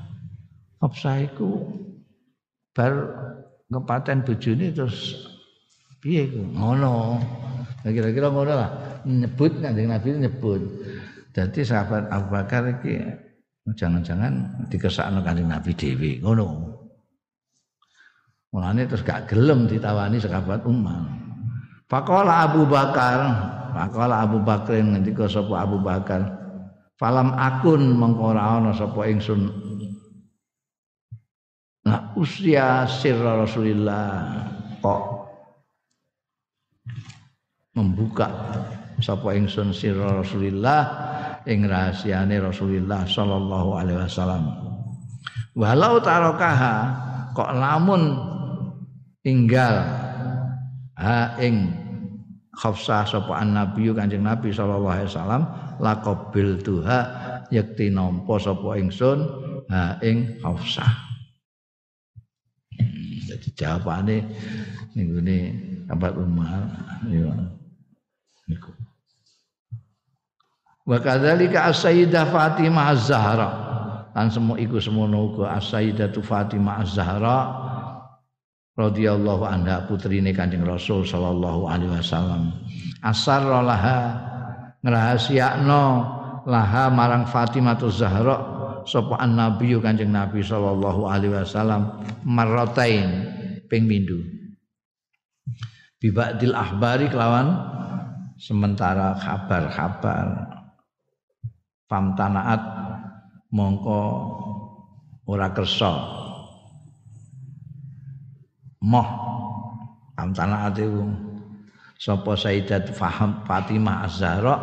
Hafsah 0.83 1.23
iku 1.23 1.71
bar 2.75 2.95
kepaten 3.71 4.27
bojone 4.27 4.75
terus 4.75 5.23
piye 6.03 6.27
iku 6.27 6.43
ngono. 6.51 7.23
Kira-kira 7.87 8.27
ngono 8.27 8.53
lah. 8.59 8.71
Nyebut 9.07 9.63
Kanjeng 9.63 9.87
Nabi 9.87 10.19
nyebut. 10.19 10.67
Jadi 11.31 11.63
sahabat 11.63 12.11
Abu 12.11 12.35
Bakar 12.35 12.67
iki 12.75 13.28
jangan-jangan 13.77 14.65
dikesakno 14.73 15.21
Kanjeng 15.21 15.51
Nabi 15.51 15.73
dhewe 15.75 16.11
ngono. 16.23 16.47
Mulane 18.49 18.89
terus 18.89 19.05
gak 19.05 19.29
gelem 19.29 19.69
ditawani 19.69 20.17
sahabat 20.17 20.65
Umar. 20.65 21.05
Faqala 21.89 22.49
Abu 22.49 22.65
Bakar, 22.65 23.19
faqala 23.77 24.25
Abu 24.25 24.41
Bakar 24.41 24.81
ngendika 24.81 25.29
sapa 25.29 25.65
Abu 25.65 25.81
Bakar, 25.81 26.21
falam 26.97 27.33
akun 27.37 27.97
mengko 27.97 28.33
ora 28.33 28.61
ana 28.61 28.73
sapa 28.77 29.09
ingsun 29.09 29.49
Nah, 31.89 32.13
usia 32.21 32.85
sirra 32.85 33.41
Rasulillah 33.41 34.29
kok 34.85 35.03
membuka 37.73 38.29
sapa 38.99 39.35
ingsun 39.35 39.71
sirra 39.75 40.23
Rasulillah 40.23 40.81
ing 41.47 41.67
rahasiane 41.67 42.39
Rasulillah 42.43 43.07
sallallahu 43.07 43.71
alaihi 43.79 43.99
wasallam. 44.03 44.45
Walau 45.59 45.99
tarokaha 45.99 46.75
kok 47.35 47.51
lamun 47.55 48.15
tinggal 49.23 49.87
ha 50.99 51.35
ing 51.43 51.75
Khafsah 52.59 53.07
sapa 53.07 53.39
an-nabi 53.39 53.87
Kanjeng 53.95 54.27
Nabi 54.27 54.51
sallallahu 54.51 54.91
alaihi 54.91 55.11
wasallam 55.15 55.43
laqabil 55.79 56.59
tuha 56.59 57.01
yakti 57.55 57.87
nampa 57.95 58.35
sapa 58.43 58.75
ingsun 58.83 59.19
ha 59.71 59.95
ing 60.03 60.43
Khafsah. 60.43 60.91
Jadi 63.29 63.49
jawabane 63.55 64.17
minggu 64.97 65.21
ini 65.23 65.39
abad 65.87 66.17
Umar 66.19 66.67
ya. 67.07 67.31
Niku. 68.49 68.78
Wa 70.89 70.97
kadzalika 71.05 71.69
as-sayyidah 71.69 72.33
Fatimah 72.33 72.97
az-Zahra. 72.97 73.51
Lan 74.17 74.33
semua 74.33 74.57
iku 74.57 74.81
semono 74.81 75.29
uga 75.29 75.61
as-sayyidatu 75.61 76.25
Fatimah 76.25 76.81
az-Zahra 76.81 77.39
radhiyallahu 78.73 79.45
anha 79.45 79.85
putrine 79.85 80.33
Kanjeng 80.33 80.65
Rasul 80.65 81.05
sallallahu 81.05 81.69
alaihi 81.69 81.93
wasallam. 81.93 82.57
Asarra 83.05 83.61
ngrahasiakno 84.81 85.83
laha 86.49 86.89
marang 86.89 87.29
Fatimah 87.29 87.77
az-Zahra 87.77 88.37
sapa 88.89 89.21
an-nabi 89.21 89.77
Kanjeng 89.77 90.09
Nabi 90.09 90.41
sallallahu 90.41 91.05
alaihi 91.05 91.37
wasallam 91.37 92.01
marratain 92.25 93.29
ping 93.69 93.85
mindu 93.85 94.25
bibadil 96.01 96.57
ahbari 96.57 97.13
kelawan 97.13 97.53
sementara 98.41 99.13
kabar-kabar 99.21 100.48
famtanaat 101.89 102.63
mongko 103.51 104.01
ora 105.25 105.49
kersa 105.57 105.93
moh 108.85 109.09
famtanaat 110.15 110.77
itu 110.79 111.03
sapa 111.99 112.39
Sayyidat 112.39 112.95
Faham 112.95 113.43
Fatimah 113.43 114.07
Az-Zahra 114.07 114.57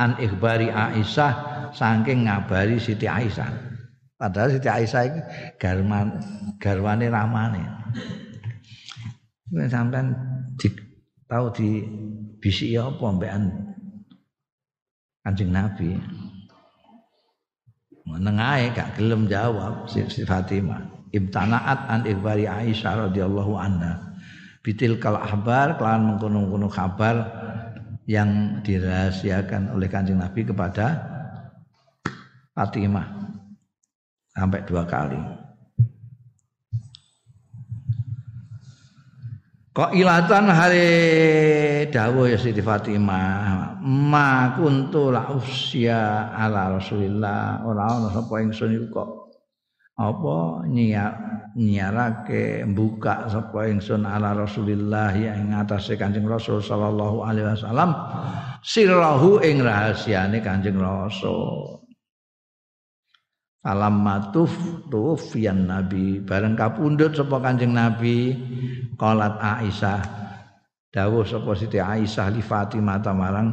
an 0.00 0.16
ikhbari 0.16 0.72
Aisyah 0.72 1.32
saking 1.76 2.26
ngabari 2.26 2.80
Siti 2.80 3.04
Aisyah. 3.04 3.52
Padahal 4.16 4.56
Siti 4.56 4.68
Aisyah 4.68 5.02
iki 5.06 5.20
garman 5.60 6.20
garwane 6.56 7.06
ramane. 7.12 7.62
Sampean 9.68 10.14
di, 10.56 10.68
tahu 11.26 11.46
di 11.52 11.68
bisi 12.38 12.78
apa 12.78 13.06
mbekan 13.12 13.44
Kanjeng 15.20 15.52
Nabi. 15.52 15.90
Menengahe 18.08 18.72
gak 18.72 18.96
gelem 18.96 19.28
jawab 19.28 19.88
si, 19.88 20.04
si 20.08 20.24
Fatimah. 20.24 21.08
Ibtanaat 21.10 21.90
an 21.90 22.00
ikhbari 22.06 22.46
Aisyah 22.46 23.10
radhiyallahu 23.10 23.54
anha. 23.58 24.14
Bitil 24.60 25.00
kal 25.00 25.16
ahbar 25.16 25.80
kelawan 25.80 26.14
mengkono-kono 26.14 26.68
kabar 26.68 27.16
yang 28.04 28.60
dirahasiakan 28.60 29.72
oleh 29.72 29.88
Kanjeng 29.88 30.20
Nabi 30.20 30.44
kepada 30.44 31.00
Fatimah 32.52 33.08
sampai 34.36 34.60
dua 34.68 34.84
kali. 34.84 35.39
Kok 39.70 39.94
ilatan 39.94 40.50
hari 40.50 40.90
dawuh 41.94 42.26
ya 42.26 42.34
Siti 42.42 42.58
Fatimah, 42.58 43.78
ma 43.78 44.50
kuntu 44.58 45.14
la 45.14 45.30
usia 45.30 46.26
ala 46.34 46.74
Rasulillah, 46.74 47.62
ora 47.62 47.86
ana 47.86 48.10
sapa 48.10 48.42
ingsun 48.42 48.74
iku 48.74 48.86
kok. 48.90 49.10
Apa 49.94 50.66
nyiar 50.66 51.12
nyiarake 51.54 52.66
buka 52.66 53.30
sapa 53.30 53.70
ingsun 53.70 54.10
ala 54.10 54.34
Rasulillah 54.34 55.14
ya 55.14 55.38
ing 55.38 55.54
atase 55.54 55.94
Kanjeng 55.94 56.26
Rasul 56.26 56.58
sallallahu 56.58 57.22
alaihi 57.22 57.54
wasallam. 57.54 57.94
Sirrahu 58.66 59.38
ing 59.46 59.62
rahasiane 59.62 60.42
Kanjeng 60.42 60.82
Rasul. 60.82 61.79
Salam 63.60 64.00
matuf 64.00 64.48
tufian 64.88 65.68
Nabi. 65.68 66.24
Bareng 66.24 66.56
kapundhut 66.56 67.12
sapa 67.12 67.44
Kanjeng 67.44 67.76
Nabi. 67.76 68.32
Qalat 68.96 69.36
Aisyah. 69.36 70.00
Dawuh 70.88 71.28
sapa 71.28 71.52
Siti 71.52 71.76
Aisyah 71.76 72.32
li 72.32 72.40
Fatimah 72.40 73.04
tamarang 73.04 73.52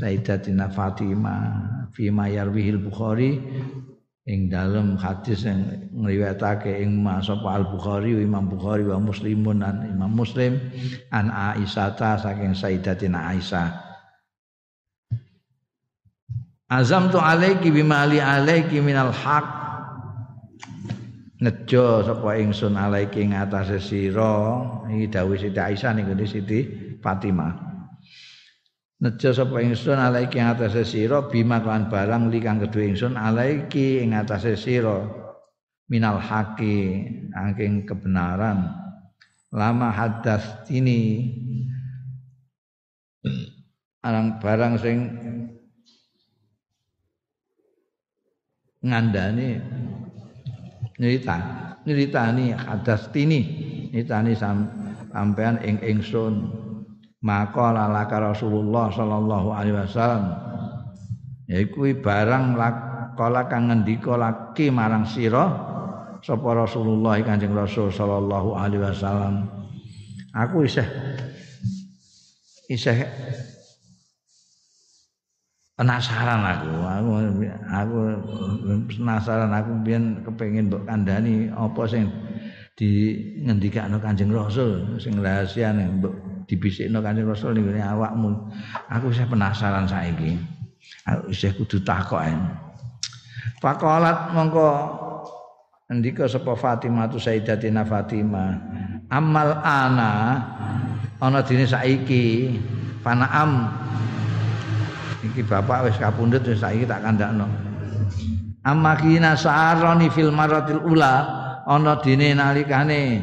Sayyidatina 0.00 0.72
Fatimah 0.72 1.40
fi 1.92 2.08
mayarwihil 2.08 2.80
Bukhari. 2.80 3.36
Ing 4.24 4.48
dalam 4.48 4.96
hadis 4.96 5.44
yang 5.44 5.68
ngriwayatake 6.00 6.72
ing 6.80 7.04
sapa 7.20 7.52
Al 7.52 7.68
Bukhari 7.68 8.16
Imam 8.24 8.48
Bukhari 8.48 8.88
wa 8.88 9.04
Muslimun 9.04 9.60
dan 9.60 9.84
Imam 9.84 10.16
Muslim. 10.16 10.56
An 11.12 11.28
Aisyah 11.28 11.92
saking 12.24 12.56
Sayyidatina 12.56 13.36
Aisyah 13.36 13.91
Azam 16.72 17.12
tu 17.12 17.20
alaiki 17.20 17.68
bimali 17.68 18.16
alaiki 18.16 18.80
minal 18.80 19.12
haq. 19.12 19.44
Nejo 21.44 22.00
sapa 22.00 22.40
ingsun 22.40 22.80
alaiki 22.80 23.28
ing 23.28 23.36
atase 23.36 23.76
sira. 23.76 24.64
Iki 24.88 25.12
Siti 25.36 25.60
Aisyah 25.60 25.92
niku 25.92 26.16
Siti 26.24 26.58
Fatimah. 27.04 27.52
Nejo 29.04 29.30
sapa 29.36 29.60
ingsun 29.60 30.00
alaiki 30.00 30.40
ing 30.40 30.48
atase 30.48 30.88
sira 30.88 31.28
bima 31.28 31.60
kan 31.60 31.92
barang 31.92 32.32
li 32.32 32.40
kedue 32.40 32.88
ingsun 32.88 33.20
alaiki 33.20 34.00
ing 34.00 34.16
atase 34.16 34.56
sira. 34.56 35.04
Minal 35.92 36.24
haqi 36.24 37.04
angking 37.36 37.84
kebenaran. 37.84 38.72
Lama 39.52 39.92
hadas 39.92 40.64
ini. 40.72 41.36
Arang 44.00 44.40
barang 44.40 44.80
sing 44.80 44.98
ngandani 48.82 49.58
nyerita. 50.98 51.36
Tini 51.82 53.38
nyeritani 53.90 54.32
sam, 54.38 54.70
sampean 55.10 55.58
ing 55.66 55.82
ingsun. 55.82 56.62
Maka 57.22 57.70
lalaka 57.70 58.34
Rasulullah 58.34 58.90
sallallahu 58.90 59.54
alaihi 59.54 59.78
wasallam 59.78 60.34
yaiku 61.46 61.86
barang 62.02 62.58
kala 63.14 63.46
kang 63.46 63.70
ngendika 63.70 64.18
laki 64.18 64.74
marang 64.74 65.06
sira 65.06 65.46
sapa 66.18 66.50
Rasulullah 66.50 67.22
Kanjeng 67.22 67.54
Rasul 67.54 67.94
sallallahu 67.94 68.58
alaihi 68.58 68.82
wasallam. 68.82 69.46
Aku 70.34 70.66
isih 70.66 70.86
isih 72.66 73.06
penasaran 75.82 76.46
aku. 76.46 76.72
Aku 76.86 77.10
aku 77.66 77.98
penasaran 78.86 79.50
aku 79.50 79.70
biyen 79.82 80.22
kepengin 80.22 80.70
mbok 80.70 80.86
kandhani 80.86 81.50
apa 81.50 81.82
sing 81.90 82.06
di 82.78 83.18
ngendikakno 83.42 83.98
Kanjeng 83.98 84.30
Rasul 84.30 84.96
sing 85.02 85.18
rahasia 85.18 85.74
ning 85.74 85.98
mbok 85.98 86.14
dibisikno 86.46 87.02
Kanjeng 87.02 87.26
Rasul 87.26 87.58
ning 87.58 87.82
awakmu. 87.82 88.46
Aku 88.94 89.10
saya 89.10 89.26
penasaran 89.26 89.90
saiki. 89.90 90.38
Aku 91.10 91.34
isih 91.34 91.50
kudu 91.58 91.82
takok 91.82 92.22
Faqalat 93.58 94.34
mongko 94.34 94.70
ndika 95.90 96.26
sapa 96.26 96.54
Fatimah 96.54 97.10
tu 97.10 97.18
Sayyidatina 97.18 97.86
Fatimah 97.86 98.58
amal 99.10 99.58
ana 99.62 100.10
ana 101.22 101.38
dene 101.46 101.66
saiki 101.66 102.58
fanaam 103.06 103.70
iki 105.22 105.42
bapak 105.46 105.88
wis 105.88 105.96
kapundhut 105.98 106.42
wis 106.42 106.60
saiki 106.60 106.84
tak 106.84 107.02
kandakno. 107.06 107.46
Amma 108.62 108.94
kina 108.94 109.34
saroni 109.34 110.06
fil 110.10 110.30
maratil 110.30 110.82
ula 110.86 111.26
ana 111.66 111.98
dene 111.98 112.34
nalikane 112.34 113.22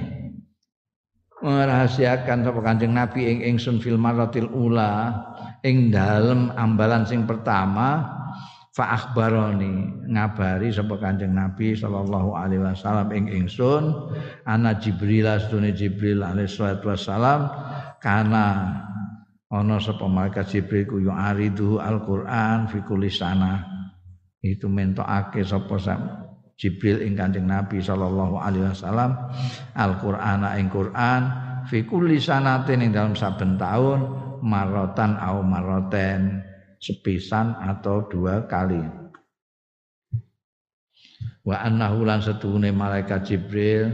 merahasiakan 1.39 2.43
sapa 2.43 2.59
Kanjeng 2.59 2.91
Nabi 2.91 3.23
ing 3.27 3.39
ingsun 3.55 3.79
fil 3.79 3.95
maratil 3.95 4.51
ula 4.51 5.15
ing 5.63 5.91
dalem 5.91 6.51
ambalan 6.59 7.07
sing 7.07 7.23
pertama 7.23 8.19
fa 8.75 8.95
akhbaroni 8.95 10.07
ngabari 10.11 10.71
sapa 10.75 10.99
Kanjeng 10.99 11.31
Nabi 11.31 11.75
sallallahu 11.75 12.35
alaihi 12.35 12.63
wasallam 12.63 13.07
ing 13.15 13.31
ingsun 13.31 14.11
ana 14.43 14.75
Jibril 14.75 15.27
astune 15.31 15.71
Jibril 15.71 16.19
alaihi 16.19 16.51
wasallam 16.83 17.47
karena 18.03 18.45
ana 19.49 19.81
sapa 19.81 20.05
malaikat 20.05 20.45
Jibril 20.45 20.85
ku 20.85 20.97
yu'aridu 21.01 21.81
Al-Qur'an 21.81 22.69
fi 22.69 22.85
kulli 22.85 23.09
sana. 23.09 23.65
Itu 24.39 24.69
mentokake 24.71 25.43
sapa 25.43 25.75
Jibril 26.59 27.03
ing 27.03 27.17
Kanjeng 27.17 27.47
Nabi 27.49 27.79
sallallahu 27.79 28.35
alaihi 28.39 28.67
wasallam 28.69 29.15
Al-Qur'an 29.73 30.43
ing 30.59 30.67
Qur'an 30.69 31.21
fi 31.65 31.83
kulli 31.87 32.19
sanatin 32.19 32.83
ing 32.83 32.91
dalam 32.91 33.15
saben 33.17 33.55
tahun 33.55 33.99
marotan 34.43 35.15
au 35.19 35.43
maroten 35.43 36.43
sepisan 36.79 37.55
atau 37.59 38.07
dua 38.07 38.47
kali. 38.47 38.79
Wa 41.43 41.65
annahu 41.65 42.05
lan 42.05 42.19
setuhune 42.19 42.69
malaikat 42.75 43.25
Jibril 43.25 43.89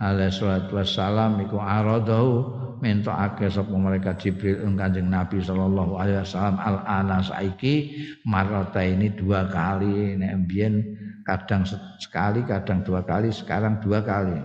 alaihi 0.00 0.32
salatu 0.32 0.80
wassalam 0.80 1.40
iku 1.44 1.60
aradahu 1.60 2.32
mentokake 2.78 3.50
sapa 3.50 3.74
mereka 3.74 4.14
Jibril 4.14 4.62
Kanjeng 4.78 5.10
Nabi 5.10 5.42
sallallahu 5.42 5.98
alaihi 5.98 6.22
wasallam 6.22 6.56
al 6.58 6.78
ana 6.86 7.18
saiki 7.20 7.94
marata 8.24 8.82
ini 8.82 9.10
dua 9.12 9.50
kali. 9.50 10.14
Nek 10.18 10.46
mbiyen 10.46 10.82
kadang 11.26 11.66
sekali 11.98 12.46
kadang 12.46 12.86
dua 12.86 13.02
kali 13.02 13.34
sekarang 13.34 13.82
dua 13.82 14.02
kali. 14.02 14.38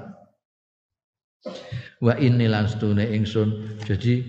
Wa 2.03 2.14
inni 2.19 2.49
lan 2.49 2.65
stune 2.68 3.07
ingsun. 3.07 3.80
Jadi 3.85 4.26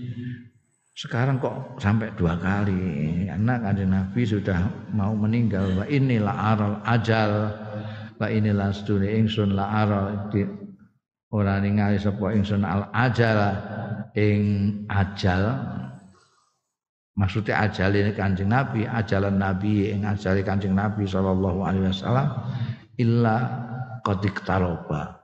sekarang 0.94 1.42
kok 1.42 1.82
sampai 1.82 2.14
dua 2.14 2.38
kali? 2.38 3.26
Karena 3.26 3.58
kanjeng 3.58 3.90
Nabi 3.90 4.20
sudah 4.22 4.60
mau 4.94 5.16
meninggal. 5.16 5.74
Wa 5.74 5.84
inilah 5.90 6.36
aral 6.54 6.74
ajal. 6.86 7.32
Wa 8.20 8.30
inilah 8.30 8.70
stune 8.70 9.10
ingsun 9.10 9.58
la 9.58 9.66
aral. 9.82 10.30
Ora 11.34 11.58
ningali 11.58 11.98
sapa 11.98 12.30
ingsun 12.30 12.62
al 12.62 12.86
ajal 12.94 13.58
ing 14.14 14.42
ajal 14.86 15.58
maksudnya 17.18 17.66
ajal 17.66 17.90
ini 17.94 18.14
kanjeng 18.14 18.50
Nabi 18.50 18.86
ajalan 18.86 19.38
Nabi 19.38 19.90
ing 19.90 20.06
ajal 20.06 20.38
kanjeng 20.46 20.74
Nabi 20.74 21.06
sallallahu 21.06 21.66
alaihi 21.66 21.90
wasallam 21.90 22.28
illa 22.98 23.36
qadik 24.06 24.42
taroba 24.46 25.18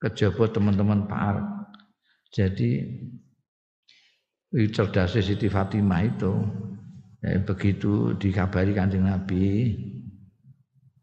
kejaba 0.00 0.48
teman-teman 0.48 1.04
Pak 1.04 1.36
jadi 2.32 2.88
cerdas 4.72 5.16
Siti 5.16 5.48
Fatimah 5.48 6.04
itu 6.04 6.32
ya, 7.24 7.40
begitu 7.44 8.16
dikabari 8.16 8.72
kanjeng 8.72 9.08
Nabi 9.08 9.76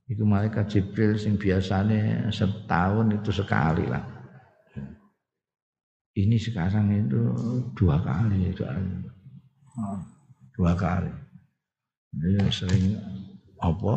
itu 0.09 0.25
malaikat 0.25 0.65
Jibril 0.65 1.13
sing 1.21 1.37
biasanya 1.37 2.33
setahun 2.33 3.13
itu 3.13 3.29
sekali 3.29 3.85
lah 3.85 4.18
ini 6.25 6.35
sekarang 6.35 6.91
itu 6.91 7.21
dua 7.77 8.01
kali 8.01 8.51
itu 8.51 8.63
dua 10.55 10.73
kali. 10.75 11.11
Ini 12.19 12.49
sering 12.51 12.99
apa 13.61 13.93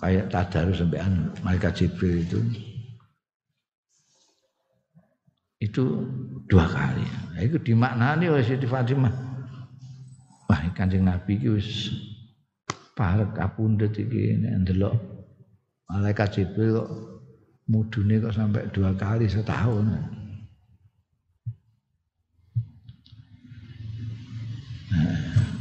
kayak 0.00 0.32
tadarus 0.32 0.80
sampean 0.80 1.30
malaikat 1.44 1.76
Jibril 1.78 2.24
itu. 2.24 2.40
Itu 5.60 6.08
dua 6.48 6.64
kali. 6.66 7.04
Nah, 7.04 7.42
itu 7.44 7.60
dimaknani 7.60 8.32
oleh 8.32 8.42
Siti 8.42 8.64
Fatimah. 8.64 9.12
Wah 10.48 10.60
kanjeng 10.74 11.06
Nabi 11.06 11.38
itu 11.38 11.54
wis 11.54 11.92
parek 12.98 13.36
kapundhut 13.38 13.94
iki 13.94 14.34
ndelok 14.40 14.98
malaikat 15.86 16.34
Jibril 16.34 16.82
kok 16.82 16.90
mudune 17.70 18.18
kok 18.18 18.34
sampai 18.34 18.66
dua 18.74 18.90
kali 18.98 19.30
setahun 19.30 19.86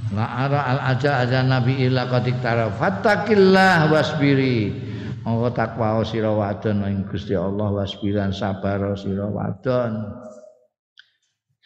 La 0.10 0.26
ara 0.50 0.62
al 0.66 0.80
aja 0.96 1.22
aja 1.22 1.46
nabi 1.46 1.86
illa 1.86 2.10
qadik 2.10 2.42
tara 2.42 2.74
fattakillah 2.74 3.94
wasbiri. 3.94 4.90
Monggo 5.22 5.54
takwa 5.54 6.02
sira 6.02 6.34
wadon 6.34 6.82
ing 6.90 7.06
Gusti 7.06 7.38
Allah 7.38 7.70
wasbiran 7.70 8.34
sabar 8.34 8.98
sira 8.98 9.30
wadon. 9.30 10.20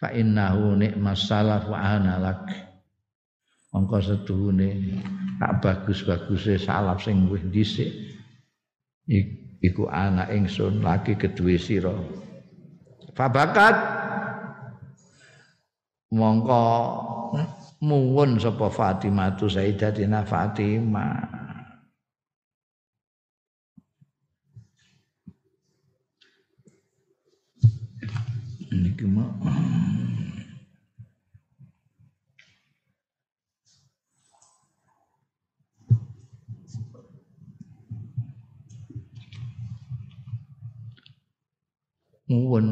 fa 0.03 0.11
innahu 0.11 0.76
nikmas 0.76 1.31
salaf 1.31 1.64
wa 1.72 1.80
ana 1.80 2.19
lak 2.19 2.44
mongko 3.72 4.03
setuhune 4.03 4.99
tak 5.40 5.64
bagus-baguse 5.64 6.60
salaf 6.60 6.99
sing 6.99 7.31
wis 7.31 7.40
dhisik 7.48 7.88
iku 9.64 9.88
anak 9.88 10.27
ingsun 10.35 10.84
lagi 10.84 11.15
kedue 11.15 11.56
sira 11.56 11.95
fabakat 13.15 14.03
mongko 16.14 16.61
muwun 17.81 18.38
sapa 18.38 18.69
Fatimah 18.69 19.34
tu 19.34 19.49
Sayyidatina 19.49 20.22
Fatimah. 20.22 21.41
Niki 28.73 29.06
mau 29.06 29.30
muwun 42.30 42.65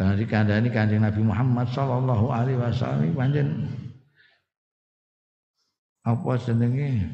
karena 0.00 0.16
dikandani 0.16 0.72
kanjeng 0.72 1.04
Nabi 1.04 1.20
Muhammad 1.20 1.68
sallallahu 1.76 2.32
alaihi 2.32 2.56
wasallam 2.56 3.12
panjen 3.12 3.68
apa 6.08 6.40
jenenge 6.40 7.04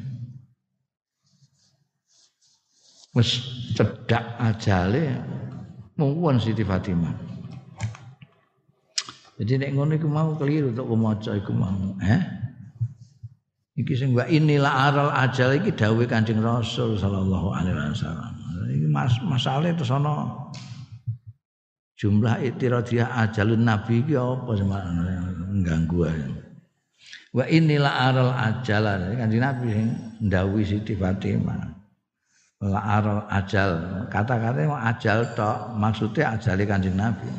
wis 3.11 3.43
cedak 3.75 4.23
ajale 4.39 5.19
muwun 5.99 6.39
Siti 6.39 6.63
Fatimah 6.63 7.27
jadi 9.35 9.67
nek 9.67 9.69
ngono 9.75 9.91
iku 9.99 10.07
mau 10.07 10.33
keliru 10.39 10.73
tok 10.73 10.89
maca 10.97 11.31
iku 11.37 11.53
mau, 11.53 11.93
eh? 12.01 12.21
Iki 13.77 13.93
sing 13.93 14.09
wa 14.17 14.25
inilah 14.25 14.89
aral 14.89 15.13
ajal 15.13 15.61
iki 15.61 15.69
dawuh 15.77 16.09
Kanjeng 16.09 16.41
Rasul 16.41 16.97
sallallahu 16.97 17.53
alaihi 17.53 17.77
wasallam. 17.77 18.33
Iki 18.73 18.89
mas 18.89 19.13
masalah 19.21 19.69
itu 19.69 19.85
ana 19.93 20.33
jumlah 21.97 22.39
itiradiyah 22.45 23.25
ajalun 23.25 23.65
nabi 23.65 24.05
iki 24.05 24.13
apa 24.15 24.51
sebenarnya 24.53 25.21
mengganggu 25.49 25.99
aja. 26.05 26.47
Wa 27.35 27.45
inilah 27.45 27.93
aral 28.09 28.31
ajal 28.33 28.85
Kanjeng 29.13 29.43
Nabi 29.43 29.67
sing 29.69 29.87
ndawuhi 30.25 30.63
Siti 30.65 30.93
Fatimah. 30.97 31.75
La 32.65 32.81
aral 32.81 33.21
ajal. 33.29 33.71
Kata-katanya 34.09 34.73
ajal 34.89 35.37
tok, 35.37 35.77
maksudnya 35.77 36.33
ajale 36.33 36.65
Kanjeng 36.65 36.97
Nabi. 36.97 37.29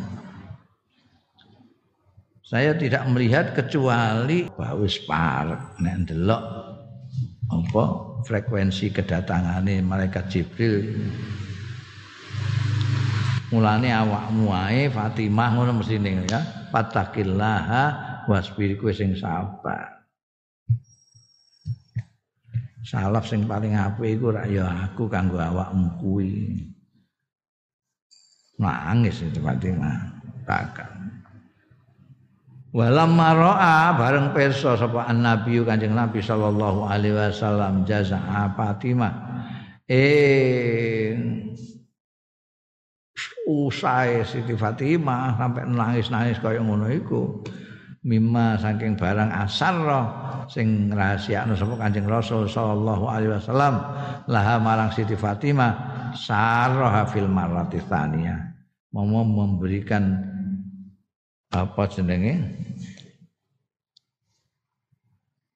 Saya 2.46 2.72
tidak 2.78 3.04
melihat 3.12 3.52
kecuali 3.52 4.48
bahwa 4.54 4.86
wis 4.86 4.96
parek 5.04 5.76
nek 5.84 6.08
ndelok 6.08 6.42
apa 7.48 7.84
frekuensi 8.24 8.88
kedatangane 8.88 9.84
malaikat 9.84 10.32
Jibril. 10.32 10.96
Mulane 13.48 13.88
awakmu 13.88 14.52
wae 14.52 14.92
Fatimah 14.92 15.56
ngono 15.56 15.80
mesti 15.80 15.96
ning 15.96 16.28
ya. 16.28 16.40
Fatakillaha 16.68 17.84
wasbir 18.28 18.76
kowe 18.76 18.92
sing 18.92 19.16
sabar. 19.16 20.04
Salaf 22.84 23.24
sing 23.28 23.48
paling 23.48 23.72
apik 23.72 24.16
iku 24.16 24.32
rak 24.32 24.52
ya 24.52 24.68
aku 24.88 25.08
kanggo 25.08 25.40
awakmu 25.40 25.88
kuwi. 25.96 26.60
Nangis 28.60 29.24
itu 29.24 29.40
Fatimah. 29.40 29.96
Takkan. 30.44 31.08
Walam 32.68 33.16
maroa 33.16 33.96
bareng 33.96 34.36
perso 34.36 34.76
sapa 34.76 35.08
Nabi 35.08 35.56
Kanjeng 35.64 35.96
Nabi 35.96 36.20
sallallahu 36.20 36.84
alaihi 36.84 37.16
wasallam 37.16 37.88
jaza 37.88 38.20
Fatimah. 38.52 39.40
Eh 39.88 41.16
usai 43.48 44.20
Siti 44.28 44.52
Fatimah 44.52 45.40
sampai 45.40 45.64
nangis-nangis 45.64 46.36
kaya 46.44 46.60
ngono 46.60 46.92
iku. 46.92 47.40
Mimma 48.04 48.60
saking 48.60 48.94
barang 48.94 49.32
asar 49.32 49.74
sing 50.46 50.92
rahasiakno 50.92 51.58
sapa 51.58 51.74
Kanjeng 51.76 52.06
Rasul 52.06 52.46
sallallahu 52.46 53.04
alaihi 53.10 53.32
wasallam 53.34 53.74
laha 54.30 54.56
marang 54.62 54.94
Siti 54.94 55.18
Fatimah 55.18 55.72
sarah 56.14 57.04
fil 57.10 57.26
marrati 57.26 57.82
Mau 58.94 59.04
memberikan 59.04 60.24
apa 61.52 61.82
jenenge? 61.90 62.38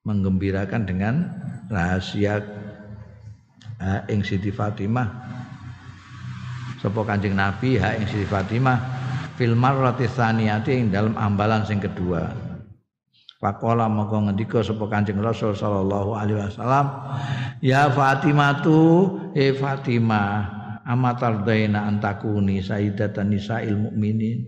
Menggembirakan 0.02 0.82
dengan 0.82 1.14
rahasia 1.70 2.42
ha 3.78 4.02
ing 4.10 4.26
Siti 4.26 4.50
Fatimah 4.50 5.08
sapa 6.82 7.06
Kanjeng 7.06 7.38
Nabi 7.38 7.78
ha 7.78 7.94
ing 7.94 8.10
Siti 8.10 8.26
Fatimah 8.26 8.78
fil 9.38 9.54
marrati 9.54 10.10
tsaniyati 10.10 10.74
ing 10.74 10.86
dalam 10.90 11.14
ambalan 11.14 11.62
sing 11.62 11.78
kedua. 11.78 12.26
Pakola 13.38 13.86
mongko 13.86 14.26
ngendika 14.26 14.66
sapa 14.66 14.90
Kanjeng 14.90 15.22
Rasul 15.22 15.54
sallallahu 15.54 16.18
alaihi 16.18 16.42
wasallam 16.42 16.86
ya 17.62 17.86
Fatimah 17.94 18.66
tu 18.66 18.78
e 19.38 19.54
Fatimah 19.54 20.30
amatar 20.82 21.46
daina 21.46 21.86
antakuni 21.86 22.58
sayyidatan 22.58 23.30
nisa'il 23.30 23.78
mu'minin? 23.78 24.42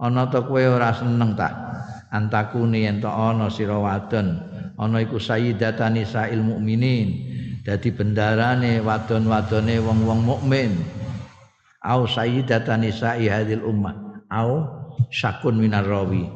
Ana 0.00 0.28
ta 0.28 0.44
kowe 0.44 0.60
ora 0.60 0.92
seneng 0.92 1.36
tak? 1.36 1.52
Antakuni 2.12 2.84
yen 2.84 3.00
ana 3.04 3.48
sira 3.48 3.76
wadon 3.80 4.50
ana 4.80 5.04
iku 5.04 5.20
sayyidatani 5.20 6.08
sa'il 6.08 6.40
mukminin 6.40 7.08
dadi 7.60 7.92
bendarane 7.92 8.80
wadon-wadone 8.80 9.76
wong-wong 9.84 10.20
mukmin 10.24 10.72
au 11.84 12.04
sayyidatani 12.04 12.92
sa'i 12.92 13.28
hadil 13.28 13.64
ummah. 13.64 14.24
Au 14.30 14.68
syakun 15.10 15.58
minar 15.58 15.84
rawi. 15.88 16.28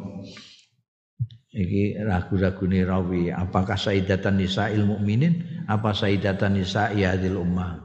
Iki 1.55 2.03
ragu-ragune 2.03 2.83
rawi. 2.83 3.31
Apakah 3.31 3.79
sayyidatan 3.79 4.43
nisa'il 4.43 4.83
mukminin 4.83 5.65
apa 5.71 5.95
sayyidatan 5.95 6.59
nisa'i 6.59 7.07
hadil 7.07 7.39
ummah? 7.39 7.79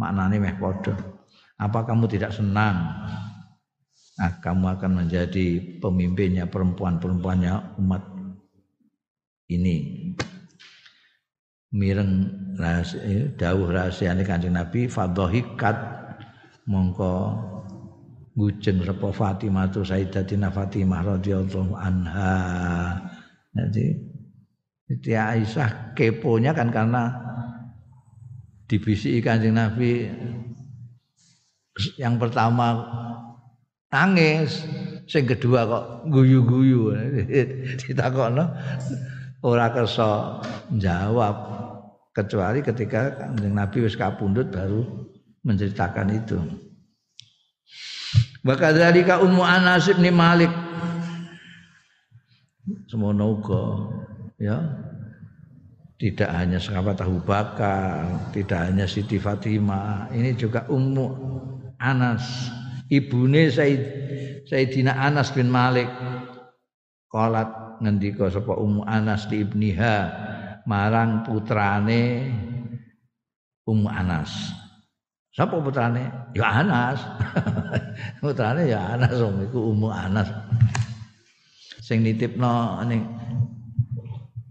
Maknane 0.00 0.40
meh 0.40 0.56
padha. 0.56 0.96
Apa 1.60 1.84
kamu 1.84 2.08
tidak 2.08 2.32
senang? 2.32 3.04
Nah, 4.14 4.32
kamu 4.38 4.78
akan 4.78 4.90
menjadi 5.04 5.46
pemimpinnya 5.82 6.46
perempuan-perempuannya 6.46 7.78
umat 7.82 8.02
ini. 9.50 10.10
Mireng 11.74 12.10
rahasia, 12.54 13.02
eh, 13.02 13.26
dawuh 13.34 13.66
rahasia 13.66 14.14
kanjeng 14.22 14.54
Nabi 14.54 14.86
fadhahikat 14.86 15.76
mongko 16.68 17.36
ngujeng 18.34 18.82
sapa 18.82 19.08
Fatimah 19.14 19.70
tu 19.70 19.86
Sayyidatina 19.86 20.50
Fatimah 20.50 21.00
radhiyallahu 21.04 21.74
anha. 21.76 22.34
Jadi 23.54 23.94
Siti 24.84 25.16
Aisyah 25.16 25.96
keponya 25.96 26.52
kan 26.52 26.68
karena 26.68 27.08
dibisiki 28.68 29.24
kanjeng 29.24 29.56
Nabi 29.56 30.08
yang 31.96 32.20
pertama 32.20 32.84
nangis 33.88 34.66
sing 35.08 35.24
kedua 35.24 35.64
kok 35.68 35.84
guyu-guyu 36.10 36.92
ditakokno 37.80 38.44
ora 39.44 39.68
kersa 39.72 40.40
jawab 40.80 41.36
kecuali 42.14 42.64
ketika 42.64 43.12
Kanjeng 43.18 43.54
Nabi 43.58 43.84
wis 43.84 43.98
kapundhut 43.98 44.48
baru 44.48 45.12
menceritakan 45.44 46.08
itu. 46.16 46.40
Bakadzalika 48.44 49.20
Ummu 49.20 49.44
Anas 49.44 49.88
bin 49.92 50.04
Malik. 50.12 50.50
Semono 52.88 53.40
uga 53.40 53.64
ya. 54.40 54.58
Tidak 55.94 56.26
hanya 56.26 56.58
sahabat 56.58 57.00
Abu 57.00 57.22
Bakar, 57.22 58.28
tidak 58.34 58.66
hanya 58.66 58.84
Siti 58.84 59.16
Fatimah, 59.16 60.10
ini 60.10 60.34
juga 60.36 60.66
Ummu 60.68 61.06
Anas. 61.80 62.50
Ibune 62.92 63.48
Said 63.48 63.80
Sayyidina 64.44 64.92
Anas 64.92 65.32
bin 65.32 65.48
Malik. 65.48 65.88
Qalat 67.08 67.78
ngendika 67.80 68.28
sapa 68.28 68.58
Ummu 68.58 68.84
Anas 68.84 69.24
di 69.30 69.40
ibniha 69.40 69.96
marang 70.66 71.22
putrane 71.24 72.28
Ummu 73.64 73.88
Anas 73.88 74.63
Sapa 75.34 75.58
putrane? 75.58 76.30
Ya 76.38 76.62
Anas. 76.62 77.02
putrane 78.22 78.70
ya 78.70 78.94
Anas 78.94 79.18
wong 79.18 79.50
iku 79.50 79.74
Ummu 79.74 79.90
Anas. 79.90 80.30
Sing 81.82 82.06
nitipno 82.06 82.78
ning 82.86 83.02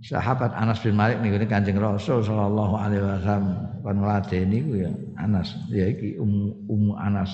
sahabat 0.04 0.52
Anas 0.54 0.84
bin 0.84 1.00
Malik 1.00 1.24
niku 1.24 1.40
Kanjeng 1.48 1.80
Rasul 1.80 2.20
sallallahu 2.20 2.76
alaihi 2.76 3.00
wasallam 3.00 3.46
kon 3.80 3.98
ngladeni 4.04 4.60
ku 4.68 4.74
ya 4.76 4.92
Anas 5.16 5.56
ya 5.72 5.88
iki 5.88 6.20
Ummu 6.20 7.00
Anas 7.00 7.32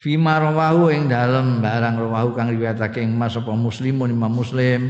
Fima 0.00 0.40
rawahu 0.40 0.88
ing 0.88 1.12
dalem 1.12 1.60
barang 1.60 2.00
rawahu 2.00 2.32
kang 2.32 2.48
riwayatake 2.48 3.04
ing 3.04 3.12
Mas 3.20 3.36
apa 3.36 3.52
Muslimun 3.52 4.08
Imam 4.08 4.32
Muslim 4.32 4.88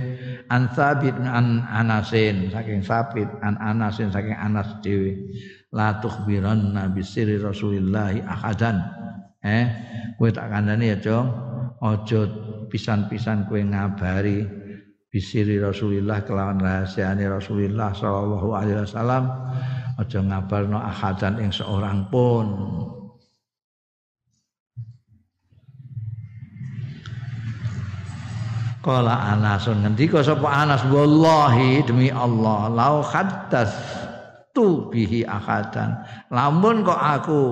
an 0.50 0.66
Tsabit 0.74 1.14
an 1.22 1.62
Anasin 1.70 2.50
saking 2.50 2.82
Sabit 2.82 3.30
an 3.40 3.54
Anasin 3.62 4.10
saking 4.10 4.34
Anas 4.34 4.82
dhewe 4.82 5.30
la 5.70 6.02
tukhbiranna 6.02 6.90
bi 6.90 7.00
sirri 7.06 7.38
Rasulillah 7.38 8.10
ahadan. 8.26 8.82
Eh 9.40 9.64
kowe 10.18 10.28
tak 10.28 10.50
kandhani 10.50 10.92
ya 10.92 10.98
Jong 10.98 11.26
aja 11.80 12.20
pisan-pisan 12.68 13.46
kowe 13.46 13.62
ngabari 13.62 14.44
bisiri 15.10 15.58
Rasulillah 15.58 16.22
kelawan 16.22 16.60
rahasiane 16.60 17.24
Rasulillah 17.30 17.94
sallallahu 17.94 18.48
alaihi 18.52 18.82
wasallam. 18.84 19.24
Aja 20.00 20.18
ngabarno 20.24 20.80
ahadan 20.80 21.44
ing 21.44 21.52
seorang 21.52 22.08
pun 22.08 22.46
Kala 28.80 29.36
Anasun 29.36 29.84
ngendika 29.84 30.24
sapa 30.24 30.48
Anas? 30.48 30.80
Wallahi 30.88 31.84
demi 31.84 32.08
Allah 32.08 32.72
lau 32.72 33.04
haddas 33.04 33.76
tu 34.56 34.88
bihi 34.88 35.22
akadan 35.28 36.00
lamun 36.32 36.80
kok 36.82 36.96
aku 36.96 37.42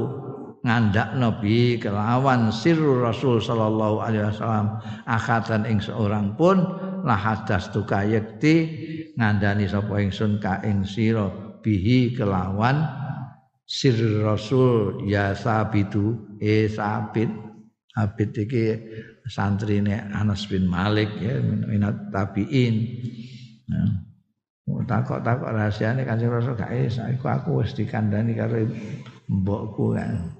ngandak 0.65 1.15
nabi 1.15 1.77
kelawan 1.77 2.51
sirru 2.51 3.05
Rasul 3.05 3.39
sallallahu 3.39 4.03
alaihi 4.03 4.25
wasallam 4.25 4.81
akadan 5.05 5.63
ing 5.69 5.79
seorang 5.79 6.35
pun 6.35 6.65
lah 7.05 7.21
hadas 7.21 7.71
tu 7.71 7.85
kayekti 7.85 8.55
ngandani 9.21 9.69
sapa 9.69 10.01
ingsun 10.01 10.41
ka 10.43 10.65
ing 10.65 10.83
sira 10.83 11.29
bihi 11.61 12.17
kelawan 12.17 12.83
sir 13.69 14.25
Rasul 14.25 15.05
ya 15.05 15.37
sabitu 15.37 16.17
e 16.41 16.67
sabit. 16.73 17.29
Sabit 17.93 18.31
iki 18.39 18.65
santrine 19.29 20.09
Anas 20.11 20.49
bin 20.49 20.65
Malik 20.67 21.13
ya 21.21 21.39
minat 21.45 22.11
tabiin. 22.11 22.75
Nah, 23.69 23.89
takok-takok 24.89 25.53
rahasiane 25.53 26.09
Kanjeng 26.09 26.33
Rasul 26.33 26.57
gak 26.57 26.73
iso 26.73 27.05
iku 27.09 27.29
aku 27.29 27.61
wis 27.61 27.77
dikandani 27.77 28.33
karo 28.33 28.65
mbokku 29.29 29.97
kan. 29.97 30.33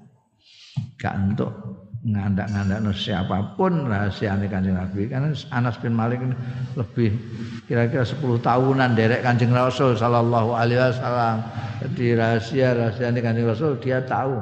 Gak 0.97 1.15
entuk 1.15 1.53
ngandak-ngandak 1.99 2.95
siapa 2.95 3.59
pun 3.59 3.85
rahasiane 3.85 4.47
Kanjeng 4.47 4.79
Nabi 4.79 5.11
karena 5.11 5.35
Anas 5.51 5.77
bin 5.77 5.93
Malik 5.93 6.23
ini 6.23 6.35
lebih 6.79 7.11
kira-kira 7.67 8.07
10 8.07 8.39
tahunan 8.41 8.97
derek 8.97 9.21
Kanjeng 9.21 9.53
Rasul 9.53 9.93
sallallahu 9.93 10.57
alaihi 10.57 10.81
wasallam. 10.81 11.45
Jadi 11.79 12.05
rahasia 12.17 12.75
rahasiane 12.75 13.19
Kanjeng 13.21 13.47
Rasul 13.47 13.77
dia 13.77 14.01
tahu. 14.03 14.39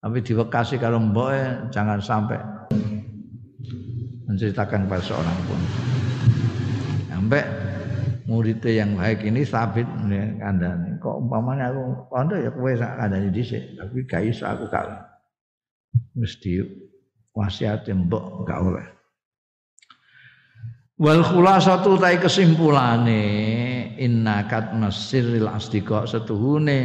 Tapi 0.00 0.24
di 0.24 0.32
Bekasi 0.32 0.80
kalau 0.80 0.96
mbok 0.96 1.68
jangan 1.68 2.00
sampai 2.00 2.40
menceritakan 4.30 4.86
pada 4.86 5.02
seorang 5.02 5.38
pun. 5.50 5.60
Sampai 7.10 7.42
muridnya 8.30 8.86
yang 8.86 8.94
baik 8.94 9.26
ini 9.26 9.42
sabit 9.42 9.90
kandani. 10.38 11.02
Kok 11.02 11.26
umpamanya 11.26 11.74
aku 11.74 12.06
kondo 12.06 12.38
ya 12.38 12.54
kowe 12.54 12.70
sak 12.78 12.94
kandani 12.94 13.28
dhisik, 13.34 13.74
tapi 13.74 14.06
gak 14.06 14.22
aku 14.30 14.64
gak 14.70 14.86
mesti 16.14 16.62
wasiat 17.34 17.90
mbok 17.90 18.46
gak 18.46 18.60
oleh. 18.62 18.86
Wal 21.00 21.24
khulasatu 21.24 21.96
tai 21.96 22.20
kesimpulane 22.20 23.24
inna 23.96 24.44
kat 24.44 24.76
masiril 24.76 25.48
asdiqa 25.48 26.04
setuhune 26.04 26.80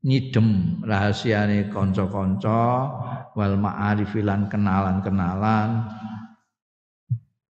nyidem 0.00 0.80
rahasiane 0.80 1.68
kanca-kanca 1.68 2.88
wal 3.36 3.54
ma'arifilan 3.60 4.48
kenalan-kenalan 4.48 5.84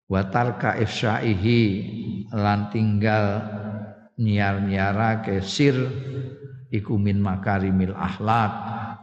wa 0.08 0.24
tarka 0.32 0.80
ifsyaihi 0.80 1.60
lan 2.32 2.72
tinggal 2.72 3.44
nyiar-nyiarake 4.16 5.44
sir 5.44 5.76
iku 6.72 6.96
min 6.96 7.20
makarimil 7.20 7.92
akhlak 7.92 8.50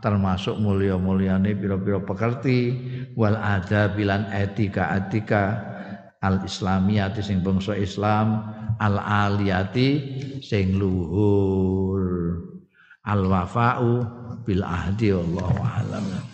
termasuk 0.02 0.58
mulia-mulyane 0.62 1.58
pira-pira 1.58 2.02
pekerti 2.02 2.60
wal 3.18 3.38
adabilan 3.38 4.30
etika-etika 4.34 5.74
al 6.22 6.42
islamiyati 6.46 7.22
sing 7.22 7.42
bangsa 7.46 7.78
Islam 7.78 8.42
al 8.82 8.98
aliyati 8.98 9.90
sing 10.42 10.76
luhur. 10.78 12.06
Al 13.06 13.22
wafa'u 13.30 13.92
bil 14.42 14.66
ahdi 14.66 15.14
wallahu 15.14 15.62
alam 15.62 16.26